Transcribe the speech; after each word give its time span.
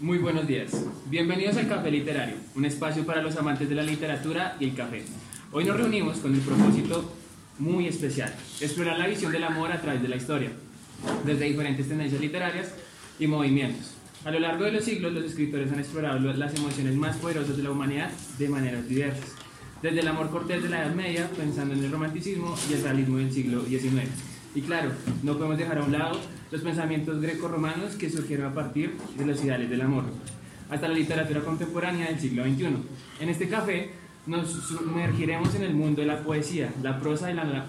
Muy 0.00 0.18
buenos 0.18 0.46
días. 0.46 0.70
Bienvenidos 1.06 1.56
al 1.56 1.66
Café 1.66 1.90
Literario, 1.90 2.36
un 2.54 2.64
espacio 2.64 3.04
para 3.04 3.20
los 3.20 3.34
amantes 3.36 3.68
de 3.68 3.74
la 3.74 3.82
literatura 3.82 4.56
y 4.60 4.66
el 4.66 4.74
café. 4.76 5.02
Hoy 5.50 5.64
nos 5.64 5.76
reunimos 5.76 6.18
con 6.18 6.32
un 6.32 6.40
propósito 6.40 7.12
muy 7.58 7.88
especial, 7.88 8.32
explorar 8.60 8.96
la 8.96 9.08
visión 9.08 9.32
del 9.32 9.42
amor 9.42 9.72
a 9.72 9.80
través 9.80 10.00
de 10.00 10.06
la 10.06 10.14
historia, 10.14 10.52
desde 11.26 11.46
diferentes 11.46 11.88
tendencias 11.88 12.20
literarias 12.20 12.74
y 13.18 13.26
movimientos. 13.26 13.94
A 14.24 14.30
lo 14.30 14.38
largo 14.38 14.66
de 14.66 14.70
los 14.70 14.84
siglos, 14.84 15.12
los 15.12 15.24
escritores 15.24 15.72
han 15.72 15.80
explorado 15.80 16.20
las 16.20 16.54
emociones 16.54 16.94
más 16.94 17.16
poderosas 17.16 17.56
de 17.56 17.64
la 17.64 17.72
humanidad 17.72 18.12
de 18.38 18.48
maneras 18.48 18.88
diversas, 18.88 19.32
desde 19.82 19.98
el 19.98 20.06
amor 20.06 20.30
cortés 20.30 20.62
de 20.62 20.68
la 20.68 20.84
Edad 20.84 20.94
Media, 20.94 21.28
pensando 21.36 21.74
en 21.74 21.82
el 21.82 21.90
romanticismo 21.90 22.54
y 22.70 22.74
el 22.74 22.84
realismo 22.84 23.16
del 23.18 23.32
siglo 23.32 23.64
XIX. 23.64 24.08
Y 24.54 24.60
claro, 24.60 24.92
no 25.24 25.34
podemos 25.34 25.58
dejar 25.58 25.78
a 25.78 25.82
un 25.82 25.90
lado 25.90 26.20
los 26.50 26.62
pensamientos 26.62 27.20
greco-romanos 27.20 27.96
que 27.96 28.10
surgieron 28.10 28.46
a 28.46 28.54
partir 28.54 28.96
de 29.16 29.26
los 29.26 29.42
ideales 29.44 29.68
del 29.68 29.82
amor, 29.82 30.04
hasta 30.70 30.88
la 30.88 30.94
literatura 30.94 31.40
contemporánea 31.40 32.06
del 32.06 32.18
siglo 32.18 32.44
XXI. 32.44 32.66
En 33.20 33.28
este 33.28 33.48
café 33.48 33.90
nos 34.26 34.50
sumergiremos 34.50 35.54
en 35.54 35.62
el 35.62 35.74
mundo 35.74 36.00
de 36.00 36.06
la 36.06 36.20
poesía, 36.20 36.72
la 36.82 36.98
prosa 36.98 37.30
y 37.30 37.34
la 37.34 37.66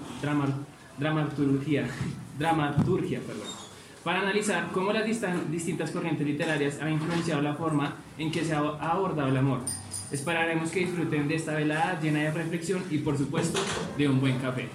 dramaturgia, 0.98 1.88
dramaturgia 2.40 3.20
perdón, 3.20 3.48
para 4.04 4.22
analizar 4.22 4.70
cómo 4.74 4.94
las 4.94 5.06
distintas 5.52 5.92
corrientes 5.92 6.26
literarias 6.26 6.82
han 6.82 6.94
influenciado 6.94 7.42
la 7.42 7.56
forma 7.56 7.96
en 8.18 8.32
que 8.32 8.44
se 8.44 8.54
ha 8.54 8.60
abordado 8.60 9.30
el 9.30 9.38
amor. 9.38 9.60
Esperaremos 10.12 10.72
que 10.72 10.80
disfruten 10.80 11.28
de 11.28 11.36
esta 11.36 11.54
velada 11.54 12.00
llena 12.02 12.20
de 12.20 12.32
reflexión 12.32 12.84
y 12.90 12.98
por 13.00 13.18
supuesto 13.18 13.60
de 13.98 14.10
un 14.10 14.20
buen 14.20 14.40
café. 14.40 14.68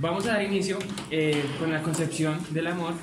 Vamos 0.00 0.24
a 0.26 0.34
dar 0.34 0.42
inicio 0.44 0.78
eh, 1.10 1.44
con 1.58 1.72
la 1.72 1.82
concepción 1.82 2.38
del 2.50 2.68
amor 2.68 2.94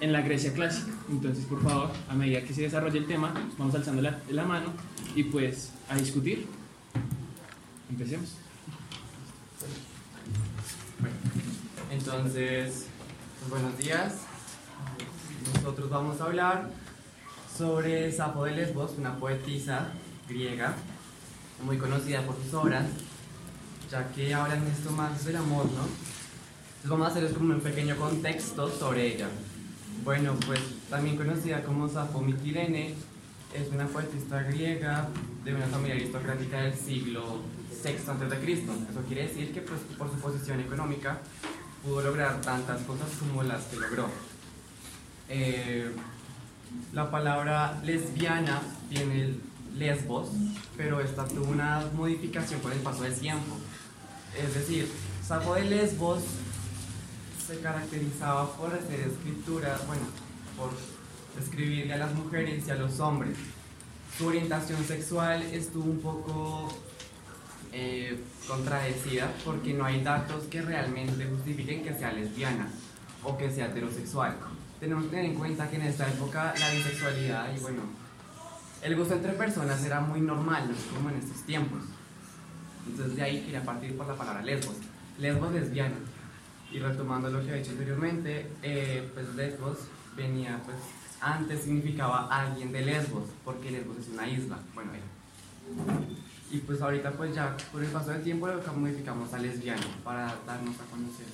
en 0.00 0.12
la 0.12 0.20
Grecia 0.20 0.52
clásica. 0.52 0.90
Entonces, 1.08 1.44
por 1.44 1.62
favor, 1.62 1.92
a 2.08 2.14
medida 2.14 2.42
que 2.42 2.52
se 2.52 2.62
desarrolle 2.62 2.98
el 2.98 3.06
tema, 3.06 3.32
vamos 3.56 3.72
alzando 3.76 4.02
la, 4.02 4.44
mano 4.44 4.72
y 5.14 5.22
pues 5.22 5.70
a 5.88 5.94
discutir. 5.94 6.48
Empecemos. 7.88 8.34
Entonces, 11.92 12.86
buenos 13.48 13.78
días. 13.78 14.22
Nosotros 15.54 15.88
vamos 15.88 16.20
a 16.20 16.24
hablar 16.24 16.70
sobre 17.56 18.10
Safo 18.10 18.44
de 18.44 18.56
Lesbos, 18.56 18.94
una 18.98 19.14
poetisa 19.18 19.86
griega 20.28 20.74
muy 21.64 21.78
conocida 21.78 22.22
por 22.22 22.34
sus 22.42 22.52
obras, 22.54 22.86
ya 23.88 24.08
que 24.08 24.34
hablan 24.34 24.66
esto 24.66 24.90
más 24.90 25.24
del 25.24 25.36
amor, 25.36 25.66
¿no? 25.66 26.23
Entonces 26.84 27.00
vamos 27.00 27.16
a 27.16 27.18
hacer 27.18 27.38
como 27.38 27.54
un 27.54 27.60
pequeño 27.60 27.96
contexto 27.96 28.70
sobre 28.70 29.14
ella. 29.14 29.26
Bueno, 30.04 30.36
pues 30.44 30.60
también 30.90 31.16
conocida 31.16 31.62
como 31.62 31.88
Safo 31.88 32.20
Mitilene, 32.20 32.94
es 33.54 33.72
una 33.72 33.86
poetista 33.86 34.42
griega 34.42 35.08
de 35.46 35.54
una 35.54 35.64
familia 35.64 35.94
aristocrática 35.94 36.60
del 36.60 36.74
siglo 36.74 37.40
VI 37.70 37.88
a.C. 37.88 38.52
Eso 38.52 39.02
quiere 39.08 39.22
decir 39.22 39.54
que 39.54 39.62
pues, 39.62 39.80
por 39.96 40.10
su 40.10 40.16
posición 40.16 40.60
económica 40.60 41.20
pudo 41.82 42.02
lograr 42.02 42.42
tantas 42.42 42.82
cosas 42.82 43.08
como 43.18 43.42
las 43.42 43.62
que 43.64 43.76
logró. 43.76 44.10
Eh, 45.30 45.90
la 46.92 47.10
palabra 47.10 47.80
lesbiana 47.82 48.60
tiene 48.90 49.36
lesbos, 49.74 50.28
pero 50.76 51.00
esta 51.00 51.24
tuvo 51.24 51.46
una 51.46 51.88
modificación 51.94 52.60
con 52.60 52.72
el 52.72 52.80
paso 52.80 53.04
del 53.04 53.14
tiempo. 53.14 53.56
Es 54.38 54.52
decir, 54.52 54.86
Safo 55.26 55.54
de 55.54 55.64
Lesbos 55.64 56.22
se 57.46 57.60
caracterizaba 57.60 58.56
por 58.56 58.72
hacer 58.72 59.00
escrituras, 59.00 59.86
bueno, 59.86 60.02
por 60.56 60.70
escribirle 61.40 61.92
a 61.92 61.98
las 61.98 62.14
mujeres 62.14 62.66
y 62.66 62.70
a 62.70 62.76
los 62.76 63.00
hombres. 63.00 63.36
Su 64.16 64.26
orientación 64.26 64.82
sexual 64.84 65.42
estuvo 65.42 65.84
un 65.84 66.00
poco 66.00 66.68
eh, 67.72 68.18
contradecida 68.46 69.32
porque 69.44 69.74
no 69.74 69.84
hay 69.84 70.02
datos 70.02 70.44
que 70.44 70.62
realmente 70.62 71.26
justifiquen 71.26 71.82
que 71.82 71.92
sea 71.92 72.12
lesbiana 72.12 72.68
o 73.22 73.36
que 73.36 73.50
sea 73.50 73.66
heterosexual. 73.66 74.36
Tenemos 74.80 75.04
que 75.04 75.10
tener 75.10 75.24
en 75.26 75.34
cuenta 75.34 75.68
que 75.68 75.76
en 75.76 75.82
esta 75.82 76.08
época 76.08 76.54
la 76.58 76.70
bisexualidad 76.70 77.54
y 77.54 77.60
bueno, 77.60 77.82
el 78.82 78.96
gusto 78.96 79.14
entre 79.14 79.32
personas 79.32 79.84
era 79.84 80.00
muy 80.00 80.20
normal, 80.20 80.68
no 80.68 80.96
como 80.96 81.10
en 81.10 81.16
estos 81.16 81.42
tiempos. 81.42 81.80
Entonces 82.86 83.16
de 83.16 83.22
ahí 83.22 83.40
quería 83.42 83.64
partir 83.64 83.96
por 83.96 84.06
la 84.06 84.14
palabra 84.14 84.42
lesbos. 84.42 84.76
Lesbos 85.18 85.52
lesbiana. 85.52 85.96
Y 86.72 86.78
retomando 86.78 87.30
lo 87.30 87.44
que 87.44 87.52
he 87.52 87.58
dicho 87.58 87.70
anteriormente, 87.70 88.50
eh, 88.62 89.08
pues 89.14 89.34
Lesbos 89.34 89.78
venía, 90.16 90.60
pues 90.64 90.76
antes 91.20 91.62
significaba 91.62 92.28
alguien 92.30 92.72
de 92.72 92.82
Lesbos, 92.82 93.24
porque 93.44 93.70
Lesbos 93.70 93.98
es 93.98 94.08
una 94.08 94.28
isla, 94.28 94.58
bueno, 94.74 94.90
Y 96.50 96.58
pues 96.58 96.82
ahorita 96.82 97.12
pues 97.12 97.34
ya 97.34 97.56
por 97.72 97.82
el 97.82 97.90
paso 97.90 98.10
del 98.10 98.22
tiempo 98.22 98.46
lo 98.46 98.60
modificamos 98.74 99.32
a 99.32 99.38
lesbiano 99.38 99.86
para 100.04 100.36
darnos 100.46 100.74
a 100.80 100.84
conocer. 100.90 101.26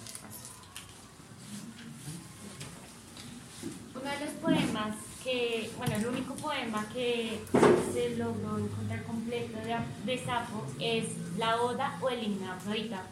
Uno 3.94 4.10
de 4.10 4.24
los 4.24 4.34
poemas 4.34 4.97
que, 5.22 5.70
bueno, 5.76 5.97
el 5.97 6.06
único 6.06 6.34
poema 6.36 6.86
que 6.94 7.41
se 7.92 8.16
logró 8.16 8.58
encontrar 8.58 9.02
completo 9.04 9.58
de, 9.58 9.76
de 10.06 10.24
Sapo 10.24 10.66
es 10.78 11.08
la 11.36 11.60
Oda 11.60 11.98
o 12.00 12.08
el 12.08 12.22
himno 12.22 12.52
Afrodita 12.52 13.02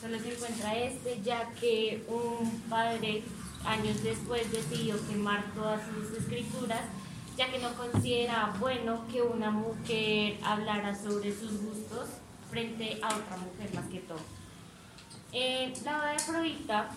solo 0.00 0.18
se 0.18 0.34
encuentra 0.34 0.76
este, 0.76 1.20
ya 1.22 1.50
que 1.60 2.04
un 2.08 2.60
padre 2.68 3.22
años 3.64 4.02
después 4.02 4.50
decidió 4.50 4.94
quemar 5.08 5.44
todas 5.54 5.80
sus 5.86 6.18
escrituras, 6.18 6.82
ya 7.36 7.50
que 7.50 7.58
no 7.58 7.74
considera 7.74 8.54
bueno 8.58 9.04
que 9.12 9.22
una 9.22 9.50
mujer 9.50 10.38
hablara 10.42 10.94
sobre 10.94 11.34
sus 11.34 11.60
gustos 11.62 12.08
frente 12.50 12.98
a 13.02 13.08
otra 13.08 13.36
mujer 13.36 13.74
más 13.74 13.86
que 13.86 13.98
todo. 14.00 14.20
Eh, 15.32 15.72
la 15.84 15.98
obra 15.98 16.10
de 16.10 16.16
Afrodita 16.16 16.88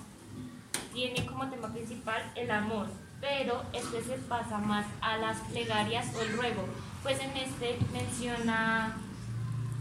tiene 0.93 1.25
como 1.25 1.49
tema 1.49 1.71
principal 1.73 2.31
el 2.35 2.49
amor, 2.51 2.87
pero 3.19 3.63
este 3.73 4.01
se 4.03 4.17
pasa 4.17 4.59
más 4.59 4.85
a 5.01 5.17
las 5.17 5.37
plegarias 5.39 6.07
o 6.15 6.21
el 6.21 6.33
ruego, 6.33 6.65
pues 7.03 7.19
en 7.19 7.35
este 7.35 7.77
menciona 7.91 8.95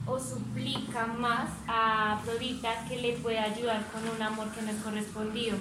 o 0.08 0.18
suplica 0.18 1.06
más 1.06 1.50
a 1.66 2.14
Afrodita 2.14 2.86
que 2.88 2.96
le 2.96 3.12
pueda 3.18 3.44
ayudar 3.44 3.86
con 3.92 4.08
un 4.08 4.22
amor 4.22 4.50
que 4.52 4.62
no 4.62 4.70
es 4.70 4.82
correspondido. 4.82 5.56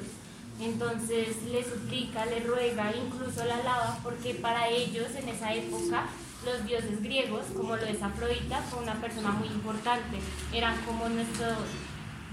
Entonces 0.60 1.44
le 1.52 1.64
suplica, 1.64 2.26
le 2.26 2.40
ruega, 2.40 2.92
incluso 2.96 3.46
la 3.46 3.58
alaba, 3.58 4.00
porque 4.04 4.34
para 4.36 4.70
ellos 4.70 5.08
en 5.16 5.30
esa 5.30 5.54
época 5.54 6.06
los 6.46 6.66
dioses 6.66 7.04
griegos, 7.04 7.44
como 7.56 7.76
lo 7.76 7.84
es 7.84 8.02
Afrodita, 8.02 8.62
fue 8.62 8.82
una 8.82 8.96
persona 8.96 9.32
muy 9.32 9.50
importante. 9.50 10.18
Eran 10.54 10.80
como 10.86 11.10
nuestro 11.10 11.48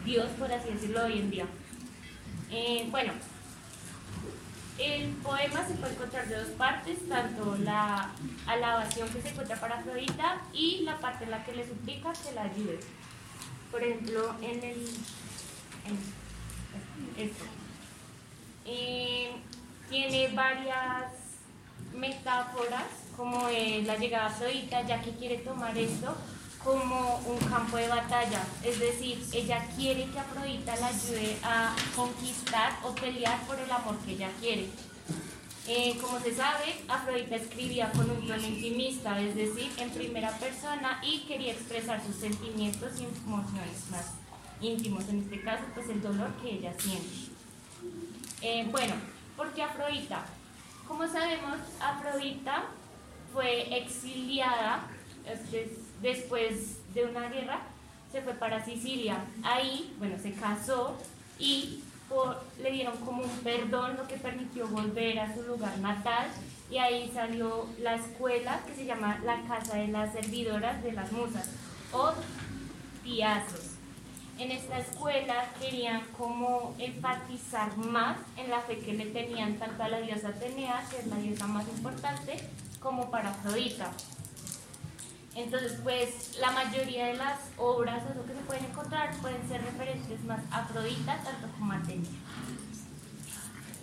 dios, 0.05 0.27
por 0.39 0.51
así 0.53 0.71
decirlo, 0.71 1.05
hoy 1.05 1.19
en 1.19 1.31
día. 1.31 1.47
Eh, 2.51 2.87
bueno, 2.91 3.13
el 4.79 5.11
poema 5.23 5.67
se 5.67 5.75
puede 5.75 5.95
encontrar 5.95 6.27
de 6.27 6.37
dos 6.37 6.49
partes, 6.51 7.09
tanto 7.09 7.57
la 7.59 8.11
alabación 8.47 9.09
que 9.11 9.23
se 9.23 9.29
encuentra 9.29 9.57
para 9.61 9.79
Afrodita 9.79 10.43
y 10.53 10.81
la 10.81 10.99
parte 10.99 11.25
en 11.25 11.31
la 11.31 11.45
que 11.45 11.53
le 11.55 11.67
suplica 11.67 12.13
que 12.13 12.33
la 12.33 12.43
ayude. 12.43 12.81
Por 13.71 13.83
ejemplo, 13.83 14.35
en 14.41 14.65
el... 14.65 14.89
esto. 17.17 17.45
Eh, 18.67 19.33
tiene 19.89 20.29
varias 20.29 21.13
metáforas, 21.95 22.85
como 23.17 23.49
la 23.49 23.97
llegada 23.97 24.25
a 24.25 24.29
Afrodita, 24.29 24.83
ya 24.83 25.01
que 25.01 25.13
quiere 25.13 25.39
tomar 25.39 25.77
esto 25.79 26.17
como 26.65 27.19
un 27.27 27.39
campo 27.51 27.77
de 27.77 27.89
batalla, 27.89 28.43
es 28.63 28.81
decir, 28.81 29.23
ella 29.33 29.67
quiere 29.77 30.07
que 30.07 30.19
Afrodita 30.19 30.75
la 30.77 30.87
ayude 30.87 31.37
a 31.43 31.77
conquistar 31.95 32.79
o 32.83 32.95
pelear 32.95 33.47
por 33.47 33.59
el 33.61 33.71
amor 33.71 33.99
que 33.99 34.13
ella 34.13 34.31
quiere. 34.41 34.71
Eh, 35.67 35.97
como 36.01 36.19
se 36.21 36.35
sabe, 36.35 36.83
Afrodita 36.89 37.37
escribía 37.37 37.93
con 37.93 38.11
un 38.11 38.27
tono 38.27 38.43
intimista, 38.47 39.21
es 39.21 39.35
decir, 39.35 39.71
en 39.79 39.91
primera 39.91 40.31
persona 40.39 41.01
y 41.03 41.21
quería 41.21 41.53
expresar 41.53 42.03
sus 42.05 42.17
sentimientos 42.17 42.93
y 42.99 43.05
emociones 43.05 43.91
más 43.91 44.13
íntimos, 44.61 45.07
en 45.09 45.21
este 45.21 45.43
caso, 45.43 45.65
pues 45.75 45.89
el 45.91 46.01
dolor 46.01 46.31
que 46.41 46.51
ella 46.51 46.73
siente. 46.79 47.35
Eh, 48.41 48.67
bueno, 48.71 48.95
¿por 49.37 49.53
qué 49.53 49.63
Afrodita? 49.63 50.25
Como 50.89 51.07
sabemos, 51.07 51.59
Afrodita 51.81 52.65
fue 53.33 53.77
exiliada, 53.77 54.87
es 55.27 55.84
después 56.05 56.77
de 56.95 57.07
una 57.07 57.29
guerra, 57.29 57.61
se 58.13 58.21
fue 58.21 58.35
para 58.35 58.65
Sicilia. 58.65 59.25
Ahí, 59.43 59.93
bueno, 59.99 60.17
se 60.23 60.33
casó 60.33 60.97
y 61.39 61.83
le 62.63 62.71
dieron 62.71 62.97
como 62.99 63.25
un 63.25 63.39
perdón, 63.39 63.97
lo 63.97 64.07
que 64.07 64.17
permitió 64.17 64.69
volver 64.69 65.19
a 65.19 65.35
su 65.35 65.43
lugar 65.43 65.77
natal. 65.79 66.29
Y 66.71 66.79
ahí 66.79 67.11
salió 67.13 67.67
la 67.81 67.95
escuela 67.95 68.61
que 68.67 68.75
se 68.75 68.85
llama 68.85 69.19
la 69.25 69.43
Casa 69.49 69.77
de 69.77 69.89
las 69.89 70.13
Servidoras 70.13 70.83
de 70.83 70.93
las 70.93 71.11
Musas, 71.11 71.51
o 71.93 72.13
Piazos. 73.03 73.71
en 74.39 74.51
esta 74.51 74.79
escuela 74.79 75.47
querían 75.61 76.03
como 76.19 76.75
enfatizar 76.79 77.77
más 77.77 78.17
en 78.37 78.51
la 78.51 78.61
fe 78.61 78.79
que 78.79 78.95
le 78.95 79.07
tenían 79.07 79.59
tanto 79.59 79.83
a 79.83 79.89
la 79.89 80.01
diosa 80.01 80.29
Atenea, 80.29 80.85
que 80.91 80.99
es 80.99 81.07
la 81.07 81.17
diosa 81.17 81.47
más 81.47 81.69
importante, 81.69 82.37
como 82.81 83.11
para 83.11 83.31
Afrodita. 83.31 83.93
Entonces, 85.35 85.79
pues 85.83 86.39
la 86.39 86.53
mayoría 86.53 87.07
de 87.07 87.15
las 87.15 87.41
obras 87.57 88.03
o 88.09 88.15
lo 88.15 88.25
que 88.25 88.35
se 88.35 88.41
pueden 88.41 88.65
encontrar 88.67 89.17
pueden 89.17 89.47
ser 89.49 89.63
referentes 89.63 90.23
más 90.25 90.41
a 90.51 90.59
Afrodita, 90.59 91.17
tanto 91.23 91.49
como 91.59 91.73
a 91.73 91.77
Atenea. 91.77 92.11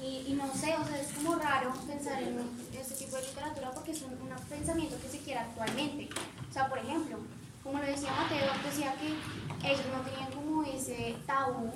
Y, 0.02 0.32
y, 0.32 0.34
no 0.34 0.48
sé, 0.54 0.76
o 0.76 0.86
sea, 0.86 1.00
es 1.00 1.12
como 1.14 1.36
raro 1.36 1.74
pensar 1.86 2.24
en 2.24 2.40
este 2.74 2.96
tipo 2.96 3.18
de 3.18 3.24
literatura 3.28 3.72
porque 3.72 3.92
es 3.92 4.02
un, 4.02 4.14
un 4.14 4.30
pensamiento 4.50 5.00
que 5.00 5.10
se 5.10 5.20
quiere 5.20 5.42
actualmente. 5.42 6.10
O 6.50 6.54
sea, 6.54 6.70
por 6.70 6.80
ejemplo, 6.80 7.20
como 7.64 7.78
lo 7.78 7.86
decía 7.86 8.12
Mateo, 8.12 8.52
decía 8.64 8.96
que 8.96 9.70
ellos 9.70 9.86
no 9.96 10.02
tenían 10.02 10.32
como 10.32 10.64
ese 10.64 11.16
tabú 11.28 11.72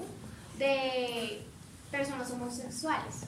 de 0.57 1.45
personas 1.91 2.31
homosexuales. 2.31 3.27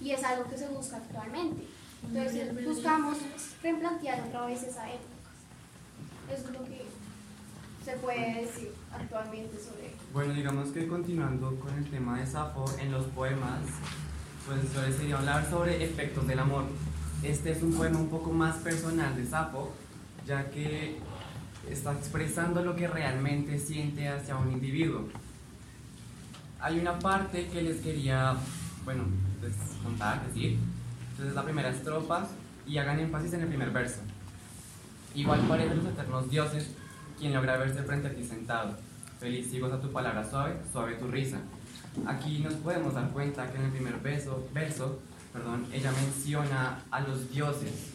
Y 0.00 0.12
es 0.12 0.22
algo 0.22 0.48
que 0.48 0.56
se 0.56 0.68
busca 0.68 0.98
actualmente. 0.98 1.66
Entonces 2.02 2.64
buscamos 2.64 3.18
replantear 3.62 4.20
otra 4.28 4.46
vez 4.46 4.62
esa 4.62 4.88
época. 4.88 5.19
Es 6.32 6.44
lo 6.44 6.64
que 6.64 6.84
se 7.84 7.92
puede 7.98 8.42
decir 8.42 8.72
actualmente 8.92 9.56
sobre 9.58 9.94
Bueno, 10.12 10.32
digamos 10.32 10.68
que 10.70 10.86
continuando 10.86 11.56
con 11.56 11.76
el 11.76 11.90
tema 11.90 12.20
de 12.20 12.26
Safo, 12.26 12.64
en 12.78 12.92
los 12.92 13.06
poemas, 13.06 13.60
pues 14.46 14.60
entonces 14.60 14.96
sería 14.96 15.18
hablar 15.18 15.48
sobre 15.50 15.82
efectos 15.82 16.26
del 16.26 16.38
amor. 16.38 16.64
Este 17.22 17.50
es 17.52 17.62
un 17.62 17.74
poema 17.74 17.98
un 17.98 18.08
poco 18.08 18.30
más 18.30 18.56
personal 18.56 19.16
de 19.16 19.26
Safo, 19.26 19.72
ya 20.26 20.50
que 20.50 20.98
está 21.68 21.92
expresando 21.92 22.62
lo 22.62 22.76
que 22.76 22.86
realmente 22.86 23.58
siente 23.58 24.08
hacia 24.08 24.36
un 24.36 24.52
individuo. 24.52 25.08
Hay 26.60 26.78
una 26.78 26.98
parte 26.98 27.48
que 27.48 27.62
les 27.62 27.80
quería, 27.80 28.36
bueno, 28.84 29.04
contar, 29.82 30.26
decir. 30.26 30.58
Entonces 31.10 31.34
la 31.34 31.42
primera 31.42 31.70
estrofa 31.70 32.28
y 32.66 32.78
hagan 32.78 33.00
énfasis 33.00 33.32
en 33.32 33.42
el 33.42 33.48
primer 33.48 33.70
verso. 33.70 34.00
Igual 35.14 35.40
parecen 35.40 35.78
los 35.78 35.86
eternos 35.86 36.30
dioses, 36.30 36.70
quien 37.18 37.34
logra 37.34 37.56
verse 37.56 37.82
frente 37.82 38.08
a 38.08 38.14
ti 38.14 38.24
sentado. 38.24 38.76
Feliz 39.18 39.52
y 39.52 39.60
goza 39.60 39.80
tu 39.80 39.90
palabra 39.92 40.28
suave, 40.28 40.56
suave 40.72 40.94
tu 40.94 41.08
risa. 41.08 41.38
Aquí 42.06 42.38
nos 42.38 42.54
podemos 42.54 42.94
dar 42.94 43.10
cuenta 43.10 43.50
que 43.50 43.58
en 43.58 43.64
el 43.64 43.70
primer 43.70 43.98
verso, 44.00 44.48
verso 44.54 45.00
perdón, 45.32 45.66
ella 45.72 45.92
menciona 45.92 46.82
a 46.90 47.00
los 47.00 47.30
dioses. 47.30 47.92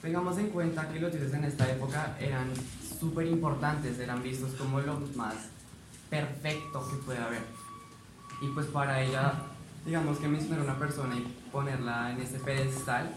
Tengamos 0.00 0.38
en 0.38 0.50
cuenta 0.50 0.88
que 0.88 1.00
los 1.00 1.12
dioses 1.12 1.32
en 1.34 1.44
esta 1.44 1.70
época 1.70 2.16
eran 2.20 2.50
súper 2.98 3.26
importantes, 3.26 3.98
eran 3.98 4.22
vistos 4.22 4.52
como 4.54 4.80
lo 4.80 5.00
más 5.16 5.34
perfecto 6.10 6.88
que 6.88 6.96
puede 7.04 7.18
haber. 7.18 7.42
Y 8.42 8.48
pues 8.48 8.66
para 8.66 9.02
ella, 9.02 9.34
digamos 9.84 10.18
que 10.18 10.28
mencionar 10.28 10.60
a 10.60 10.64
una 10.64 10.78
persona 10.78 11.16
y 11.16 11.34
ponerla 11.50 12.12
en 12.12 12.20
ese 12.20 12.38
pedestal, 12.38 13.14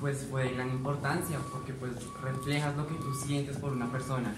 pues 0.00 0.26
fue 0.30 0.44
de 0.44 0.52
gran 0.52 0.70
importancia, 0.70 1.38
porque 1.52 1.72
pues 1.72 1.92
reflejas 2.22 2.76
lo 2.76 2.86
que 2.86 2.94
tú 2.94 3.14
sientes 3.26 3.56
por 3.56 3.72
una 3.72 3.90
persona. 3.90 4.34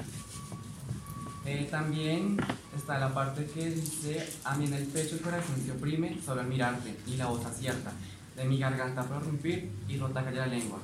Eh, 1.44 1.66
también 1.70 2.36
está 2.76 2.98
la 2.98 3.12
parte 3.12 3.46
que 3.46 3.70
dice, 3.70 4.32
a 4.44 4.56
mí 4.56 4.66
en 4.66 4.74
el 4.74 4.86
pecho 4.86 5.16
el 5.16 5.22
corazón 5.22 5.56
se 5.64 5.72
oprime 5.72 6.18
solo 6.24 6.40
al 6.40 6.46
mirarte 6.46 6.96
y 7.06 7.16
la 7.16 7.26
voz 7.26 7.44
acierta, 7.44 7.92
de 8.36 8.44
mi 8.44 8.58
garganta 8.58 9.02
prorrumpir 9.02 9.70
y 9.88 9.98
rota 9.98 10.24
calla 10.24 10.46
la 10.46 10.46
lengua. 10.46 10.78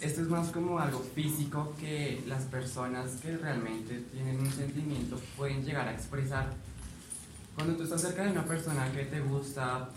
Esto 0.00 0.22
es 0.22 0.28
más 0.28 0.48
como 0.50 0.78
algo 0.78 1.00
físico 1.00 1.74
que 1.78 2.22
las 2.26 2.44
personas 2.44 3.16
que 3.20 3.36
realmente 3.36 4.04
tienen 4.12 4.40
un 4.40 4.50
sentimiento 4.50 5.20
pueden 5.36 5.64
llegar 5.64 5.88
a 5.88 5.92
expresar. 5.92 6.54
Cuando 7.54 7.76
tú 7.76 7.82
estás 7.82 8.00
cerca 8.00 8.22
de 8.22 8.30
una 8.30 8.44
persona 8.44 8.90
que 8.92 9.04
te 9.04 9.20
gusta 9.20 9.90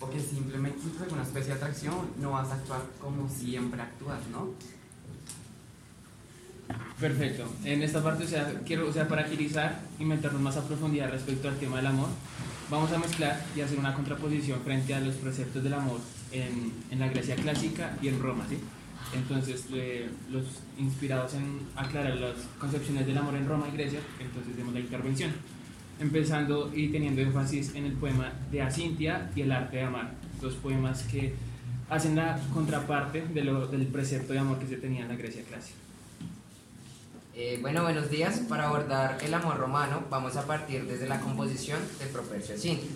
o 0.00 0.10
que 0.10 0.20
simplemente 0.20 0.80
sientes 0.80 1.02
alguna 1.02 1.22
especie 1.22 1.48
de 1.48 1.54
atracción, 1.54 2.10
no 2.20 2.32
vas 2.32 2.48
a 2.50 2.54
actuar 2.54 2.82
como 3.00 3.28
siempre 3.28 3.80
actúas, 3.80 4.20
¿no? 4.30 4.50
Perfecto. 7.00 7.48
En 7.64 7.82
esta 7.82 8.02
parte, 8.02 8.24
o 8.24 8.28
sea, 8.28 8.60
quiero, 8.66 8.88
o 8.88 8.92
sea, 8.92 9.08
para 9.08 9.22
agilizar 9.22 9.80
y 9.98 10.04
meternos 10.04 10.40
más 10.42 10.56
a 10.56 10.66
profundidad 10.66 11.10
respecto 11.10 11.48
al 11.48 11.56
tema 11.56 11.76
del 11.76 11.86
amor, 11.86 12.08
vamos 12.70 12.92
a 12.92 12.98
mezclar 12.98 13.44
y 13.56 13.60
hacer 13.60 13.78
una 13.78 13.94
contraposición 13.94 14.60
frente 14.62 14.94
a 14.94 15.00
los 15.00 15.14
preceptos 15.16 15.62
del 15.62 15.74
amor 15.74 16.00
en, 16.32 16.72
en 16.90 17.00
la 17.00 17.08
Grecia 17.08 17.36
clásica 17.36 17.96
y 18.02 18.08
en 18.08 18.20
Roma, 18.20 18.44
¿sí? 18.48 18.58
Entonces, 19.14 19.64
los 20.30 20.44
inspirados 20.76 21.34
en 21.34 21.60
aclarar 21.76 22.16
las 22.16 22.36
concepciones 22.58 23.06
del 23.06 23.16
amor 23.16 23.34
en 23.36 23.48
Roma 23.48 23.66
y 23.72 23.76
Grecia, 23.76 24.00
entonces 24.20 24.56
demos 24.56 24.74
la 24.74 24.80
intervención. 24.80 25.30
Empezando 26.00 26.70
y 26.74 26.88
teniendo 26.88 27.20
énfasis 27.20 27.74
en 27.74 27.84
el 27.84 27.92
poema 27.92 28.32
de 28.52 28.62
Asintia 28.62 29.30
y 29.34 29.42
el 29.42 29.52
arte 29.52 29.78
de 29.78 29.82
amar, 29.82 30.12
dos 30.40 30.54
poemas 30.54 31.02
que 31.02 31.34
hacen 31.90 32.16
la 32.16 32.40
contraparte 32.54 33.22
de 33.22 33.42
lo, 33.42 33.66
del 33.66 33.86
precepto 33.86 34.32
de 34.32 34.38
amor 34.38 34.58
que 34.58 34.66
se 34.66 34.76
tenía 34.76 35.02
en 35.02 35.08
la 35.08 35.16
Grecia 35.16 35.42
clásica. 35.42 35.78
Eh, 37.34 37.58
bueno, 37.60 37.82
buenos 37.82 38.10
días. 38.10 38.40
Para 38.48 38.66
abordar 38.66 39.18
el 39.22 39.32
amor 39.32 39.58
romano, 39.58 40.02
vamos 40.10 40.36
a 40.36 40.46
partir 40.46 40.84
desde 40.86 41.08
la 41.08 41.20
composición 41.20 41.78
del 41.98 42.08
Propercio 42.08 42.54
Asintia. 42.54 42.90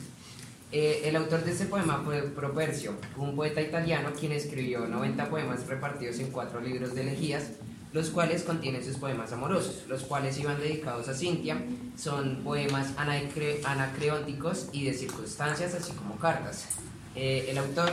Eh, 0.73 1.03
el 1.05 1.17
autor 1.17 1.45
de 1.45 1.53
este 1.53 1.67
poema 1.67 2.01
fue 2.03 2.23
Propercio, 2.23 2.95
un 3.19 3.37
poeta 3.37 3.61
italiano 3.61 4.11
quien 4.19 4.33
escribió 4.33 4.87
90 4.87 5.29
poemas 5.29 5.67
repartidos 5.67 6.19
en 6.19 6.31
cuatro 6.31 6.61
libros 6.61 6.95
de 6.95 7.03
elegías, 7.03 7.51
los 7.93 8.09
cuales 8.09 8.43
contienen 8.43 8.85
sus 8.85 8.97
poemas 8.97 9.33
amorosos, 9.33 9.85
los 9.89 10.03
cuales 10.03 10.39
iban 10.39 10.59
dedicados 10.59 11.09
a 11.09 11.15
Cintia. 11.15 11.63
Son 11.97 12.43
poemas 12.43 12.93
anacre 12.97 13.61
anacreónticos 13.65 14.69
y 14.73 14.85
de 14.85 14.95
circunstancias, 14.95 15.75
así 15.75 15.93
como 15.93 16.17
cartas. 16.17 16.67
Eh, 17.15 17.47
el 17.51 17.59
autor, 17.59 17.93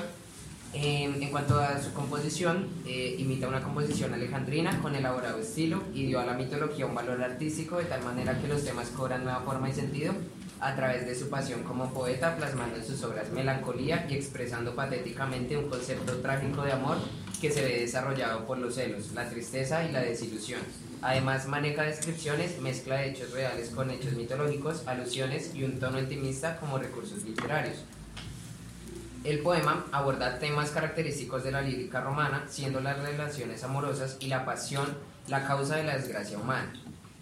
en 0.74 1.30
cuanto 1.30 1.60
a 1.60 1.82
su 1.82 1.92
composición, 1.94 2.68
eh, 2.86 3.16
imita 3.20 3.48
una 3.48 3.62
composición 3.62 4.14
alejandrina 4.14 4.80
con 4.82 4.96
elaborado 4.96 5.40
estilo 5.40 5.84
y 5.94 6.06
dio 6.06 6.20
a 6.20 6.26
la 6.26 6.34
mitología 6.34 6.86
un 6.86 6.96
valor 6.96 7.22
artístico 7.22 7.78
de 7.78 7.86
tal 7.86 8.04
manera 8.04 8.40
que 8.40 8.48
los 8.48 8.64
temas 8.64 8.90
cobran 8.90 9.24
nueva 9.24 9.42
forma 9.42 9.70
y 9.70 9.74
sentido 9.74 10.14
a 10.62 10.76
través 10.76 11.06
de 11.06 11.16
su 11.16 11.30
pasión 11.30 11.64
como 11.64 11.94
poeta, 11.94 12.36
plasmando 12.38 12.78
en 12.78 12.86
sus 12.86 13.02
obras 13.04 13.32
melancolía 13.32 14.06
y 14.10 14.14
expresando 14.14 14.76
patéticamente 14.76 15.58
un 15.58 15.70
concepto 15.70 16.18
trágico 16.18 16.64
de 16.64 16.74
amor 16.74 16.98
que 17.40 17.52
se 17.52 17.64
ve 17.64 17.80
desarrollado 17.80 18.46
por 18.46 18.58
los 18.58 18.76
celos, 18.76 19.12
la 19.14 19.30
tristeza 19.30 19.84
y 19.84 19.92
la 19.92 20.02
desilusión. 20.02 20.62
Además, 21.02 21.48
maneja 21.48 21.84
descripciones, 21.84 22.60
mezcla 22.60 23.04
hechos 23.04 23.32
reales 23.32 23.70
con 23.70 23.90
hechos 23.90 24.14
mitológicos, 24.14 24.88
alusiones 24.88 25.56
y 25.56 25.64
un 25.64 25.80
tono 25.80 26.00
intimista 26.00 26.58
como 26.58 26.78
recursos 26.78 27.24
literarios. 27.24 27.78
El 29.24 29.40
poema 29.40 29.86
aborda 29.92 30.40
temas 30.40 30.72
característicos 30.72 31.44
de 31.44 31.52
la 31.52 31.62
lírica 31.62 32.02
romana, 32.02 32.46
siendo 32.50 32.80
las 32.80 33.00
relaciones 33.00 33.64
amorosas 33.64 34.18
y 34.20 34.28
la 34.28 34.46
pasión 34.46 34.88
la 35.28 35.46
causa 35.46 35.76
de 35.76 35.84
la 35.84 35.98
desgracia 35.98 36.38
humana. 36.38 36.74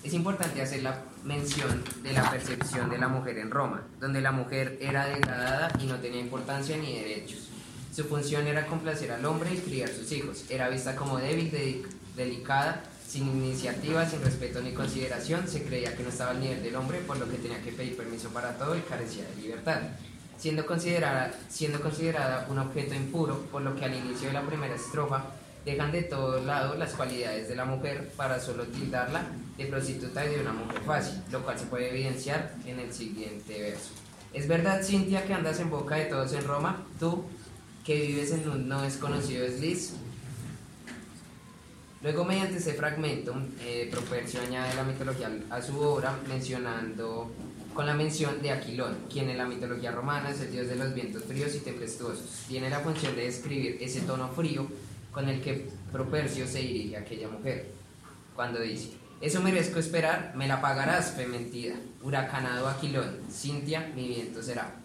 Es 0.03 0.13
importante 0.13 0.61
hacer 0.61 0.83
la 0.83 1.01
mención 1.23 1.83
de 2.03 2.13
la 2.13 2.29
percepción 2.29 2.89
de 2.89 2.97
la 2.97 3.07
mujer 3.07 3.37
en 3.39 3.51
Roma, 3.51 3.83
donde 3.99 4.21
la 4.21 4.31
mujer 4.31 4.77
era 4.79 5.07
degradada 5.07 5.71
y 5.81 5.87
no 5.87 5.95
tenía 5.95 6.21
importancia 6.21 6.77
ni 6.77 6.99
derechos. 6.99 7.49
Su 7.97 8.03
función 8.03 8.45
era 8.45 8.67
complacer 8.67 9.11
al 9.11 9.25
hombre 9.25 9.51
y 9.51 9.57
criar 9.57 9.89
sus 9.89 10.11
hijos. 10.11 10.45
Era 10.51 10.69
vista 10.69 10.95
como 10.95 11.17
débil, 11.17 11.49
de 11.49 11.83
delicada, 12.15 12.83
sin 13.07 13.27
iniciativa, 13.27 14.07
sin 14.07 14.21
respeto 14.21 14.61
ni 14.61 14.71
consideración. 14.71 15.47
Se 15.47 15.63
creía 15.63 15.97
que 15.97 16.03
no 16.03 16.09
estaba 16.09 16.29
al 16.29 16.39
nivel 16.39 16.61
del 16.61 16.75
hombre, 16.75 16.99
por 16.99 17.17
lo 17.17 17.27
que 17.27 17.37
tenía 17.37 17.59
que 17.63 17.71
pedir 17.71 17.97
permiso 17.97 18.29
para 18.29 18.55
todo 18.55 18.77
y 18.77 18.81
carecía 18.81 19.23
de 19.23 19.41
libertad. 19.41 19.79
Siendo 20.37 20.67
considerada, 20.67 21.33
siendo 21.49 21.81
considerada 21.81 22.45
un 22.51 22.59
objeto 22.59 22.93
impuro, 22.93 23.41
por 23.51 23.63
lo 23.63 23.75
que 23.75 23.85
al 23.85 23.95
inicio 23.95 24.27
de 24.27 24.33
la 24.33 24.45
primera 24.45 24.75
estrofa 24.75 25.31
dejan 25.65 25.91
de 25.91 26.03
todo 26.03 26.39
lado 26.43 26.75
las 26.75 26.93
cualidades 26.93 27.47
de 27.47 27.55
la 27.55 27.65
mujer 27.65 28.11
para 28.15 28.39
solo 28.39 28.65
tildarla 28.65 29.23
de 29.57 29.65
prostituta 29.65 30.23
y 30.23 30.35
de 30.35 30.41
una 30.41 30.53
mujer 30.53 30.81
fácil, 30.85 31.15
lo 31.31 31.41
cual 31.41 31.57
se 31.57 31.65
puede 31.65 31.89
evidenciar 31.89 32.53
en 32.63 32.79
el 32.79 32.93
siguiente 32.93 33.59
verso. 33.59 33.89
¿Es 34.33 34.47
verdad, 34.47 34.83
Cintia, 34.83 35.25
que 35.25 35.33
andas 35.33 35.59
en 35.59 35.71
boca 35.71 35.95
de 35.95 36.05
todos 36.05 36.31
en 36.33 36.45
Roma? 36.45 36.85
Tú, 36.99 37.25
que 37.87 38.01
vives 38.01 38.33
en 38.33 38.49
un 38.49 38.67
no 38.67 38.81
desconocido 38.81 39.45
desliz. 39.45 39.93
Luego, 42.01 42.25
mediante 42.25 42.57
ese 42.57 42.73
fragmento, 42.73 43.33
eh, 43.61 43.87
Propercio 43.89 44.41
añade 44.41 44.75
la 44.75 44.83
mitología 44.83 45.31
a 45.49 45.61
su 45.61 45.79
obra, 45.79 46.19
mencionando 46.27 47.31
con 47.73 47.85
la 47.85 47.93
mención 47.93 48.41
de 48.41 48.51
Aquilón, 48.51 48.97
quien 49.09 49.29
en 49.29 49.37
la 49.37 49.45
mitología 49.45 49.91
romana 49.91 50.31
es 50.31 50.41
el 50.41 50.51
dios 50.51 50.67
de 50.67 50.75
los 50.75 50.93
vientos 50.93 51.23
fríos 51.23 51.55
y 51.55 51.59
tempestuosos. 51.59 52.43
Tiene 52.49 52.69
la 52.69 52.81
función 52.81 53.15
de 53.15 53.23
describir 53.23 53.77
ese 53.79 54.01
tono 54.01 54.27
frío 54.33 54.67
con 55.09 55.29
el 55.29 55.39
que 55.41 55.69
Propercio 55.89 56.45
se 56.45 56.59
dirige 56.59 56.97
a 56.97 56.99
aquella 56.99 57.29
mujer, 57.29 57.71
cuando 58.35 58.59
dice, 58.59 58.89
eso 59.21 59.41
merezco 59.41 59.79
esperar, 59.79 60.33
me 60.35 60.49
la 60.49 60.59
pagarás, 60.59 61.11
fe 61.11 61.25
mentida, 61.25 61.75
huracanado 62.03 62.67
Aquilón, 62.67 63.17
Cintia, 63.31 63.93
mi 63.95 64.09
viento 64.09 64.43
será. 64.43 64.75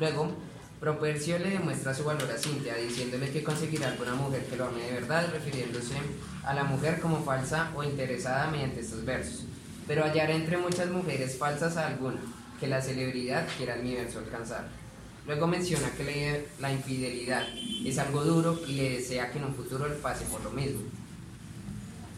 Luego, 0.00 0.34
Propercio 0.80 1.38
le 1.38 1.50
demuestra 1.50 1.94
su 1.94 2.04
valor 2.04 2.30
a 2.30 2.36
Cintia, 2.36 2.74
diciéndole 2.74 3.30
que 3.30 3.42
conseguirá 3.42 3.88
alguna 3.88 4.14
mujer 4.14 4.44
que 4.44 4.56
lo 4.56 4.66
ame 4.66 4.82
de 4.82 4.92
verdad, 4.92 5.28
refiriéndose 5.32 5.94
a 6.44 6.52
la 6.52 6.64
mujer 6.64 7.00
como 7.00 7.24
falsa 7.24 7.70
o 7.74 7.82
interesada 7.82 8.50
mediante 8.50 8.80
estos 8.80 9.04
versos. 9.04 9.44
Pero 9.86 10.04
hallará 10.04 10.34
entre 10.34 10.58
muchas 10.58 10.90
mujeres 10.90 11.38
falsas 11.38 11.76
a 11.76 11.86
alguna, 11.86 12.20
que 12.60 12.66
la 12.66 12.82
celebridad 12.82 13.46
quiera 13.56 13.74
el 13.74 13.80
universo 13.80 14.18
alcanzar. 14.18 14.68
Luego 15.26 15.46
menciona 15.46 15.90
que 15.92 16.46
la 16.60 16.70
infidelidad 16.70 17.46
es 17.84 17.98
algo 17.98 18.22
duro 18.22 18.60
y 18.66 18.74
le 18.74 18.90
desea 18.90 19.30
que 19.30 19.38
en 19.38 19.44
un 19.44 19.54
futuro 19.54 19.88
le 19.88 19.94
pase 19.94 20.26
por 20.26 20.42
lo 20.42 20.50
mismo. 20.50 20.82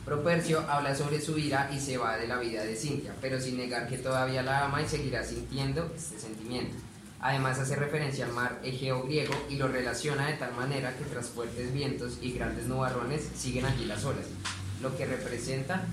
Propercio 0.04 0.60
habla 0.68 0.94
sobre 0.94 1.20
su 1.20 1.36
ira 1.38 1.70
y 1.72 1.80
se 1.80 1.98
va 1.98 2.16
de 2.16 2.26
la 2.26 2.38
vida 2.38 2.64
de 2.64 2.76
Cintia, 2.76 3.14
pero 3.20 3.40
sin 3.40 3.56
negar 3.56 3.88
que 3.88 3.98
todavía 3.98 4.42
la 4.42 4.64
ama 4.64 4.82
y 4.82 4.88
seguirá 4.88 5.22
sintiendo 5.24 5.92
este 5.96 6.18
sentimiento. 6.18 6.76
Además 7.26 7.58
hace 7.58 7.74
referencia 7.74 8.24
al 8.24 8.32
mar 8.32 8.60
Egeo 8.62 9.02
griego 9.02 9.34
y 9.50 9.56
lo 9.56 9.66
relaciona 9.66 10.28
de 10.28 10.34
tal 10.34 10.54
manera 10.54 10.96
que 10.96 11.02
tras 11.06 11.26
fuertes 11.26 11.74
vientos 11.74 12.18
y 12.20 12.30
grandes 12.30 12.68
nubarrones 12.68 13.28
siguen 13.36 13.66
allí 13.66 13.84
las 13.84 14.04
olas, 14.04 14.26
lo 14.80 14.96
que 14.96 15.06
representa 15.06 15.84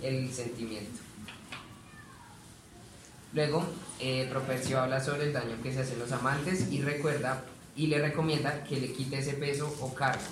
el 0.00 0.32
sentimiento. 0.32 0.98
Luego, 3.34 3.62
eh, 3.98 4.26
Propercio 4.30 4.80
habla 4.80 5.04
sobre 5.04 5.24
el 5.24 5.34
daño 5.34 5.62
que 5.62 5.70
se 5.70 5.80
hacen 5.80 5.98
los 5.98 6.12
amantes 6.12 6.72
y 6.72 6.80
recuerda 6.80 7.44
y 7.76 7.88
le 7.88 8.00
recomienda 8.00 8.64
que 8.64 8.80
le 8.80 8.90
quite 8.94 9.18
ese 9.18 9.34
peso 9.34 9.76
o 9.80 9.94
carga, 9.94 10.22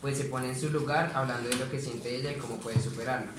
pues 0.00 0.18
se 0.18 0.24
pone 0.24 0.48
en 0.48 0.58
su 0.58 0.68
lugar 0.70 1.12
hablando 1.14 1.48
de 1.48 1.58
lo 1.58 1.70
que 1.70 1.80
siente 1.80 2.12
ella 2.12 2.32
y 2.32 2.38
cómo 2.40 2.56
puede 2.56 2.82
superarlo. 2.82 3.30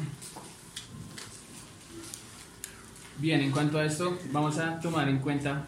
Bien, 3.18 3.42
en 3.42 3.52
cuanto 3.52 3.80
a 3.80 3.84
esto, 3.84 4.18
vamos 4.32 4.58
a 4.60 4.80
tomar 4.80 5.10
en 5.10 5.20
cuenta 5.20 5.68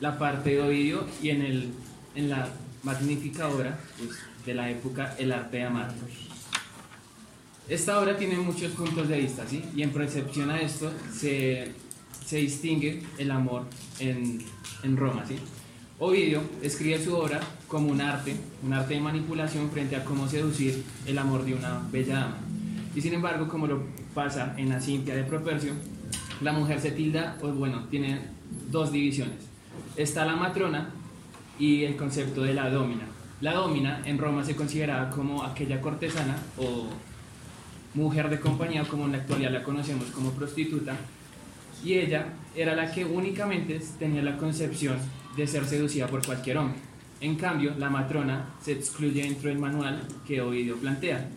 la 0.00 0.18
parte 0.18 0.50
de 0.50 0.62
Ovidio 0.62 1.06
y 1.22 1.30
en, 1.30 1.42
el, 1.42 1.70
en 2.14 2.30
la 2.30 2.48
magnífica 2.82 3.48
obra 3.48 3.78
pues, 3.98 4.18
de 4.46 4.54
la 4.54 4.70
época 4.70 5.14
El 5.18 5.32
arte 5.32 5.58
de 5.58 5.64
amar. 5.64 5.92
Esta 7.68 8.00
obra 8.00 8.16
tiene 8.16 8.36
muchos 8.36 8.72
puntos 8.72 9.08
de 9.08 9.20
vista, 9.20 9.46
¿sí? 9.46 9.62
Y 9.76 9.82
en 9.82 9.90
percepción 9.90 10.50
a 10.50 10.60
esto 10.60 10.90
se, 11.12 11.72
se 12.24 12.38
distingue 12.38 13.02
el 13.18 13.30
amor 13.30 13.66
en, 14.00 14.42
en 14.82 14.96
Roma, 14.96 15.24
¿sí? 15.26 15.36
Ovidio 16.00 16.42
escribe 16.62 16.98
su 17.04 17.14
obra 17.14 17.40
como 17.68 17.88
un 17.88 18.00
arte, 18.00 18.34
un 18.62 18.72
arte 18.72 18.94
de 18.94 19.00
manipulación 19.00 19.70
frente 19.70 19.94
a 19.96 20.04
cómo 20.04 20.26
seducir 20.26 20.82
el 21.06 21.18
amor 21.18 21.44
de 21.44 21.54
una 21.54 21.86
bella 21.92 22.14
dama. 22.14 22.38
Y 22.94 23.02
sin 23.02 23.12
embargo, 23.12 23.46
como 23.46 23.66
lo 23.66 23.84
pasa 24.14 24.54
en 24.56 24.70
la 24.70 24.80
Cintia 24.80 25.14
de 25.14 25.24
Propercio, 25.24 25.74
la 26.40 26.52
mujer 26.52 26.80
se 26.80 26.90
tilda, 26.90 27.38
o 27.42 27.48
bueno, 27.48 27.84
tiene 27.90 28.18
dos 28.70 28.90
divisiones. 28.90 29.49
Está 29.96 30.24
la 30.24 30.36
matrona 30.36 30.90
y 31.58 31.84
el 31.84 31.96
concepto 31.96 32.42
de 32.42 32.54
la 32.54 32.70
domina. 32.70 33.06
La 33.40 33.54
domina 33.54 34.02
en 34.04 34.18
Roma 34.18 34.44
se 34.44 34.56
consideraba 34.56 35.10
como 35.10 35.42
aquella 35.42 35.80
cortesana 35.80 36.36
o 36.58 36.88
mujer 37.94 38.28
de 38.28 38.38
compañía, 38.38 38.84
como 38.84 39.06
en 39.06 39.12
la 39.12 39.18
actualidad 39.18 39.50
la 39.50 39.62
conocemos 39.62 40.06
como 40.06 40.30
prostituta, 40.32 40.94
y 41.84 41.94
ella 41.94 42.26
era 42.54 42.74
la 42.74 42.90
que 42.90 43.04
únicamente 43.04 43.80
tenía 43.98 44.22
la 44.22 44.36
concepción 44.36 44.96
de 45.36 45.46
ser 45.46 45.64
seducida 45.64 46.06
por 46.06 46.24
cualquier 46.24 46.58
hombre. 46.58 46.78
En 47.20 47.36
cambio, 47.36 47.74
la 47.78 47.90
matrona 47.90 48.46
se 48.62 48.72
excluye 48.72 49.22
dentro 49.22 49.48
del 49.48 49.58
manual 49.58 50.02
que 50.26 50.40
Ovidio 50.40 50.76
plantea. 50.76 51.28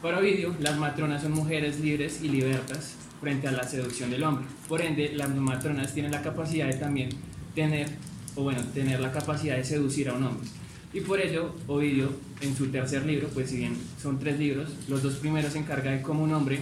Para 0.00 0.18
Ovidio, 0.18 0.54
las 0.60 0.78
matronas 0.78 1.22
son 1.22 1.32
mujeres 1.32 1.80
libres 1.80 2.22
y 2.22 2.28
libertas 2.28 2.96
frente 3.20 3.48
a 3.48 3.52
la 3.52 3.64
seducción 3.64 4.10
del 4.10 4.22
hombre. 4.22 4.46
Por 4.68 4.80
ende, 4.80 5.12
las 5.14 5.34
matronas 5.34 5.92
tienen 5.92 6.12
la 6.12 6.22
capacidad 6.22 6.66
de 6.66 6.74
también 6.74 7.10
tener, 7.54 7.88
o 8.36 8.42
bueno, 8.42 8.62
tener 8.74 9.00
la 9.00 9.12
capacidad 9.12 9.56
de 9.56 9.64
seducir 9.64 10.08
a 10.08 10.14
un 10.14 10.24
hombre. 10.24 10.48
Y 10.92 11.00
por 11.00 11.20
ello, 11.20 11.54
Ovidio, 11.66 12.10
en 12.40 12.56
su 12.56 12.68
tercer 12.68 13.04
libro, 13.04 13.28
pues 13.28 13.50
si 13.50 13.58
bien 13.58 13.76
son 14.00 14.18
tres 14.18 14.38
libros, 14.38 14.70
los 14.88 15.02
dos 15.02 15.16
primeros 15.16 15.52
se 15.52 15.58
encarga 15.58 15.90
de 15.90 16.00
cómo 16.00 16.24
un 16.24 16.32
hombre 16.32 16.60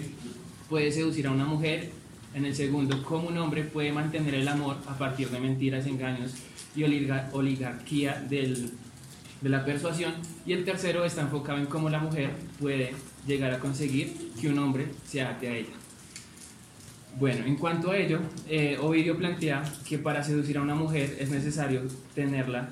puede 0.69 0.91
seducir 0.91 1.27
a 1.27 1.31
una 1.31 1.45
mujer, 1.45 1.91
en 2.35 2.45
el 2.45 2.55
segundo, 2.55 3.03
cómo 3.03 3.29
un 3.29 3.39
hombre 3.39 3.63
puede 3.63 3.93
mantener 3.93 4.35
el 4.35 4.49
amor 4.49 4.77
a 4.87 4.99
partir 4.99 5.31
de 5.31 5.41
mentiras, 5.41 5.87
engaños 5.87 6.33
y 6.75 6.85
oligar 6.85 7.31
oligarquía 7.33 8.21
del, 8.29 8.73
de 9.41 9.49
la 9.49 9.65
persuasión, 9.65 10.13
y 10.45 10.53
el 10.53 10.65
tercero 10.65 11.05
está 11.05 11.23
enfocado 11.23 11.59
en 11.59 11.67
cómo 11.67 11.89
la 11.89 11.99
mujer 11.99 12.31
puede 12.61 12.93
llegar 13.27 13.53
a 13.53 13.59
conseguir 13.59 14.33
que 14.41 14.49
un 14.49 14.59
hombre 14.59 14.87
se 15.07 15.23
ate 15.23 15.49
a 15.49 15.57
ella. 15.57 15.86
Bueno, 17.19 17.47
en 17.47 17.57
cuanto 17.57 17.93
a 17.93 17.97
ello, 17.97 18.21
eh, 18.47 18.77
Ovidio 18.79 19.17
plantea 19.17 19.63
que 19.89 19.97
para 19.97 20.23
seducir 20.23 20.59
a 20.59 20.63
una 20.63 20.75
mujer 20.75 21.17
es 21.19 21.31
necesario 21.31 21.81
tenerla 22.15 22.69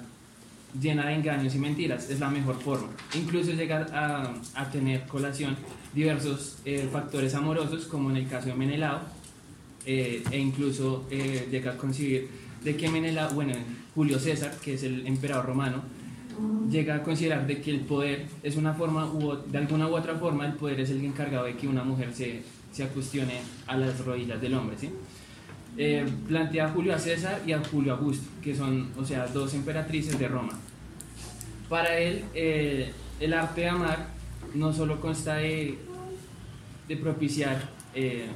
llena 0.78 1.06
de 1.06 1.14
engaños 1.14 1.54
y 1.54 1.58
mentiras, 1.58 2.10
es 2.10 2.20
la 2.20 2.28
mejor 2.28 2.60
forma. 2.60 2.88
Incluso 3.14 3.52
llegar 3.52 3.86
a, 3.94 4.34
tener 4.70 5.06
colación 5.06 5.56
diversos 5.94 6.58
eh, 6.66 6.86
factores 6.92 7.34
amorosos, 7.34 7.86
como 7.86 8.10
en 8.10 8.18
el 8.18 8.28
caso 8.28 8.48
de 8.48 8.54
Menelao, 8.54 9.00
eh, 9.86 10.22
e 10.30 10.38
incluso 10.38 11.08
llega 11.08 11.72
a 11.72 11.76
conseguir 11.78 12.28
de 12.62 12.76
que 12.76 12.90
Menelao, 12.90 13.32
bueno, 13.32 13.54
Julio 13.94 14.18
César, 14.18 14.52
que 14.62 14.74
es 14.74 14.82
el 14.82 15.06
emperador 15.06 15.46
romano, 15.46 15.82
llega 16.70 16.96
a 16.96 17.02
considerar 17.02 17.46
de 17.46 17.62
que 17.62 17.70
el 17.70 17.80
poder 17.80 18.26
es 18.42 18.56
una 18.56 18.74
forma, 18.74 19.06
u, 19.06 19.36
de 19.46 19.56
alguna 19.56 19.88
u 19.88 19.94
otra 19.94 20.16
forma, 20.16 20.44
el 20.46 20.54
poder 20.54 20.80
es 20.80 20.90
el 20.90 21.02
encargado 21.02 21.46
de 21.46 21.56
que 21.56 21.68
una 21.68 21.84
mujer 21.84 22.12
se, 22.12 22.42
se 22.74 22.82
acuestione 22.82 23.40
a 23.66 23.76
las 23.76 24.04
rodillas 24.04 24.40
del 24.40 24.54
hombre, 24.54 24.76
¿sí? 24.78 24.90
Eh, 25.76 26.04
plantea 26.28 26.66
a 26.66 26.68
Julio 26.70 26.94
a 26.94 26.98
César 26.98 27.40
y 27.46 27.52
a 27.52 27.62
Julio 27.64 27.94
Augusto, 27.94 28.28
que 28.42 28.54
son, 28.54 28.90
o 28.98 29.04
sea, 29.04 29.26
dos 29.26 29.54
emperatrices 29.54 30.18
de 30.18 30.28
Roma. 30.28 30.52
Para 31.68 31.98
él, 31.98 32.24
eh, 32.34 32.92
el 33.20 33.32
arte 33.32 33.62
de 33.62 33.68
amar 33.68 34.08
no 34.54 34.72
solo 34.72 35.00
consta 35.00 35.36
de, 35.36 35.78
propiciar 37.00 37.70
eh, 37.94 38.26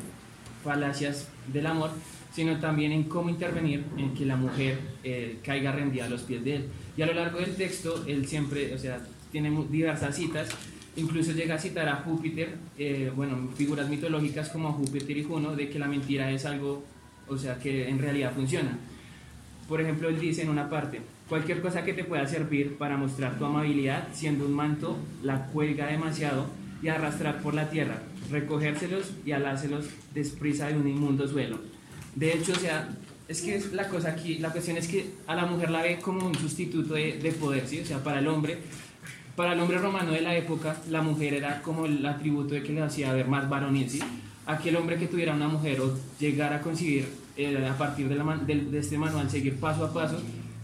falacias 0.65 1.29
del 1.53 1.67
amor, 1.67 1.91
sino 2.35 2.59
también 2.59 2.93
en 2.93 3.05
cómo 3.05 3.31
intervenir 3.31 3.85
en 3.97 4.15
que 4.15 4.25
la 4.25 4.37
mujer 4.37 4.79
eh, 5.05 5.39
caiga 5.43 5.73
rendida 5.73 6.07
a 6.07 6.09
los 6.09 6.23
pies 6.23 6.45
de 6.45 6.57
él. 6.57 6.69
Y 6.97 7.03
a 7.03 7.07
lo 7.07 7.15
largo 7.15 7.39
del 7.41 7.55
texto, 7.57 8.05
él 8.07 8.27
siempre, 8.27 8.75
o 8.75 8.79
sea, 8.79 9.01
tiene 9.31 9.51
diversas 9.71 10.17
citas, 10.17 10.49
incluso 10.99 11.33
llega 11.33 11.55
a 11.55 11.59
citar 11.59 11.89
a 11.89 11.97
Júpiter, 11.97 12.57
eh, 12.79 13.11
bueno, 13.15 13.49
figuras 13.57 13.89
mitológicas 13.89 14.49
como 14.51 14.73
Júpiter 14.73 15.17
y 15.17 15.25
Juno, 15.25 15.55
de 15.55 15.69
que 15.71 15.79
la 15.79 15.87
mentira 15.87 16.31
es 16.31 16.45
algo, 16.45 16.85
o 17.29 17.39
sea, 17.39 17.59
que 17.59 17.89
en 17.89 17.99
realidad 17.99 18.33
funciona. 18.35 18.77
Por 19.69 19.81
ejemplo, 19.81 20.09
él 20.09 20.19
dice 20.19 20.43
en 20.43 20.49
una 20.49 20.69
parte, 20.69 21.01
cualquier 21.29 21.61
cosa 21.61 21.85
que 21.85 21.93
te 21.93 22.05
pueda 22.05 22.27
servir 22.27 22.77
para 22.77 22.97
mostrar 22.97 23.39
tu 23.39 23.45
amabilidad, 23.45 24.09
siendo 24.13 24.47
un 24.47 24.53
manto, 24.53 24.97
la 25.23 25.47
cuelga 25.47 25.87
demasiado 25.87 26.47
y 26.83 26.89
arrastrar 26.89 27.43
por 27.43 27.55
la 27.55 27.71
tierra, 27.71 28.03
recogérselos 28.31 29.13
y 29.25 29.33
alárselos 29.33 29.87
desprisa 30.15 30.69
de 30.69 30.79
un 30.79 30.89
inmundo 30.89 31.29
suelo. 31.29 31.59
De 32.15 32.33
hecho, 32.33 32.53
o 32.53 32.57
sea, 32.57 32.89
es 33.29 33.43
que 33.43 33.63
la 33.73 33.89
cosa 33.89 34.09
aquí, 34.09 34.39
la 34.39 34.51
cuestión 34.51 34.79
es 34.79 34.89
que 34.89 35.11
a 35.27 35.35
la 35.35 35.45
mujer 35.45 35.71
la 35.71 35.83
ve 35.83 35.99
como 36.01 36.27
un 36.27 36.35
sustituto 36.35 36.95
de, 36.95 37.19
de 37.19 37.33
poder, 37.33 37.67
¿sí? 37.67 37.81
O 37.81 37.85
sea, 37.85 38.03
para 38.03 38.21
el 38.21 38.27
hombre, 38.27 38.59
para 39.39 39.53
el 39.53 39.61
hombre 39.61 39.79
romano 39.79 40.11
de 40.11 40.21
la 40.21 40.35
época, 40.37 40.77
la 40.91 41.01
mujer 41.01 41.33
era 41.35 41.63
como 41.63 41.87
el 41.87 42.05
atributo 42.05 42.55
de 42.55 42.63
que 42.65 42.73
le 42.73 42.83
hacía 42.83 43.13
ver 43.13 43.29
más 43.29 43.49
varonil, 43.49 43.89
¿sí? 43.89 44.01
Aquel 44.47 44.75
hombre 44.77 44.97
que 44.99 45.07
tuviera 45.07 45.33
una 45.33 45.47
mujer 45.47 45.81
o 45.81 45.95
llegara 46.19 46.57
a 46.57 46.61
conseguir 46.61 47.07
a 47.71 47.79
partir 47.79 48.09
de, 48.09 48.17
la 48.17 48.25
man- 48.25 48.45
del- 48.49 48.69
de 48.73 48.81
este 48.81 48.99
manual 48.99 49.31
seguir 49.31 49.61
paso 49.61 49.85
a 49.85 49.93
paso, 49.95 50.21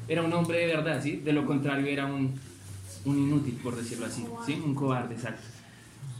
era 0.08 0.22
un 0.22 0.32
hombre 0.32 0.58
de 0.58 0.66
verdad, 0.66 1.00
¿sí? 1.00 1.16
De 1.24 1.32
lo 1.32 1.46
contrario 1.46 1.86
era 1.86 2.04
un, 2.06 2.34
un 3.04 3.16
inútil, 3.18 3.54
por 3.62 3.76
decirlo 3.76 4.06
así, 4.06 4.24
¿sí? 4.44 4.60
Un 4.64 4.74
cobarde, 4.74 5.14
exacto. 5.14 5.42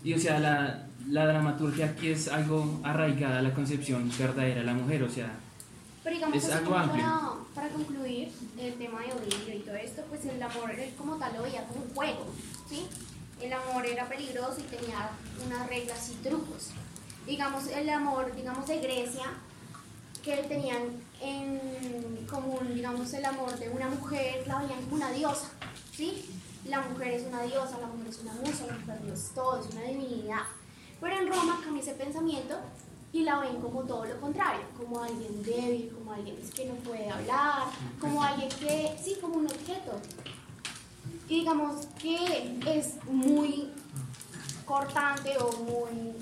Y 0.05 0.13
o 0.15 0.19
sea, 0.19 0.39
la, 0.39 0.87
la 1.11 1.27
dramaturgia 1.27 1.87
aquí 1.87 2.09
es 2.09 2.29
algo 2.29 2.81
arraigada 2.85 3.41
a 3.41 3.43
la 3.43 3.53
concepción 3.53 4.09
verdadera 4.17 4.61
de 4.61 4.67
la 4.67 4.75
mujer, 4.75 5.03
o 5.03 5.11
sea, 5.11 5.33
Pero 6.05 6.17
digamos, 6.17 6.37
Es 6.37 6.51
algo 6.53 6.75
amplio. 6.77 7.03
para, 7.03 7.33
para 7.55 7.69
concluir 7.71 8.31
el 8.59 8.75
tema 8.75 9.01
de 9.01 9.13
Ovidio 9.15 9.55
y 9.57 9.61
todo 9.61 9.75
esto, 9.75 10.03
pues 10.11 10.25
el 10.27 10.41
amor 10.43 10.71
él 10.71 10.95
como 10.97 11.17
tal 11.17 11.33
lo 11.35 11.43
veía 11.43 11.67
como 11.67 11.83
un 11.83 11.95
juego, 11.95 12.27
¿sí? 12.69 12.87
El 13.41 13.53
amor 13.53 13.87
era 13.87 14.07
peligroso 14.07 14.57
y 14.61 14.63
tenía 14.65 15.11
unas 15.47 15.67
reglas 15.67 16.11
y 16.11 16.15
trucos. 16.23 16.69
Digamos, 17.27 17.67
el 17.69 17.89
amor, 17.89 18.37
digamos, 18.37 18.67
de 18.69 18.79
Grecia, 18.81 19.25
que 20.23 20.37
tenían 20.49 21.03
en 21.23 22.27
común, 22.31 22.75
digamos, 22.75 23.13
el 23.15 23.25
amor 23.25 23.59
de 23.59 23.71
una 23.71 23.89
mujer, 23.89 24.47
la 24.47 24.59
veían 24.59 24.83
como 24.83 24.97
una 24.97 25.11
diosa, 25.11 25.49
¿sí? 25.97 26.31
La 26.67 26.81
mujer 26.83 27.15
es 27.15 27.27
una 27.27 27.43
diosa, 27.43 27.79
la 27.79 27.87
mujer 27.87 28.09
es 28.09 28.19
una 28.21 28.33
musa, 28.35 28.67
la 28.67 28.77
mujer 28.77 29.13
es 29.13 29.31
todo, 29.35 29.59
es 29.61 29.75
una 29.75 29.83
divinidad. 29.83 30.43
Pero 31.01 31.17
en 31.19 31.29
Roma 31.29 31.61
cambia 31.63 31.83
ese 31.83 31.95
pensamiento 31.95 32.59
y 33.15 33.23
la 33.23 33.39
ven 33.39 33.57
como 33.61 33.83
todo 33.85 34.05
lo 34.05 34.21
contrario, 34.21 34.63
como 34.77 35.01
alguien 35.03 35.41
débil, 35.45 35.91
como 35.97 36.13
alguien 36.13 36.37
que 36.55 36.67
no 36.67 36.75
puede 36.75 37.09
hablar, 37.09 37.69
como 38.01 38.21
alguien 38.23 38.49
que, 38.49 38.91
sí, 39.03 39.17
como 39.21 39.37
un 39.37 39.47
objeto. 39.47 39.93
Y 41.29 41.37
digamos 41.41 41.87
que 42.03 42.59
es 42.67 42.95
muy 43.11 43.71
cortante 44.65 45.31
o 45.39 45.53
muy 45.63 46.13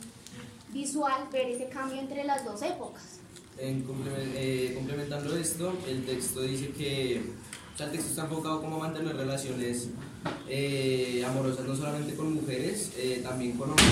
visual 0.72 1.28
ver 1.32 1.48
ese 1.48 1.68
cambio 1.70 1.98
entre 1.98 2.24
las 2.24 2.44
dos 2.44 2.60
épocas. 2.62 3.20
En 3.58 3.84
complemen- 3.86 4.32
eh, 4.34 4.72
complementando 4.76 5.34
esto, 5.36 5.72
el 5.88 6.04
texto 6.04 6.42
dice 6.42 6.68
que 6.72 7.22
o 7.74 7.76
sea, 7.78 7.86
el 7.86 7.92
texto 7.92 8.10
está 8.10 8.24
enfocado 8.24 8.60
como 8.60 8.78
mantener 8.78 9.16
relaciones 9.16 9.88
eh, 10.46 11.24
amorosas 11.26 11.64
no 11.66 11.74
solamente 11.74 12.14
con 12.14 12.34
mujeres, 12.34 12.92
eh, 12.96 13.20
también 13.22 13.52
con 13.56 13.70
hombres. 13.70 13.88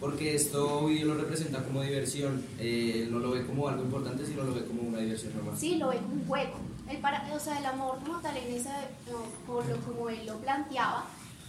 Porque 0.00 0.34
esto 0.34 0.80
Ovidio 0.80 1.06
lo 1.06 1.14
representa 1.14 1.62
como 1.64 1.82
diversión, 1.82 2.42
eh, 2.58 3.08
no 3.10 3.18
lo 3.18 3.30
ve 3.30 3.46
como 3.46 3.66
algo 3.68 3.82
importante, 3.82 4.26
sino 4.26 4.44
lo 4.44 4.54
ve 4.54 4.64
como 4.66 4.82
una 4.82 4.98
diversión 4.98 5.34
normal. 5.34 5.54
Sí, 5.58 5.76
lo 5.76 5.88
ve 5.88 5.96
como 5.96 6.12
un 6.14 6.26
juego. 6.26 6.60
El 6.90 6.98
para, 6.98 7.26
o 7.34 7.40
sea, 7.40 7.58
el 7.58 7.64
amor 7.66 7.98
como 8.04 8.18
tal, 8.20 8.36
en 8.36 8.54
esa, 8.54 8.78
no, 9.10 9.22
por 9.46 9.66
lo 9.66 9.76
como 9.78 10.08
él 10.10 10.26
lo 10.26 10.36
planteaba, 10.38 11.06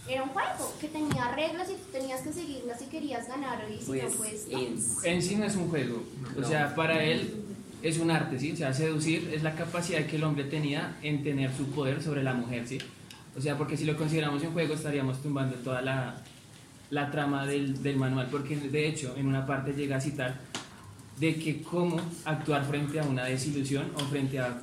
era 0.08 0.22
un 0.22 0.30
juego 0.30 0.74
que 0.80 0.88
tenía 0.88 1.30
reglas 1.36 1.68
y 1.68 1.74
tú 1.74 1.90
tenías 1.92 2.22
que 2.22 2.32
seguirlas 2.32 2.78
si 2.78 2.86
querías 2.86 3.28
ganar 3.28 3.62
y 3.70 3.78
si 3.84 3.92
no, 3.92 4.08
pues 4.16 4.46
no. 4.50 4.58
es- 4.58 5.04
En 5.04 5.22
sí 5.22 5.36
no 5.36 5.44
es 5.44 5.54
un 5.54 5.68
juego. 5.68 6.02
O 6.40 6.44
sea, 6.44 6.74
para 6.74 7.04
él 7.04 7.44
es 7.82 7.98
un 7.98 8.10
arte, 8.10 8.38
¿sí? 8.40 8.52
O 8.52 8.56
sea, 8.56 8.72
seducir 8.72 9.30
es 9.34 9.42
la 9.42 9.54
capacidad 9.54 10.06
que 10.06 10.16
el 10.16 10.24
hombre 10.24 10.44
tenía 10.44 10.96
en 11.02 11.22
tener 11.22 11.54
su 11.54 11.66
poder 11.66 12.02
sobre 12.02 12.22
la 12.22 12.32
mujer, 12.32 12.66
¿sí? 12.66 12.78
O 13.36 13.40
sea, 13.42 13.58
porque 13.58 13.76
si 13.76 13.84
lo 13.84 13.94
consideramos 13.96 14.42
un 14.42 14.52
juego 14.52 14.72
estaríamos 14.72 15.20
tumbando 15.22 15.54
toda 15.56 15.82
la, 15.82 16.24
la 16.90 17.10
trama 17.10 17.46
del, 17.46 17.82
del 17.82 17.96
manual, 17.96 18.28
porque 18.30 18.56
de 18.56 18.88
hecho 18.88 19.14
en 19.16 19.26
una 19.26 19.44
parte 19.46 19.72
llega 19.72 19.96
a 19.96 20.00
citar 20.00 20.36
de 21.18 21.36
que 21.38 21.62
cómo 21.62 22.00
actuar 22.24 22.64
frente 22.64 23.00
a 23.00 23.04
una 23.04 23.24
desilusión 23.24 23.90
o 23.96 23.98
frente 24.00 24.38
a, 24.38 24.58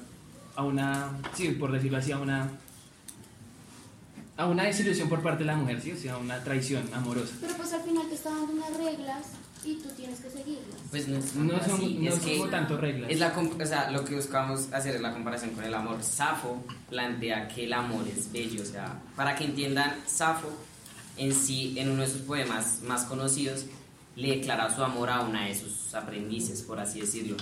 a 0.56 0.64
una, 0.64 1.12
sí, 1.34 1.50
por 1.50 1.72
decirlo 1.72 1.98
así, 1.98 2.12
a 2.12 2.18
una, 2.20 2.50
a 4.38 4.46
una 4.48 4.64
desilusión 4.64 5.10
por 5.10 5.22
parte 5.22 5.40
de 5.40 5.46
la 5.48 5.56
mujer, 5.56 5.82
¿sí? 5.82 5.92
O 5.92 5.98
sea, 5.98 6.18
una 6.18 6.44
traición 6.44 6.84
amorosa. 6.94 7.36
Pero 7.42 7.56
pues 7.56 7.74
al 7.74 7.82
final 7.82 8.08
te 8.08 8.16
está 8.16 8.30
dando 8.30 8.54
unas 8.54 8.78
reglas 8.78 9.28
y 9.64 9.76
tú 9.76 9.90
tienes 9.98 10.20
que 10.20 10.30
seguirlas. 10.30 10.80
Pues 10.92 11.08
no 11.08 11.18
es 11.18 11.36
No 11.36 11.60
son, 11.66 11.76
así, 11.76 11.98
no 12.02 12.10
es 12.10 12.20
que 12.20 12.38
como 12.38 12.50
tanto 12.50 12.78
reglas. 12.78 13.12
es 13.12 13.20
la, 13.20 13.34
o 13.38 13.66
sea, 13.66 13.92
lo 13.92 14.06
que 14.06 14.16
buscamos 14.16 14.72
hacer 14.72 14.96
es 14.96 15.02
la 15.02 15.12
comparación 15.12 15.52
con 15.52 15.64
el 15.64 15.74
amor. 15.74 16.02
Safo 16.04 16.64
plantea 16.90 17.48
que 17.48 17.66
el 17.66 17.74
amor 17.74 18.08
es 18.08 18.32
bello, 18.32 18.62
o 18.62 18.66
sea, 18.66 19.00
para 19.16 19.36
que 19.36 19.46
entiendan, 19.46 19.96
Safo 20.06 20.50
en 21.18 21.34
sí, 21.34 21.76
en 21.78 21.92
uno 21.92 22.02
de 22.02 22.10
sus 22.10 22.22
poemas 22.22 22.82
más 22.84 23.06
conocidos, 23.06 23.66
le 24.16 24.38
declara 24.38 24.74
su 24.74 24.84
amor 24.84 25.10
a 25.10 25.22
una 25.22 25.46
de 25.46 25.56
sus 25.56 25.94
aprendices, 25.94 26.62
por 26.62 26.80
así 26.80 27.02
decirlo. 27.02 27.38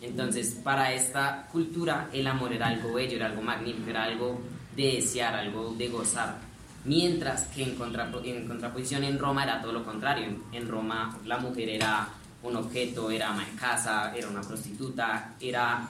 Entonces, 0.00 0.56
para 0.62 0.92
esta 0.92 1.48
cultura, 1.50 2.08
el 2.12 2.26
amor 2.26 2.52
era 2.52 2.68
algo 2.68 2.92
bello, 2.92 3.16
era 3.16 3.26
algo 3.26 3.42
magnífico, 3.42 3.90
era 3.90 4.04
algo 4.04 4.40
de 4.76 4.96
desear, 4.96 5.34
algo 5.34 5.74
de 5.74 5.88
gozar. 5.88 6.38
Mientras 6.84 7.44
que 7.44 7.62
en, 7.62 7.76
en 8.24 8.46
contraposición 8.46 9.04
en 9.04 9.18
Roma 9.18 9.44
era 9.44 9.62
todo 9.62 9.72
lo 9.72 9.84
contrario. 9.84 10.26
En 10.52 10.68
Roma 10.68 11.18
la 11.24 11.38
mujer 11.38 11.70
era 11.70 12.08
un 12.42 12.56
objeto, 12.56 13.10
era 13.10 13.30
ama 13.30 13.44
de 13.44 13.56
casa, 13.56 14.14
era 14.14 14.28
una 14.28 14.42
prostituta, 14.42 15.34
era... 15.40 15.88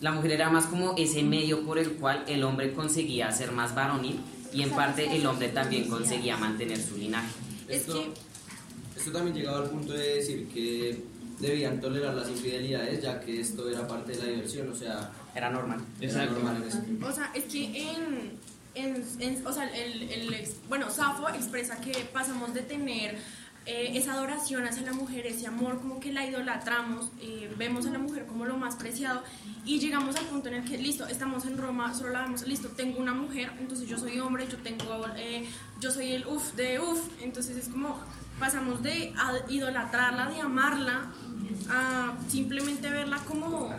La 0.00 0.10
mujer 0.10 0.32
era 0.32 0.50
más 0.50 0.66
como 0.66 0.94
ese 0.98 1.22
medio 1.22 1.64
por 1.64 1.78
el 1.78 1.92
cual 1.92 2.24
el 2.26 2.42
hombre 2.42 2.74
conseguía 2.74 3.30
ser 3.32 3.52
más 3.52 3.74
varonil 3.74 4.20
y 4.54 4.62
en 4.62 4.70
parte 4.70 5.14
el 5.16 5.26
hombre 5.26 5.48
también 5.48 5.88
conseguía 5.88 6.36
mantener 6.36 6.80
su 6.80 6.96
linaje. 6.96 7.28
Es 7.68 7.80
Esto, 7.82 8.04
esto 8.96 9.12
también 9.12 9.36
llegaba 9.36 9.58
al 9.58 9.70
punto 9.70 9.92
de 9.92 10.14
decir 10.16 10.48
que 10.48 11.02
debían 11.40 11.80
tolerar 11.80 12.14
las 12.14 12.28
infidelidades, 12.28 13.02
ya 13.02 13.20
que 13.20 13.40
esto 13.40 13.68
era 13.68 13.86
parte 13.86 14.12
de 14.12 14.18
la 14.18 14.24
diversión, 14.26 14.70
o 14.70 14.74
sea, 14.74 15.10
Era 15.34 15.50
normal. 15.50 15.80
era 16.00 16.26
normal 16.26 16.56
en 16.62 16.68
eso. 16.68 16.78
O 17.06 17.12
sea, 17.12 17.32
es 17.34 17.44
que 17.44 17.64
en, 17.64 18.32
en, 18.74 19.04
en- 19.18 19.46
o 19.46 19.52
sea, 19.52 19.68
el, 19.76 20.02
el 20.02 20.32
ex- 20.34 20.54
bueno, 20.68 20.90
Safo 20.90 21.28
expresa 21.30 21.80
que 21.80 21.92
pasamos 22.12 22.54
de 22.54 22.62
tener 22.62 23.18
eh, 23.66 23.96
esa 23.96 24.12
adoración 24.12 24.66
hacia 24.66 24.82
la 24.82 24.92
mujer, 24.92 25.26
ese 25.26 25.46
amor, 25.46 25.80
como 25.80 25.98
que 25.98 26.12
la 26.12 26.26
idolatramos, 26.26 27.10
eh, 27.20 27.50
vemos 27.56 27.86
a 27.86 27.90
la 27.90 27.98
mujer 27.98 28.26
como 28.26 28.44
lo 28.44 28.58
más 28.58 28.76
preciado 28.76 29.22
y 29.64 29.78
llegamos 29.78 30.16
al 30.16 30.26
punto 30.26 30.48
en 30.48 30.56
el 30.56 30.64
que, 30.64 30.76
listo, 30.76 31.06
estamos 31.06 31.46
en 31.46 31.56
Roma, 31.56 31.94
solo 31.94 32.10
la 32.10 32.22
vemos, 32.22 32.46
listo, 32.46 32.68
tengo 32.68 32.98
una 32.98 33.14
mujer, 33.14 33.52
entonces 33.58 33.88
yo 33.88 33.96
soy 33.96 34.20
hombre, 34.20 34.46
yo 34.50 34.58
tengo, 34.58 35.06
eh, 35.16 35.48
yo 35.80 35.90
soy 35.90 36.12
el 36.12 36.26
uff 36.26 36.52
de 36.52 36.78
uff, 36.78 37.00
entonces 37.22 37.56
es 37.56 37.68
como 37.68 37.98
pasamos 38.38 38.82
de 38.82 39.14
idolatrarla, 39.48 40.28
de 40.28 40.40
amarla, 40.40 41.10
a 41.70 42.14
simplemente 42.28 42.90
verla 42.90 43.18
como 43.26 43.70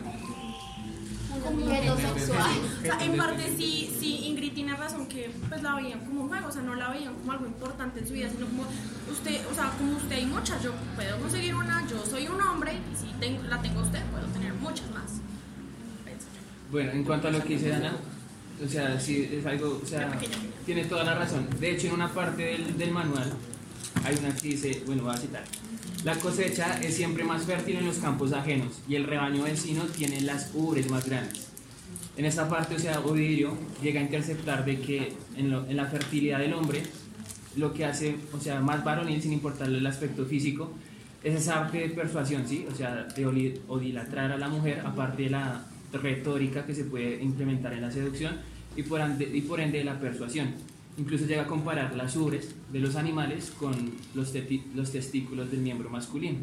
Un 1.44 1.62
objeto 1.62 1.96
sexual. 1.96 2.50
o 2.78 2.82
sea, 2.82 2.98
en 3.04 3.16
parte 3.16 3.54
sí, 3.56 3.94
sí, 4.00 4.26
Ingrid 4.26 4.52
tiene 4.54 4.76
razón 4.76 5.06
que 5.06 5.30
pues 5.48 5.62
la 5.62 5.74
veían 5.76 6.00
como 6.00 6.22
un 6.22 6.28
juego, 6.28 6.48
o 6.48 6.52
sea, 6.52 6.62
no 6.62 6.74
la 6.74 6.90
veían 6.90 7.14
como 7.14 7.32
algo 7.32 7.46
importante 7.46 8.00
en 8.00 8.06
su 8.08 8.14
vida, 8.14 8.28
sino 8.30 8.46
como 8.46 8.64
usted, 9.10 9.40
o 9.50 9.54
sea, 9.54 9.70
como 9.78 9.96
usted 9.96 10.16
hay 10.16 10.26
muchas, 10.26 10.62
yo 10.62 10.72
puedo 10.94 11.18
conseguir 11.18 11.54
una, 11.54 11.86
yo 11.88 12.04
soy 12.04 12.26
un 12.28 12.40
hombre 12.40 12.72
y 12.74 12.96
si 12.96 13.12
tengo- 13.20 13.42
la 13.44 13.60
tengo 13.62 13.80
usted, 13.82 14.02
puedo 14.06 14.26
tener 14.28 14.52
muchas 14.54 14.90
más. 14.90 15.20
Bueno, 16.70 16.90
en 16.92 17.04
cuanto 17.04 17.28
a 17.28 17.30
lo 17.30 17.42
que 17.42 17.54
dice 17.54 17.72
Ana, 17.74 17.92
o 18.64 18.68
sea, 18.68 18.98
sí, 18.98 19.28
es 19.32 19.46
algo, 19.46 19.80
o 19.82 19.86
sea, 19.86 20.18
tiene 20.64 20.84
toda 20.84 21.04
la 21.04 21.14
razón. 21.14 21.46
De 21.60 21.70
hecho, 21.72 21.86
en 21.88 21.92
una 21.94 22.08
parte 22.12 22.42
del, 22.42 22.76
del 22.76 22.90
manual 22.90 23.32
hay 24.04 24.16
una 24.18 24.34
que 24.34 24.48
dice, 24.48 24.82
bueno, 24.86 25.04
voy 25.04 25.14
a 25.14 25.18
citar. 25.18 25.44
La 26.04 26.14
cosecha 26.16 26.78
es 26.80 26.94
siempre 26.94 27.24
más 27.24 27.44
fértil 27.44 27.76
en 27.76 27.86
los 27.86 27.98
campos 27.98 28.32
ajenos 28.32 28.80
y 28.88 28.94
el 28.94 29.04
rebaño 29.04 29.42
vecino 29.42 29.82
tiene 29.84 30.20
las 30.20 30.50
ubres 30.54 30.88
más 30.90 31.06
grandes. 31.06 31.48
En 32.16 32.24
esta 32.24 32.48
parte, 32.48 32.76
o 32.76 32.78
sea, 32.78 33.00
Ovidio 33.00 33.56
llega 33.82 34.00
a 34.00 34.02
interceptar 34.04 34.64
de 34.64 34.80
que 34.80 35.12
en, 35.36 35.76
la 35.76 35.86
fertilidad 35.86 36.38
del 36.38 36.54
hombre, 36.54 36.82
lo 37.56 37.74
que 37.74 37.84
hace, 37.84 38.16
o 38.32 38.40
sea, 38.40 38.60
más 38.60 38.84
varonil 38.84 39.20
sin 39.20 39.32
importarle 39.32 39.78
el 39.78 39.86
aspecto 39.86 40.24
físico, 40.24 40.72
es 41.24 41.34
esa 41.34 41.64
arte 41.64 41.78
de 41.78 41.88
persuasión, 41.90 42.46
¿sí? 42.46 42.66
O 42.70 42.74
sea, 42.74 43.04
de 43.04 43.60
odilatrar 43.68 44.30
a 44.32 44.38
la 44.38 44.48
mujer, 44.48 44.82
aparte 44.84 45.24
de 45.24 45.30
la 45.30 45.66
retórica 45.92 46.64
que 46.64 46.74
se 46.74 46.84
puede 46.84 47.22
implementar 47.22 47.72
en 47.72 47.80
la 47.82 47.90
seducción 47.90 48.36
y 48.76 48.82
por, 48.82 49.00
ande- 49.00 49.30
y 49.34 49.40
por 49.42 49.60
ende 49.60 49.78
de 49.78 49.84
la 49.84 49.98
persuasión. 49.98 50.54
Incluso 50.98 51.26
llega 51.26 51.42
a 51.42 51.46
comparar 51.46 51.94
las 51.94 52.16
ubres 52.16 52.54
de 52.72 52.80
los 52.80 52.96
animales 52.96 53.52
con 53.58 53.92
los, 54.14 54.32
testículos 54.32 55.50
del 55.50 55.60
miembro 55.60 55.90
masculino. 55.90 56.38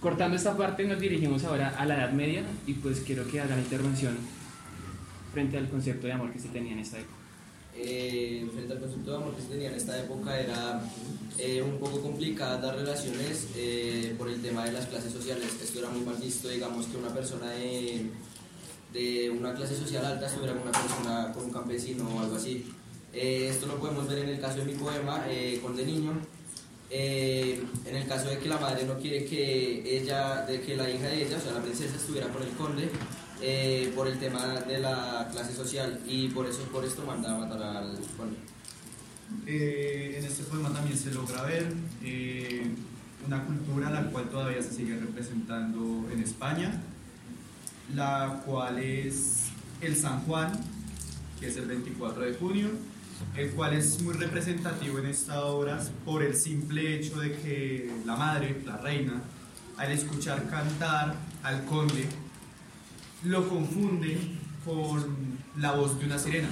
Cortando 0.00 0.36
esta 0.36 0.56
parte 0.56 0.84
nos 0.84 1.00
dirigimos 1.00 1.42
ahora 1.44 1.74
a 1.76 1.84
la 1.84 1.96
Edad 1.96 2.12
Media 2.12 2.42
y 2.66 2.74
pues 2.74 3.00
quiero 3.00 3.26
que 3.26 3.40
hagan 3.40 3.58
intervención 3.58 4.16
frente 5.32 5.58
al 5.58 5.68
concepto 5.68 6.06
de 6.06 6.12
amor 6.12 6.32
que 6.32 6.38
se 6.38 6.48
tenía 6.48 6.72
en 6.72 6.78
esta 6.80 6.98
época. 6.98 7.18
Eh, 7.80 8.48
frente 8.52 8.72
al 8.72 8.80
concepto 8.80 9.10
de 9.10 9.16
amor 9.16 9.36
que 9.36 9.42
se 9.42 9.48
tenía 9.48 9.68
en 9.68 9.74
esta 9.74 9.96
época 10.00 10.38
era 10.38 10.82
eh, 11.38 11.62
un 11.62 11.78
poco 11.78 12.00
complicada 12.02 12.60
las 12.60 12.76
relaciones 12.76 13.48
eh, 13.54 14.14
por 14.18 14.28
el 14.28 14.42
tema 14.42 14.64
de 14.64 14.72
las 14.72 14.86
clases 14.86 15.12
sociales. 15.12 15.46
Esto 15.62 15.78
era 15.78 15.88
muy 15.88 16.00
mal 16.00 16.16
visto, 16.16 16.48
digamos, 16.48 16.86
que 16.86 16.96
una 16.96 17.14
persona 17.14 17.50
de, 17.50 18.06
de 18.92 19.30
una 19.30 19.54
clase 19.54 19.76
social 19.76 20.04
alta 20.04 20.26
estuviera 20.26 20.54
con 20.54 20.68
una 20.68 20.72
persona, 20.72 21.32
con 21.32 21.44
un 21.44 21.50
campesino 21.50 22.08
o 22.08 22.20
algo 22.20 22.36
así. 22.36 22.66
Eh, 23.12 23.48
esto 23.50 23.66
lo 23.66 23.78
podemos 23.78 24.08
ver 24.08 24.18
en 24.20 24.30
el 24.30 24.40
caso 24.40 24.58
de 24.58 24.64
mi 24.64 24.74
poema, 24.74 25.24
eh, 25.28 25.60
con 25.62 25.76
de 25.76 25.84
niño. 25.84 26.12
Eh, 26.90 27.62
en 27.84 27.96
el 27.96 28.06
caso 28.06 28.28
de 28.28 28.38
que 28.38 28.48
la 28.48 28.58
madre 28.58 28.84
no 28.84 28.98
quiere 28.98 29.24
que 29.26 29.98
ella, 29.98 30.46
de 30.46 30.60
que 30.62 30.76
la 30.76 30.88
hija 30.88 31.08
de 31.08 31.26
ella, 31.26 31.36
o 31.36 31.40
sea, 31.40 31.52
la 31.52 31.62
princesa, 31.62 31.96
estuviera 31.96 32.28
con 32.28 32.42
el 32.42 32.50
conde, 32.50 32.90
eh, 33.40 33.92
por 33.94 34.08
el 34.08 34.18
tema 34.18 34.60
de 34.66 34.80
la 34.80 35.28
clase 35.30 35.54
social 35.54 36.00
y 36.06 36.28
por 36.30 36.46
eso 36.46 36.62
por 36.72 36.84
esto 36.84 37.04
manda 37.04 37.34
a 37.34 37.38
matar 37.38 37.62
al 37.62 37.98
conde. 38.16 38.36
Eh, 39.46 40.16
en 40.18 40.24
este 40.24 40.42
poema 40.44 40.72
también 40.72 40.98
se 40.98 41.12
logra 41.12 41.42
ver 41.44 41.72
eh, 42.02 42.66
una 43.26 43.44
cultura 43.44 43.90
la 43.90 44.10
cual 44.10 44.28
todavía 44.28 44.60
se 44.60 44.72
sigue 44.72 44.96
representando 44.96 46.08
en 46.12 46.20
España, 46.20 46.82
la 47.94 48.42
cual 48.44 48.78
es 48.78 49.46
el 49.80 49.96
San 49.96 50.20
Juan, 50.20 50.52
que 51.40 51.48
es 51.48 51.56
el 51.56 51.66
24 51.66 52.22
de 52.22 52.34
junio, 52.34 52.68
el 53.36 53.50
cual 53.50 53.74
es 53.74 54.00
muy 54.02 54.14
representativo 54.14 54.98
en 54.98 55.06
esta 55.06 55.44
obra 55.44 55.80
por 56.04 56.22
el 56.22 56.34
simple 56.36 56.96
hecho 56.96 57.20
de 57.20 57.32
que 57.32 57.90
la 58.04 58.16
madre, 58.16 58.62
la 58.64 58.76
reina, 58.76 59.22
al 59.76 59.92
escuchar 59.92 60.48
cantar 60.48 61.14
al 61.42 61.64
conde, 61.64 62.06
lo 63.24 63.48
confunde 63.48 64.18
con 64.64 65.38
la 65.56 65.72
voz 65.72 65.98
de 65.98 66.06
una 66.06 66.18
sirena 66.18 66.48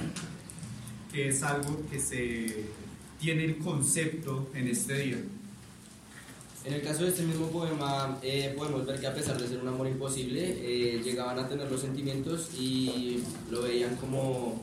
que 1.11 1.29
es 1.29 1.43
algo 1.43 1.81
que 1.89 1.99
se 1.99 2.65
tiene 3.19 3.45
el 3.45 3.57
concepto 3.57 4.51
en 4.53 4.67
este 4.67 4.97
día. 4.99 5.17
En 6.67 6.73
el 6.73 6.81
caso 6.81 7.03
de 7.03 7.09
este 7.11 7.23
mismo 7.23 7.47
poema 7.47 8.19
eh, 8.21 8.53
podemos 8.57 8.85
ver 8.85 8.99
que 8.99 9.07
a 9.07 9.13
pesar 9.13 9.39
de 9.39 9.47
ser 9.47 9.59
un 9.59 9.69
amor 9.69 9.87
imposible, 9.87 10.41
eh, 10.41 11.01
llegaban 11.01 11.39
a 11.39 11.47
tener 11.47 11.71
los 11.71 11.79
sentimientos 11.79 12.49
y 12.59 13.23
lo 13.49 13.61
veían 13.61 13.95
como, 13.95 14.61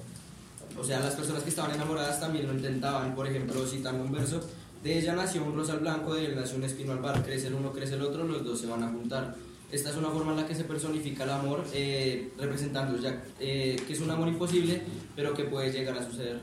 o 0.79 0.85
sea, 0.85 1.01
las 1.01 1.15
personas 1.15 1.43
que 1.43 1.49
estaban 1.49 1.75
enamoradas 1.75 2.21
también 2.21 2.47
lo 2.47 2.53
intentaban, 2.53 3.15
por 3.15 3.27
ejemplo, 3.27 3.67
citando 3.67 4.05
un 4.05 4.13
verso, 4.13 4.43
de 4.83 4.99
ella 4.99 5.15
nació 5.15 5.45
un 5.45 5.57
rosal 5.57 5.79
blanco, 5.79 6.15
de 6.15 6.27
él 6.27 6.37
nació 6.37 6.59
un 6.59 6.65
espino 6.65 6.93
albar, 6.93 7.25
crece 7.25 7.47
el 7.47 7.55
uno, 7.55 7.73
crece 7.73 7.95
el 7.95 8.03
otro, 8.03 8.25
los 8.25 8.45
dos 8.45 8.61
se 8.61 8.67
van 8.67 8.83
a 8.83 8.89
juntar. 8.89 9.35
Esta 9.73 9.89
es 9.89 9.97
una 9.97 10.09
forma 10.11 10.33
en 10.33 10.37
la 10.37 10.47
que 10.47 10.55
se 10.55 10.65
personifica 10.65 11.25
el 11.25 11.31
amor, 11.31 11.65
eh, 11.73 12.33
representando 12.39 13.01
ya 13.01 13.25
eh, 13.41 13.83
que 13.87 13.95
es 13.95 14.01
un 14.01 14.11
amor 14.11 14.29
imposible, 14.29 14.83
pero 15.17 15.33
que 15.33 15.45
puede 15.45 15.73
llegar 15.73 15.97
a 15.97 16.05
suceder. 16.05 16.39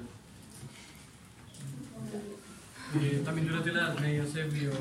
Eh, 3.00 3.21
también 3.24 3.47
durante 3.47 3.71
la 3.71 3.82
Edad 3.82 4.00
Media 4.00 4.26
se 4.26 4.43
vio 4.45 4.71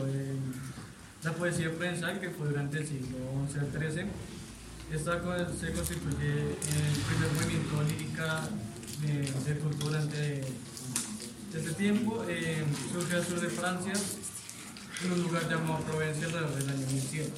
la 1.22 1.32
poesía 1.32 1.70
provenzal, 1.70 2.18
que 2.18 2.30
fue 2.30 2.48
durante 2.48 2.78
el 2.78 2.86
siglo 2.86 3.18
XI 3.48 3.58
al 3.58 3.92
XIII. 3.92 4.06
Esta 4.92 5.20
se 5.60 5.72
constituye 5.72 6.30
en 6.30 6.86
el 6.86 7.00
primer 7.06 7.32
movimiento 7.34 7.82
lírica 7.82 8.48
de, 9.02 9.52
de 9.52 9.60
cultura 9.60 10.04
de, 10.06 10.44
Este 11.54 11.72
tiempo 11.74 12.24
eh, 12.28 12.64
surge 12.92 13.16
al 13.16 13.24
sur 13.24 13.40
de 13.40 13.48
Francia, 13.48 13.92
en 15.04 15.12
un 15.12 15.22
lugar 15.22 15.48
llamado 15.48 15.84
Provencia 15.84 16.26
alrededor 16.26 16.54
del 16.54 16.68
año 16.70 16.86
1100. 16.86 17.32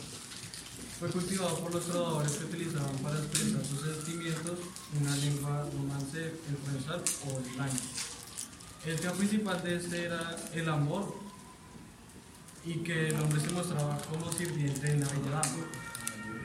Fue 0.99 1.11
cultivado 1.11 1.59
por 1.59 1.75
los 1.75 1.85
trovadores 1.85 2.33
que 2.33 2.45
utilizaban 2.45 2.97
para 2.99 3.19
expresar 3.19 3.65
sus 3.65 3.81
sentimientos 3.81 4.59
una 5.01 5.17
lengua 5.17 5.69
romance, 5.77 6.19
el 6.23 6.57
provenzal 6.63 7.03
o 7.27 7.39
el 7.39 7.57
laño. 7.59 7.81
El 8.87 9.01
tema 9.01 9.13
principal 9.13 9.63
de 9.63 9.77
este 9.77 10.05
era 10.05 10.37
el 10.55 10.69
amor 10.69 11.22
y 12.65 12.75
que 12.85 13.09
el 13.09 13.17
hombre 13.21 13.41
se 13.41 13.49
como 13.49 14.33
sirviente 14.33 14.91
en 14.91 15.01
la 15.01 15.07
dama. 15.07 15.43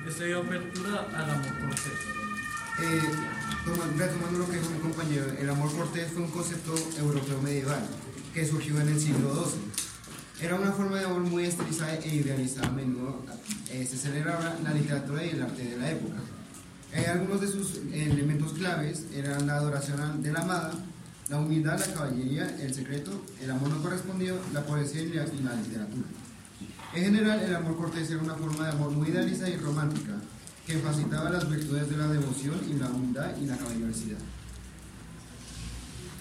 Este 0.07 0.25
dio 0.25 0.39
apertura 0.41 1.07
al 1.15 1.29
amor 1.29 1.59
cortés. 1.59 1.99
Eh, 2.79 3.01
toma- 3.65 3.91
retomando 3.97 4.39
lo 4.39 4.49
que 4.49 4.57
dijo 4.57 4.69
mi 4.69 4.79
compañero, 4.79 5.25
el 5.39 5.49
amor 5.49 5.71
cortés 5.75 6.11
fue 6.11 6.23
un 6.23 6.31
concepto 6.31 6.73
europeo 6.99 7.41
medieval 7.41 7.85
que 8.33 8.45
surgió 8.45 8.79
en 8.81 8.89
el 8.89 8.99
siglo 8.99 9.33
XII. 9.45 10.45
Era 10.45 10.55
una 10.55 10.71
forma 10.71 10.97
de 10.99 11.05
amor 11.05 11.21
muy 11.21 11.45
estilizada 11.45 11.95
e 11.95 12.15
idealizada. 12.15 12.67
A 12.67 12.71
menudo 12.71 13.23
eh, 13.71 13.85
se 13.89 13.97
celebraba 13.97 14.55
la 14.63 14.71
literatura 14.73 15.25
y 15.25 15.29
el 15.31 15.41
arte 15.41 15.63
de 15.63 15.77
la 15.77 15.91
época. 15.91 16.15
Eh, 16.93 17.05
algunos 17.07 17.41
de 17.41 17.47
sus 17.47 17.77
elementos 17.91 18.53
claves 18.53 19.05
eran 19.13 19.45
la 19.47 19.55
adoración 19.57 20.21
de 20.21 20.31
la 20.31 20.39
amada, 20.41 20.73
la 21.29 21.39
humildad, 21.39 21.79
la 21.79 21.93
caballería, 21.93 22.55
el 22.61 22.73
secreto, 22.73 23.11
el 23.41 23.51
amor 23.51 23.69
no 23.69 23.81
correspondido, 23.81 24.39
la 24.53 24.65
poesía 24.65 25.01
y 25.01 25.09
la, 25.09 25.25
literatura. 25.25 26.07
En 26.93 27.03
general, 27.03 27.41
el 27.41 27.55
amor 27.55 27.77
cortés 27.77 28.09
era 28.09 28.21
una 28.21 28.35
forma 28.35 28.65
de 28.65 28.71
amor 28.71 28.91
muy 28.91 29.09
idealizada 29.09 29.49
y 29.49 29.57
romántica, 29.57 30.13
que 30.65 30.77
facilitaba 30.79 31.29
las 31.29 31.49
virtudes 31.49 31.89
de 31.89 31.97
la 31.97 32.07
devoción 32.07 32.59
y 32.69 32.73
la 32.73 32.87
humildad 32.87 33.35
y 33.37 33.45
la 33.45 33.57
caballerosidad. 33.57 34.19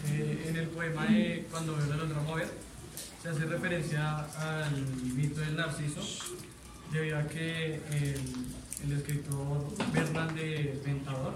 Eh, 0.08 0.46
en 0.48 0.56
el 0.56 0.68
poema 0.68 1.04
de 1.06 1.46
Cuando 1.50 1.76
veo 1.76 1.86
la 1.86 2.02
otra 2.02 2.20
mover, 2.22 2.48
se 3.22 3.28
hace 3.28 3.44
referencia 3.44 4.20
al 4.20 4.86
mito 5.14 5.40
del 5.40 5.56
Narciso, 5.56 6.00
debido 6.92 7.18
a 7.18 7.26
que 7.26 7.76
el, 7.90 8.20
el 8.84 8.92
escritor 8.98 9.66
Bernal 9.92 10.34
de 10.34 10.80
Ventador, 10.84 11.34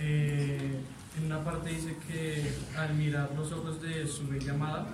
eh, 0.00 0.80
en 1.16 1.26
una 1.26 1.44
parte 1.44 1.70
dice 1.70 1.96
que 2.08 2.52
al 2.76 2.94
mirar 2.94 3.30
los 3.36 3.52
ojos 3.52 3.80
de 3.82 4.06
su 4.06 4.26
bella 4.28 4.52
amada, 4.52 4.86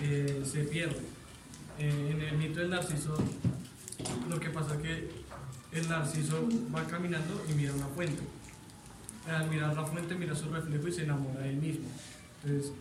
eh, 0.00 0.42
se 0.44 0.64
pierde. 0.64 1.00
Eh, 1.78 2.10
en 2.12 2.20
el 2.20 2.36
mito 2.36 2.60
del 2.60 2.70
Narciso, 2.70 3.16
lo 4.28 4.38
que 4.38 4.50
pasa 4.50 4.74
es 4.76 4.82
que 4.82 5.10
el 5.72 5.88
Narciso 5.88 6.48
va 6.74 6.84
caminando 6.84 7.44
y 7.48 7.54
mira 7.54 7.72
una 7.72 7.86
fuente 7.86 8.22
al 9.28 9.48
mirar 9.48 9.74
la 9.74 9.84
fuente 9.84 10.14
mira 10.14 10.34
su 10.34 10.50
reflejo 10.50 10.88
y 10.88 10.92
se 10.92 11.02
enamora 11.04 11.40
de 11.40 11.50
él 11.50 11.56
mismo. 11.56 11.88
Entonces 12.42 12.72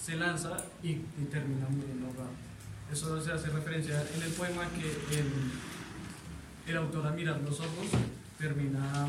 se 0.00 0.16
lanza 0.16 0.56
y, 0.82 0.94
termina 1.30 1.66
muriendo. 1.68 2.06
Eso 2.92 3.20
se 3.22 3.32
hace 3.32 3.48
referencia 3.48 4.04
en 4.14 4.22
el 4.22 4.32
poema 4.32 4.62
que 4.70 5.18
el, 5.18 5.26
el 6.68 6.76
autor 6.76 7.06
al 7.06 7.14
mirar 7.14 7.40
los 7.40 7.58
ojos 7.58 7.86
termina 8.38 9.08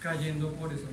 cayendo 0.00 0.52
por 0.54 0.72
eso. 0.72 0.86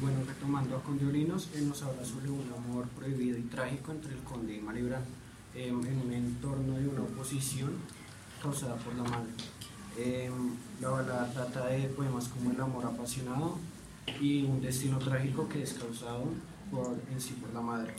Bueno, 0.00 0.18
retomando 0.26 0.76
a 0.76 0.82
Condiolinos, 0.82 1.50
él 1.54 1.68
nos 1.68 1.82
habla 1.82 2.04
sobre 2.04 2.28
un 2.28 2.44
amor 2.52 2.86
prohibido 2.88 3.38
y 3.38 3.42
trágico 3.42 3.92
entre 3.92 4.12
el 4.12 4.18
conde 4.20 4.56
y 4.56 4.60
Malibran 4.60 5.02
eh, 5.54 5.68
en 5.68 5.74
un 5.76 6.12
entorno 6.12 6.76
de 6.78 6.88
una 6.88 7.02
oposición 7.02 7.72
causada 8.42 8.74
por 8.76 8.94
la 8.96 9.04
madre. 9.04 9.30
Eh, 9.96 10.30
la 10.80 10.88
balada 10.88 11.32
trata 11.32 11.66
de 11.66 11.88
poemas 11.88 12.28
como 12.28 12.50
el 12.50 12.60
amor 12.60 12.84
apasionado 12.84 13.56
y 14.20 14.42
un 14.42 14.60
destino 14.60 14.98
trágico 14.98 15.48
que 15.48 15.62
es 15.62 15.74
causado 15.74 16.24
en 17.12 17.20
sí 17.20 17.34
por 17.34 17.54
la 17.54 17.60
madre. 17.60 17.94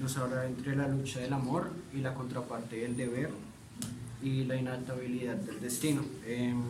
Nos 0.00 0.16
habla 0.16 0.46
entre 0.46 0.74
la 0.74 0.88
lucha 0.88 1.20
del 1.20 1.32
amor 1.32 1.70
y 1.94 1.98
la 1.98 2.12
contraparte 2.12 2.76
del 2.76 2.96
deber 2.96 3.30
y 4.22 4.44
la 4.44 4.56
inadaptabilidad 4.56 5.36
del 5.36 5.60
destino. 5.60 6.02
Em, 6.26 6.60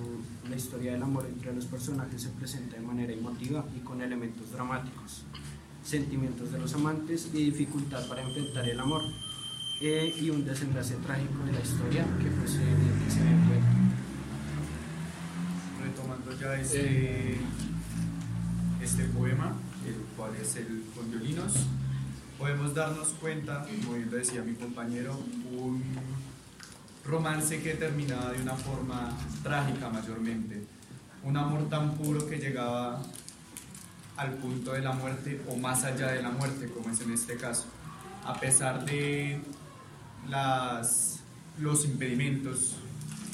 la 0.49 0.57
historia 0.57 0.93
del 0.93 1.03
amor 1.03 1.27
entre 1.29 1.55
los 1.55 1.67
personajes 1.67 2.23
se 2.23 2.29
presenta 2.31 2.77
de 2.77 2.83
manera 2.83 3.13
emotiva 3.13 3.65
y 3.77 3.81
con 3.81 4.03
elementos 4.03 4.53
dramáticos, 4.53 5.23
sentimientos 5.85 6.53
de 6.53 6.59
los 6.59 6.75
amantes 6.75 7.31
y 7.33 7.45
dificultad 7.45 8.07
para 8.09 8.23
enfrentar 8.23 8.69
el 8.69 8.79
amor, 8.79 9.03
eh, 9.83 10.15
y 10.21 10.29
un 10.29 10.45
desenlace 10.45 10.95
trágico 10.97 11.43
de 11.45 11.53
la 11.53 11.61
historia 11.61 12.05
que 12.19 12.29
pues 12.29 12.55
el 12.57 13.05
que 13.05 13.11
se 13.11 13.21
encuentra. 13.21 13.71
retomando 15.83 16.39
ya 16.39 16.61
este, 16.61 17.39
este 18.83 19.05
poema, 19.05 19.55
el 19.87 19.95
cual 20.17 20.33
es 20.37 20.57
el 20.57 20.85
con 20.95 21.11
violinos, 21.11 21.55
podemos 22.39 22.75
darnos 22.75 23.09
cuenta, 23.21 23.67
como 23.83 23.95
bien 23.95 24.11
decía 24.11 24.43
mi 24.43 24.53
compañero, 24.53 25.19
un 25.59 25.83
romance 27.11 27.61
que 27.61 27.75
terminaba 27.75 28.31
de 28.31 28.41
una 28.41 28.55
forma 28.55 29.17
trágica 29.43 29.91
mayormente, 29.91 30.63
un 31.25 31.37
amor 31.37 31.69
tan 31.69 31.95
puro 31.97 32.27
que 32.27 32.39
llegaba 32.39 33.03
al 34.17 34.35
punto 34.35 34.73
de 34.73 34.81
la 34.81 34.93
muerte 34.93 35.43
o 35.49 35.57
más 35.57 35.85
allá 35.85 36.13
de 36.13 36.23
la 36.23 36.31
muerte, 36.31 36.69
como 36.69 36.91
es 36.91 37.01
en 37.01 37.13
este 37.13 37.37
caso, 37.37 37.65
a 38.25 38.39
pesar 38.39 38.85
de 38.85 39.41
las, 40.29 41.21
los 41.59 41.85
impedimentos 41.85 42.77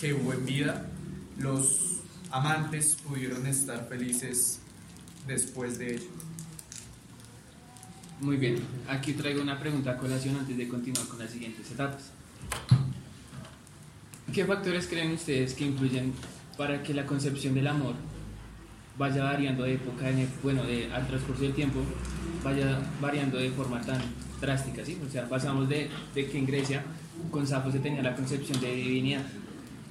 que 0.00 0.14
hubo 0.14 0.32
en 0.32 0.46
vida, 0.46 0.86
los 1.38 2.00
amantes 2.30 2.96
pudieron 3.06 3.46
estar 3.46 3.86
felices 3.88 4.60
después 5.26 5.78
de 5.78 5.96
ello. 5.96 6.08
Muy 8.20 8.36
bien, 8.38 8.62
aquí 8.88 9.12
traigo 9.12 9.42
una 9.42 9.60
pregunta 9.60 9.92
a 9.92 9.96
colación 9.98 10.36
antes 10.36 10.56
de 10.56 10.66
continuar 10.68 11.06
con 11.06 11.18
las 11.18 11.30
siguientes 11.30 11.70
etapas. 11.70 12.12
¿Qué 14.36 14.44
factores 14.44 14.86
creen 14.86 15.12
ustedes 15.12 15.54
que 15.54 15.64
influyen 15.64 16.12
para 16.58 16.82
que 16.82 16.92
la 16.92 17.06
concepción 17.06 17.54
del 17.54 17.66
amor 17.68 17.94
vaya 18.98 19.24
variando 19.24 19.64
de 19.64 19.76
época, 19.76 20.10
en, 20.10 20.28
bueno, 20.42 20.62
de, 20.62 20.92
al 20.92 21.06
transcurso 21.06 21.40
del 21.44 21.54
tiempo, 21.54 21.80
vaya 22.44 22.78
variando 23.00 23.38
de 23.38 23.48
forma 23.48 23.80
tan 23.80 23.98
drástica, 24.38 24.84
¿sí? 24.84 24.98
O 25.02 25.10
sea, 25.10 25.26
pasamos 25.26 25.70
de, 25.70 25.88
que 26.14 26.36
en 26.36 26.44
Grecia 26.44 26.84
con 27.30 27.46
Safo 27.46 27.72
se 27.72 27.78
tenía 27.78 28.02
la 28.02 28.14
concepción 28.14 28.60
de 28.60 28.74
divinidad, 28.74 29.22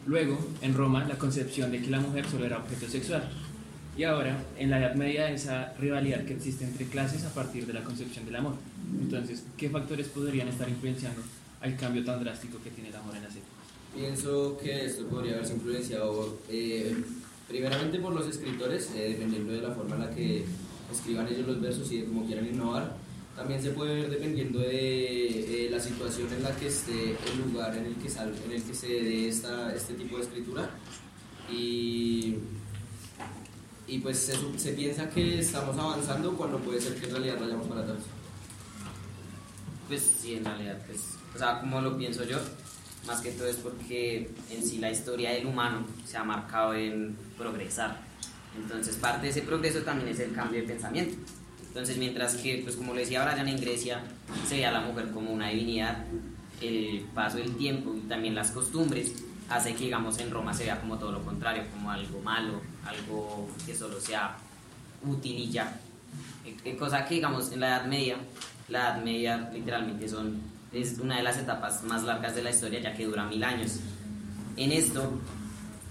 luego 0.05 0.38
en 0.62 0.75
Roma 0.75 1.03
la 1.05 1.17
concepción 1.17 1.71
de 1.71 1.81
que 1.81 1.89
la 1.89 1.99
mujer 1.99 2.27
solo 2.29 2.45
era 2.45 2.60
objeto 2.60 2.88
sexual, 2.88 3.27
y 3.97 4.03
ahora 4.03 4.38
en 4.60 4.69
la 4.69 4.77
Edad 4.77 4.93
Media 4.93 5.31
esa 5.31 5.73
rivalidad 5.79 6.23
que 6.23 6.36
existe 6.36 6.65
entre 6.65 6.86
clases 6.86 7.25
a 7.25 7.34
partir 7.34 7.65
de 7.65 7.73
la 7.73 7.84
concepción 7.84 8.25
del 8.25 8.36
amor. 8.36 8.58
Entonces, 9.01 9.43
¿qué 9.58 9.71
factores 9.71 10.08
podrían 10.10 10.49
estar 10.49 10.69
influenciando 10.69 11.23
al 11.62 11.75
cambio 11.77 12.05
tan 12.05 12.23
drástico 12.23 12.60
que 12.63 12.69
tiene 12.69 12.89
el 12.89 12.95
amor 12.95 13.15
en 13.15 13.23
las 13.23 13.36
épocas? 13.36 13.54
Pienso 13.95 14.58
que 14.62 14.86
esto 14.86 15.05
podría 15.08 15.36
haberse 15.36 15.53
influenciado 15.53 16.38
eh, 16.49 16.93
primeramente 17.47 17.97
por 17.99 18.13
los 18.13 18.27
escritores, 18.27 18.91
eh, 18.93 19.12
dependiendo 19.12 19.53
de 19.53 19.62
la 19.62 19.73
forma 19.73 19.95
en 19.95 20.01
la 20.01 20.10
que 20.10 20.43
escriban 20.91 21.27
ellos 21.29 21.47
los 21.47 21.62
versos 21.62 21.89
y 21.93 22.01
de 22.01 22.05
cómo 22.05 22.25
quieran 22.25 22.45
innovar. 22.45 22.97
También 23.38 23.62
se 23.62 23.71
puede 23.71 23.95
ver 23.95 24.10
dependiendo 24.10 24.60
de 24.60 25.65
eh, 25.65 25.69
la 25.69 25.79
situación 25.79 26.27
en 26.34 26.43
la 26.43 26.53
que 26.58 26.67
esté 26.67 27.12
el 27.12 27.51
lugar 27.51 27.73
en 27.77 27.86
el 27.86 27.95
que, 27.95 28.10
sal, 28.10 28.34
en 28.45 28.51
el 28.51 28.63
que 28.63 28.73
se 28.73 28.88
dé 28.88 29.29
esta, 29.29 29.73
este 29.73 29.93
tipo 29.93 30.17
de 30.17 30.23
escritura. 30.23 30.69
Y, 31.49 32.36
y 33.88 33.99
pues 33.99 34.19
se, 34.19 34.60
se 34.60 34.73
piensa 34.73 35.10
que 35.10 35.39
estamos 35.39 35.77
avanzando 35.77 36.36
cuando 36.36 36.60
puede 36.60 36.81
ser 36.81 36.95
que 36.95 37.05
en 37.05 37.12
realidad 37.12 37.38
vayamos 37.39 37.67
para 37.67 37.81
atrás. 37.81 37.99
Pues 39.88 40.01
sí, 40.21 40.34
en 40.34 40.43
realidad, 40.43 40.81
pues, 40.86 40.99
o 41.34 41.38
sea, 41.38 41.62
como 41.62 41.79
lo 41.79 41.97
pienso 41.97 42.25
yo, 42.25 42.39
más 43.07 43.21
que 43.21 43.31
todo 43.31 43.47
es 43.47 43.57
porque 43.57 44.29
en 44.49 44.65
sí 44.65 44.79
la 44.79 44.91
historia 44.91 45.31
del 45.31 45.45
humano 45.45 45.85
se 46.05 46.17
ha 46.17 46.23
marcado 46.23 46.73
en 46.73 47.15
progresar. 47.37 47.99
Entonces, 48.57 48.95
parte 48.95 49.23
de 49.23 49.29
ese 49.29 49.41
progreso 49.41 49.79
también 49.79 50.09
es 50.09 50.19
el 50.19 50.33
cambio 50.33 50.61
de 50.61 50.67
pensamiento. 50.67 51.15
Entonces, 51.67 51.97
mientras 51.97 52.35
que, 52.35 52.61
pues 52.63 52.77
como 52.77 52.93
lo 52.93 52.99
decía 52.99 53.25
Brian, 53.25 53.47
en 53.49 53.59
Grecia 53.59 54.01
se 54.47 54.55
veía 54.55 54.69
a 54.69 54.71
la 54.71 54.81
mujer 54.81 55.11
como 55.11 55.31
una 55.31 55.49
divinidad, 55.49 56.05
el 56.61 57.05
paso 57.13 57.37
del 57.37 57.55
tiempo 57.57 57.93
y 57.95 58.07
también 58.07 58.33
las 58.33 58.51
costumbres 58.51 59.13
hace 59.49 59.73
que, 59.73 59.85
digamos, 59.85 60.17
en 60.19 60.31
Roma 60.31 60.53
se 60.53 60.63
vea 60.63 60.79
como 60.79 60.97
todo 60.97 61.11
lo 61.11 61.23
contrario, 61.23 61.63
como 61.73 61.91
algo 61.91 62.21
malo, 62.21 62.61
algo 62.85 63.49
que 63.65 63.75
solo 63.75 63.99
sea 63.99 64.37
útil 65.03 65.37
y 65.37 65.51
ya. 65.51 65.79
Eh, 66.45 66.55
eh, 66.63 66.75
Cosa 66.77 67.05
que, 67.05 67.15
digamos, 67.15 67.51
en 67.51 67.59
la 67.59 67.67
Edad 67.67 67.85
Media, 67.85 68.17
la 68.69 68.79
Edad 68.79 69.03
Media 69.03 69.49
literalmente 69.53 70.07
son, 70.07 70.41
es 70.75 70.99
una 70.99 71.17
de 71.17 71.23
las 71.23 71.38
etapas 71.38 71.83
más 71.83 72.03
largas 72.03 72.35
de 72.35 72.43
la 72.43 72.51
historia, 72.51 72.81
ya 72.81 72.93
que 72.93 73.05
dura 73.05 73.25
mil 73.25 73.43
años. 73.43 73.79
En 74.57 74.71
esto, 74.71 75.19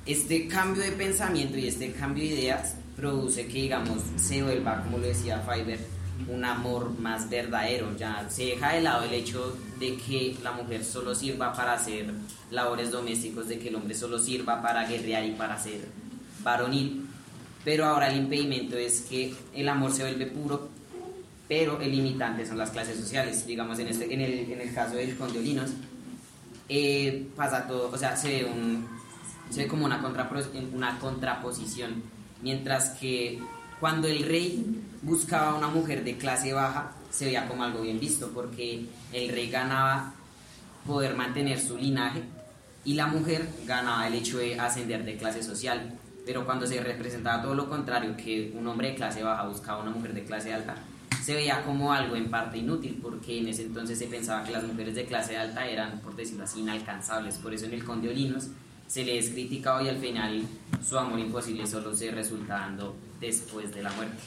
este 0.06 0.46
cambio 0.46 0.82
de 0.82 0.92
pensamiento 0.92 1.58
y 1.58 1.68
este 1.68 1.92
cambio 1.92 2.24
de 2.24 2.30
ideas 2.30 2.76
produce 2.96 3.46
que, 3.46 3.62
digamos, 3.62 4.02
se 4.16 4.42
vuelva, 4.42 4.82
como 4.82 4.98
lo 4.98 5.06
decía 5.06 5.40
Fiverr, 5.40 5.80
un 6.28 6.44
amor 6.44 6.98
más 6.98 7.28
verdadero. 7.28 7.96
Ya 7.96 8.28
se 8.28 8.44
deja 8.46 8.74
de 8.74 8.82
lado 8.82 9.04
el 9.04 9.12
hecho 9.12 9.56
de 9.80 9.96
que 9.96 10.36
la 10.42 10.52
mujer 10.52 10.84
solo 10.84 11.14
sirva 11.14 11.52
para 11.52 11.74
hacer 11.74 12.12
labores 12.50 12.90
domésticos, 12.90 13.48
de 13.48 13.58
que 13.58 13.68
el 13.68 13.76
hombre 13.76 13.94
solo 13.94 14.18
sirva 14.18 14.62
para 14.62 14.86
guerrear 14.86 15.24
y 15.24 15.32
para 15.32 15.58
ser 15.58 15.88
varonil. 16.42 17.06
Pero 17.64 17.86
ahora 17.86 18.10
el 18.10 18.18
impedimento 18.18 18.76
es 18.76 19.00
que 19.02 19.34
el 19.54 19.68
amor 19.68 19.90
se 19.90 20.02
vuelve 20.02 20.26
puro 20.26 20.68
pero 21.48 21.80
el 21.80 21.90
limitante 21.90 22.46
son 22.46 22.58
las 22.58 22.70
clases 22.70 22.98
sociales. 22.98 23.46
Digamos, 23.46 23.78
en, 23.78 23.88
este, 23.88 24.12
en, 24.12 24.20
el, 24.20 24.52
en 24.52 24.60
el 24.60 24.74
caso 24.74 24.96
del 24.96 25.16
conde 25.16 25.38
Olinos, 25.38 25.70
eh, 26.68 27.28
pasa 27.36 27.66
todo, 27.66 27.90
o 27.90 27.98
sea, 27.98 28.16
se 28.16 28.28
ve, 28.28 28.44
un, 28.44 28.86
se 29.50 29.64
ve 29.64 29.68
como 29.68 29.84
una, 29.84 30.02
una 30.72 30.98
contraposición, 30.98 32.02
mientras 32.42 32.90
que 32.90 33.40
cuando 33.80 34.08
el 34.08 34.24
rey 34.24 34.82
buscaba 35.02 35.54
una 35.54 35.68
mujer 35.68 36.04
de 36.04 36.16
clase 36.16 36.52
baja, 36.52 36.92
se 37.10 37.26
veía 37.26 37.46
como 37.46 37.64
algo 37.64 37.82
bien 37.82 38.00
visto, 38.00 38.30
porque 38.32 38.86
el 39.12 39.28
rey 39.28 39.50
ganaba 39.50 40.14
poder 40.86 41.14
mantener 41.14 41.60
su 41.60 41.76
linaje 41.76 42.22
y 42.84 42.94
la 42.94 43.06
mujer 43.06 43.48
ganaba 43.66 44.06
el 44.06 44.14
hecho 44.14 44.38
de 44.38 44.58
ascender 44.58 45.04
de 45.04 45.16
clase 45.16 45.42
social. 45.42 45.98
Pero 46.26 46.44
cuando 46.46 46.66
se 46.66 46.82
representaba 46.82 47.42
todo 47.42 47.54
lo 47.54 47.68
contrario, 47.68 48.16
que 48.16 48.52
un 48.56 48.66
hombre 48.66 48.90
de 48.90 48.94
clase 48.94 49.22
baja 49.22 49.46
buscaba 49.46 49.82
una 49.82 49.90
mujer 49.90 50.14
de 50.14 50.24
clase 50.24 50.52
alta, 50.52 50.76
se 51.24 51.34
veía 51.34 51.64
como 51.64 51.90
algo 51.90 52.16
en 52.16 52.30
parte 52.30 52.58
inútil, 52.58 52.98
porque 53.00 53.38
en 53.38 53.48
ese 53.48 53.62
entonces 53.62 53.98
se 53.98 54.08
pensaba 54.08 54.44
que 54.44 54.52
las 54.52 54.62
mujeres 54.62 54.94
de 54.94 55.06
clase 55.06 55.38
alta 55.38 55.66
eran, 55.66 56.00
por 56.00 56.14
decirlo 56.14 56.44
así, 56.44 56.60
inalcanzables. 56.60 57.38
Por 57.38 57.54
eso 57.54 57.64
en 57.64 57.72
el 57.72 57.82
Conde 57.82 58.10
Olinos 58.10 58.48
se 58.86 59.06
le 59.06 59.18
es 59.18 59.30
criticado 59.30 59.82
y 59.82 59.88
al 59.88 59.96
final 59.96 60.42
su 60.86 60.98
amor 60.98 61.18
imposible 61.18 61.66
solo 61.66 61.96
se 61.96 62.10
resulta 62.10 62.58
dando 62.58 62.94
después 63.20 63.74
de 63.74 63.82
la 63.82 63.90
muerte. 63.92 64.18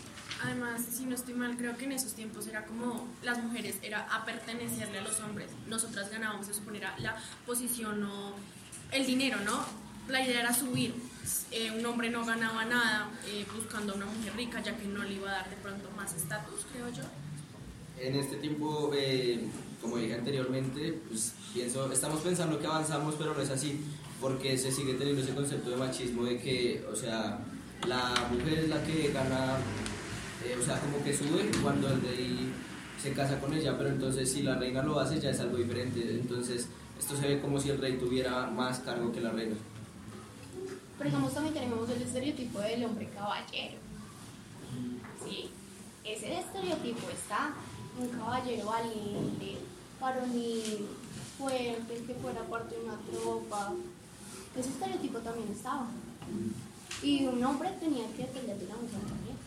Además, 0.44 0.82
si 0.92 1.06
no 1.06 1.14
estoy 1.14 1.36
mal, 1.36 1.56
creo 1.56 1.78
que 1.78 1.86
en 1.86 1.92
esos 1.92 2.14
tiempos 2.14 2.48
era 2.48 2.66
como 2.66 3.08
las 3.22 3.44
mujeres, 3.44 3.76
era 3.84 4.08
a 4.12 4.26
pertenecerle 4.26 4.98
a 4.98 5.02
los 5.04 5.20
hombres. 5.20 5.52
Nosotras 5.68 6.10
ganábamos, 6.10 6.48
se 6.48 6.56
supone, 6.56 6.80
era 6.80 6.98
la 6.98 7.16
posición 7.46 8.04
o 8.06 8.34
el 8.92 9.06
dinero, 9.06 9.38
¿no? 9.46 9.64
La 10.08 10.22
idea 10.22 10.42
era 10.42 10.54
subir. 10.54 10.94
Eh, 11.52 11.72
un 11.72 11.86
hombre 11.86 12.10
no 12.10 12.26
ganaba 12.26 12.66
nada 12.66 13.10
eh, 13.26 13.46
buscando 13.54 13.94
a 13.94 13.96
una 13.96 14.06
mujer 14.06 14.34
rica, 14.36 14.62
ya 14.62 14.78
que 14.78 14.86
no 14.88 15.04
le 15.04 15.16
iba 15.16 15.30
a 15.30 15.34
dar 15.34 15.50
de 15.50 15.56
pronto 15.58 15.90
más 15.96 16.14
estatus, 16.16 16.66
creo 16.72 16.90
yo. 16.90 17.04
En 18.00 18.16
este 18.16 18.38
tiempo, 18.38 18.92
eh, 18.96 19.48
como 19.82 19.98
dije 19.98 20.16
anteriormente, 20.16 21.00
pues 21.10 21.34
pienso, 21.54 21.92
estamos 21.92 22.22
pensando 22.22 22.60
que 22.60 22.68
avanzamos, 22.68 23.16
pero 23.18 23.34
no 23.34 23.42
es 23.42 23.50
así, 23.50 23.82
porque 24.22 24.58
se 24.58 24.72
sigue 24.72 24.94
teniendo 24.94 25.22
ese 25.24 25.34
concepto 25.34 25.70
de 25.70 25.78
machismo 25.78 26.24
de 26.24 26.40
que, 26.40 26.86
o 26.92 26.96
sea, 26.96 27.40
la 27.88 28.14
mujer 28.32 28.60
es 28.60 28.70
la 28.70 28.84
que 28.84 29.12
gana, 29.12 29.58
eh, 30.46 30.58
o 30.62 30.66
sea, 30.66 30.80
como 30.80 31.04
que 31.04 31.16
sube 31.16 31.50
cuando 31.62 31.90
el 31.90 32.02
rey 32.02 32.52
se 33.02 33.12
casa 33.14 33.40
con 33.40 33.54
ella, 33.54 33.78
pero 33.78 33.90
entonces 33.90 34.32
si 34.32 34.44
la 34.44 34.56
reina 34.56 34.84
lo 34.84 35.00
hace 35.00 35.20
ya 35.20 35.30
es 35.30 35.40
algo 35.40 35.58
diferente, 35.58 36.02
entonces 36.10 36.68
esto 36.98 37.16
se 37.16 37.28
ve 37.28 37.42
como 37.42 37.60
si 37.60 37.70
el 37.70 37.80
rey 37.80 37.98
tuviera 37.98 38.48
más 38.48 38.80
cargo 38.80 39.12
que 39.12 39.22
la 39.22 39.32
reina. 39.32 39.56
Pero 40.98 41.10
digamos 41.10 41.34
también 41.34 41.54
tenemos 41.54 41.90
el 41.90 42.02
estereotipo 42.02 42.60
del 42.60 42.86
hombre 42.86 43.10
caballero. 43.16 43.78
¿Sí? 45.26 45.50
Ese 46.04 46.40
estereotipo 46.40 47.10
está. 47.10 47.54
Un 48.00 48.10
caballero 48.10 48.66
valiente, 48.68 49.58
varonil, 50.00 50.86
fuerte, 51.38 52.04
que 52.06 52.14
fuera 52.16 52.42
parte 52.44 52.76
de 52.76 52.84
una 52.84 52.98
tropa. 53.12 53.74
Ese 54.58 54.70
estereotipo 54.70 55.18
también 55.20 55.50
estaba. 55.52 55.88
Y 57.04 57.26
un 57.26 57.44
hombre 57.44 57.70
tenía 57.80 58.06
que 58.16 58.24
depender 58.24 58.58
de 58.58 58.66
una 58.66 58.76
mujer 58.76 59.00
también. 59.08 59.38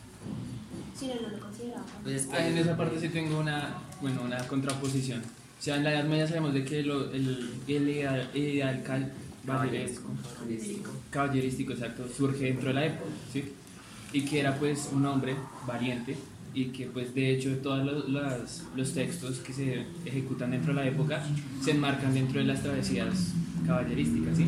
Si 0.99 1.07
no, 1.09 1.15
no 1.15 1.29
lo 1.37 1.41
consideraba. 1.41 1.85
Pues 2.03 2.29
en 2.33 2.59
esa 2.59 2.77
parte 2.77 3.01
sí 3.01 3.09
tengo 3.09 3.39
una, 3.41 3.75
bueno, 4.01 4.23
una 4.23 4.47
contraposición. 4.47 5.21
O 5.21 5.63
sea, 5.63 5.77
en 5.77 5.85
la 5.85 5.93
Edad 5.95 6.05
Media 6.05 6.27
sabemos 6.27 6.53
de 6.55 6.65
que 6.65 6.83
lo- 6.83 7.11
el, 7.13 7.61
el 7.69 7.89
ideal, 7.89 8.31
el 8.35 8.43
ideal 8.43 8.83
caballeresco, 9.59 10.09
caballerístico, 11.11 11.73
exacto, 11.73 12.07
surge 12.17 12.45
dentro 12.45 12.69
de 12.69 12.75
la 12.75 12.87
época, 12.87 13.11
¿sí? 13.33 13.45
Y 14.13 14.23
que 14.23 14.41
era 14.41 14.57
pues 14.59 14.89
un 14.93 15.05
hombre 15.07 15.35
valiente 15.67 16.17
y 16.53 16.67
que 16.67 16.87
pues 16.87 17.15
de 17.15 17.31
hecho 17.35 17.51
todos 17.63 17.85
los, 17.85 18.09
las- 18.09 18.65
los 18.77 18.93
textos 18.93 19.39
que 19.39 19.53
se 19.53 19.85
ejecutan 20.05 20.51
dentro 20.51 20.75
de 20.75 20.81
la 20.81 20.87
época 20.89 21.23
se 21.63 21.71
enmarcan 21.73 22.13
dentro 22.13 22.41
de 22.41 22.47
las 22.47 22.63
travesías 22.63 23.33
caballerísticas, 23.67 24.37
¿sí? 24.37 24.47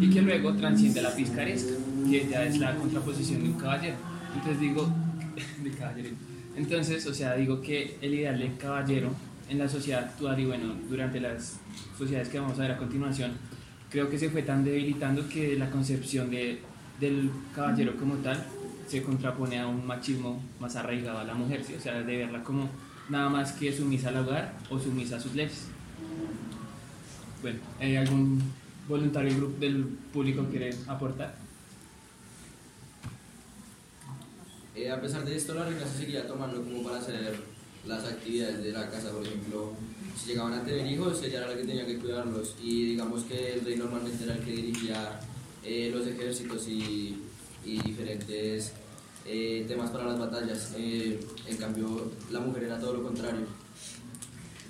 Y 0.00 0.10
que 0.10 0.22
luego 0.22 0.52
transciende 0.54 1.00
a 1.00 1.04
la 1.04 1.14
picaresca, 1.14 1.72
que 2.08 2.28
ya 2.28 2.44
es 2.44 2.58
la 2.58 2.74
contraposición 2.76 3.42
de 3.42 3.48
un 3.50 3.58
caballero. 3.58 3.96
Entonces 4.34 4.60
digo, 4.60 4.88
de 5.64 5.70
caballero. 5.70 6.10
Entonces, 6.56 7.06
o 7.06 7.14
sea, 7.14 7.34
digo 7.34 7.60
que 7.60 7.98
el 8.00 8.14
ideal 8.14 8.38
del 8.38 8.56
caballero 8.56 9.10
en 9.48 9.58
la 9.58 9.68
sociedad 9.68 10.04
actual 10.04 10.38
y 10.40 10.44
bueno, 10.46 10.74
durante 10.88 11.20
las 11.20 11.58
sociedades 11.96 12.28
que 12.28 12.38
vamos 12.40 12.58
a 12.58 12.62
ver 12.62 12.72
a 12.72 12.76
continuación, 12.78 13.32
creo 13.90 14.08
que 14.08 14.18
se 14.18 14.30
fue 14.30 14.42
tan 14.42 14.64
debilitando 14.64 15.28
que 15.28 15.56
la 15.56 15.70
concepción 15.70 16.30
de, 16.30 16.60
del 17.00 17.30
caballero 17.54 17.96
como 17.96 18.16
tal 18.16 18.44
se 18.86 19.02
contrapone 19.02 19.58
a 19.58 19.66
un 19.66 19.86
machismo 19.86 20.42
más 20.60 20.76
arraigado 20.76 21.18
a 21.18 21.24
la 21.24 21.34
mujer, 21.34 21.62
¿sí? 21.64 21.74
o 21.74 21.80
sea, 21.80 22.02
de 22.02 22.16
verla 22.16 22.42
como 22.42 22.68
nada 23.08 23.28
más 23.28 23.52
que 23.52 23.72
sumisa 23.72 24.08
al 24.08 24.18
hogar 24.18 24.54
o 24.70 24.78
sumisa 24.78 25.16
a 25.16 25.20
sus 25.20 25.34
leyes. 25.34 25.66
Bueno, 27.42 27.60
¿hay 27.80 27.96
algún 27.96 28.42
voluntario 28.88 29.52
del 29.60 29.84
público 30.12 30.44
que 30.44 30.58
quiere 30.58 30.76
aportar? 30.86 31.36
Eh, 34.74 34.90
a 34.90 35.00
pesar 35.00 35.24
de 35.24 35.36
esto, 35.36 35.54
la 35.54 35.64
reina 35.64 35.84
se 35.84 35.98
seguía 35.98 36.26
tomando 36.26 36.62
como 36.62 36.82
para 36.84 36.98
hacer 36.98 37.36
las 37.88 38.04
actividades 38.04 38.62
de 38.62 38.70
la 38.70 38.88
casa, 38.90 39.10
por 39.10 39.26
ejemplo, 39.26 39.72
si 40.16 40.30
llegaban 40.30 40.52
a 40.52 40.62
tener 40.62 40.86
hijos, 40.86 41.22
ella 41.22 41.38
era 41.38 41.48
la 41.48 41.56
que 41.56 41.64
tenía 41.64 41.86
que 41.86 41.98
cuidarlos 41.98 42.54
y 42.62 42.90
digamos 42.90 43.24
que 43.24 43.54
el 43.54 43.64
rey 43.64 43.76
normalmente 43.76 44.24
era 44.24 44.34
el 44.34 44.44
que 44.44 44.52
dirigía 44.52 45.20
eh, 45.64 45.90
los 45.92 46.06
ejércitos 46.06 46.68
y, 46.68 47.22
y 47.64 47.80
diferentes 47.80 48.72
eh, 49.24 49.64
temas 49.66 49.90
para 49.90 50.04
las 50.04 50.18
batallas. 50.18 50.72
Eh, 50.76 51.18
en 51.46 51.56
cambio, 51.56 52.10
la 52.30 52.40
mujer 52.40 52.64
era 52.64 52.78
todo 52.78 52.94
lo 52.94 53.02
contrario. 53.02 53.46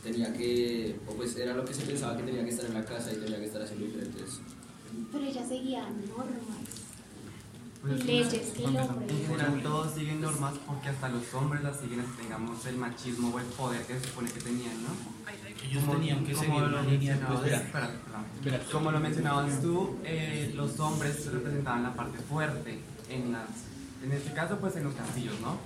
Tenía 0.02 0.33
que, 0.33 0.96
o 1.09 1.12
pues 1.14 1.37
era 1.37 1.54
lo 1.54 1.64
que 1.64 1.74
se 1.74 1.83
pensaba 1.83 2.16
que 2.16 2.22
tenía 2.22 2.44
que 2.44 2.50
estar 2.50 2.66
en 2.66 2.74
la 2.74 2.85
casa 2.85 3.12
y 3.12 3.16
tenía 3.16 3.38
que 3.38 3.46
estar 3.46 3.62
haciendo 3.62 3.87
diferentes 3.87 4.40
Pero 5.11 5.24
ella 5.24 5.46
seguía 5.46 5.90
normas. 5.90 6.67
Pues, 7.80 8.04
leyes 8.04 8.52
hombre. 8.64 9.06
En 9.08 9.26
general 9.26 9.62
todos 9.62 9.94
siguen 9.94 10.20
normas 10.20 10.54
porque 10.66 10.88
hasta 10.88 11.08
los 11.08 11.32
hombres 11.34 11.62
las 11.62 11.78
siguen, 11.78 12.04
tengamos 12.20 12.66
el 12.66 12.76
machismo 12.76 13.28
o 13.34 13.38
el 13.38 13.46
poder 13.46 13.86
que 13.86 13.98
se 14.00 14.06
supone 14.08 14.30
que 14.30 14.40
tenían, 14.40 14.82
¿no? 14.82 14.88
Ellos 15.64 15.84
Como- 15.84 15.92
tenían 15.98 16.24
que 16.24 16.32
como 16.32 16.44
seguir 16.44 16.60
lo 16.62 16.80
una 16.80 16.82
línea 16.90 17.20
postura. 17.26 17.56
espera, 17.56 17.86
perdón. 18.04 18.24
Espera. 18.36 18.60
Como 18.72 18.90
lo 18.92 19.00
mencionabas 19.00 19.62
tú, 19.62 19.96
eh, 20.04 20.52
los 20.56 20.78
hombres 20.80 21.26
representaban 21.32 21.82
la 21.84 21.94
parte 21.94 22.18
fuerte 22.18 22.80
en 23.10 23.32
las, 23.32 23.48
en 24.02 24.12
este 24.12 24.32
caso 24.32 24.58
pues 24.58 24.76
en 24.76 24.84
los 24.84 24.94
castillos, 24.94 25.38
¿no? 25.40 25.58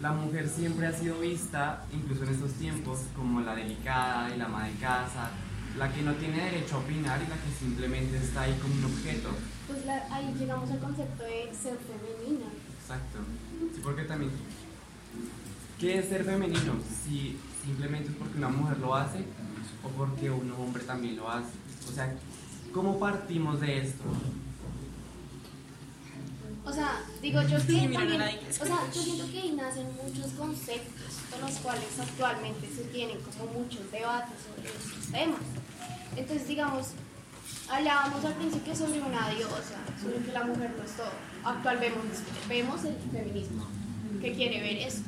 La 0.00 0.12
mujer 0.12 0.48
siempre 0.48 0.86
ha 0.86 0.92
sido 0.92 1.18
vista, 1.20 1.84
incluso 1.92 2.24
en 2.24 2.30
estos 2.30 2.52
tiempos, 2.54 2.98
como 3.16 3.40
la 3.40 3.54
delicada 3.54 4.34
y 4.34 4.38
la 4.38 4.46
ama 4.46 4.66
de 4.66 4.74
casa, 4.74 5.30
la 5.78 5.92
que 5.92 6.02
no 6.02 6.12
tiene 6.14 6.42
derecho 6.44 6.76
a 6.76 6.78
opinar 6.80 7.20
y 7.22 7.28
la 7.28 7.36
que 7.36 7.50
simplemente 7.58 8.16
está 8.18 8.42
ahí 8.42 8.58
como 8.60 8.74
un 8.74 8.84
objeto. 8.86 9.30
Pues 9.72 9.86
la- 9.86 10.06
ahí 10.14 10.34
llegamos 10.38 10.70
al 10.70 10.78
concepto 10.80 11.22
de 11.24 11.50
ser 11.54 11.78
femenina. 11.78 12.46
Exacto. 12.80 13.18
Sí, 13.74 13.80
porque 13.82 14.02
también. 14.04 14.30
¿Qué 15.78 15.98
es 15.98 16.08
ser 16.08 16.24
femenino? 16.24 16.74
Si 17.04 17.38
simplemente 17.64 18.10
es 18.10 18.16
porque 18.16 18.38
una 18.38 18.48
mujer 18.48 18.78
lo 18.78 18.94
hace 18.94 19.24
o 19.82 19.88
porque 19.96 20.30
un 20.30 20.50
hombre 20.52 20.82
también 20.84 21.16
lo 21.16 21.28
hace. 21.30 21.50
O 21.90 21.92
sea, 21.94 22.14
¿cómo 22.72 22.98
partimos 22.98 23.60
de 23.60 23.78
esto? 23.80 24.04
O 26.64 26.72
sea, 26.72 27.00
digo 27.20 27.42
yo 27.42 27.58
Sí, 27.66 27.88
también, 27.92 28.20
o 28.22 28.64
sea, 28.64 28.78
yo 28.94 29.02
siento 29.02 29.30
que 29.32 29.40
ahí 29.40 29.52
nacen 29.52 29.86
muchos 30.04 30.32
conceptos 30.32 31.16
con 31.30 31.40
los 31.40 31.58
cuales 31.58 31.98
actualmente 31.98 32.68
se 32.68 32.84
tienen 32.84 33.18
como 33.20 33.50
muchos 33.52 33.90
debates 33.90 34.34
sobre 34.46 34.68
estos 34.68 35.10
temas. 35.10 35.40
Entonces, 36.16 36.46
digamos, 36.46 36.88
hablábamos 37.72 38.24
al 38.24 38.34
principio 38.34 38.74
sobre 38.76 39.00
una 39.00 39.30
diosa, 39.30 39.78
sobre 40.00 40.18
que 40.18 40.32
la 40.32 40.44
mujer 40.44 40.70
no 40.76 40.84
es 40.84 40.92
todo. 40.92 41.10
Actual 41.44 41.78
vemos, 41.78 42.04
vemos 42.48 42.84
el 42.84 42.96
feminismo, 43.10 43.66
que 44.20 44.32
quiere 44.34 44.60
ver 44.60 44.76
eso. 44.76 45.02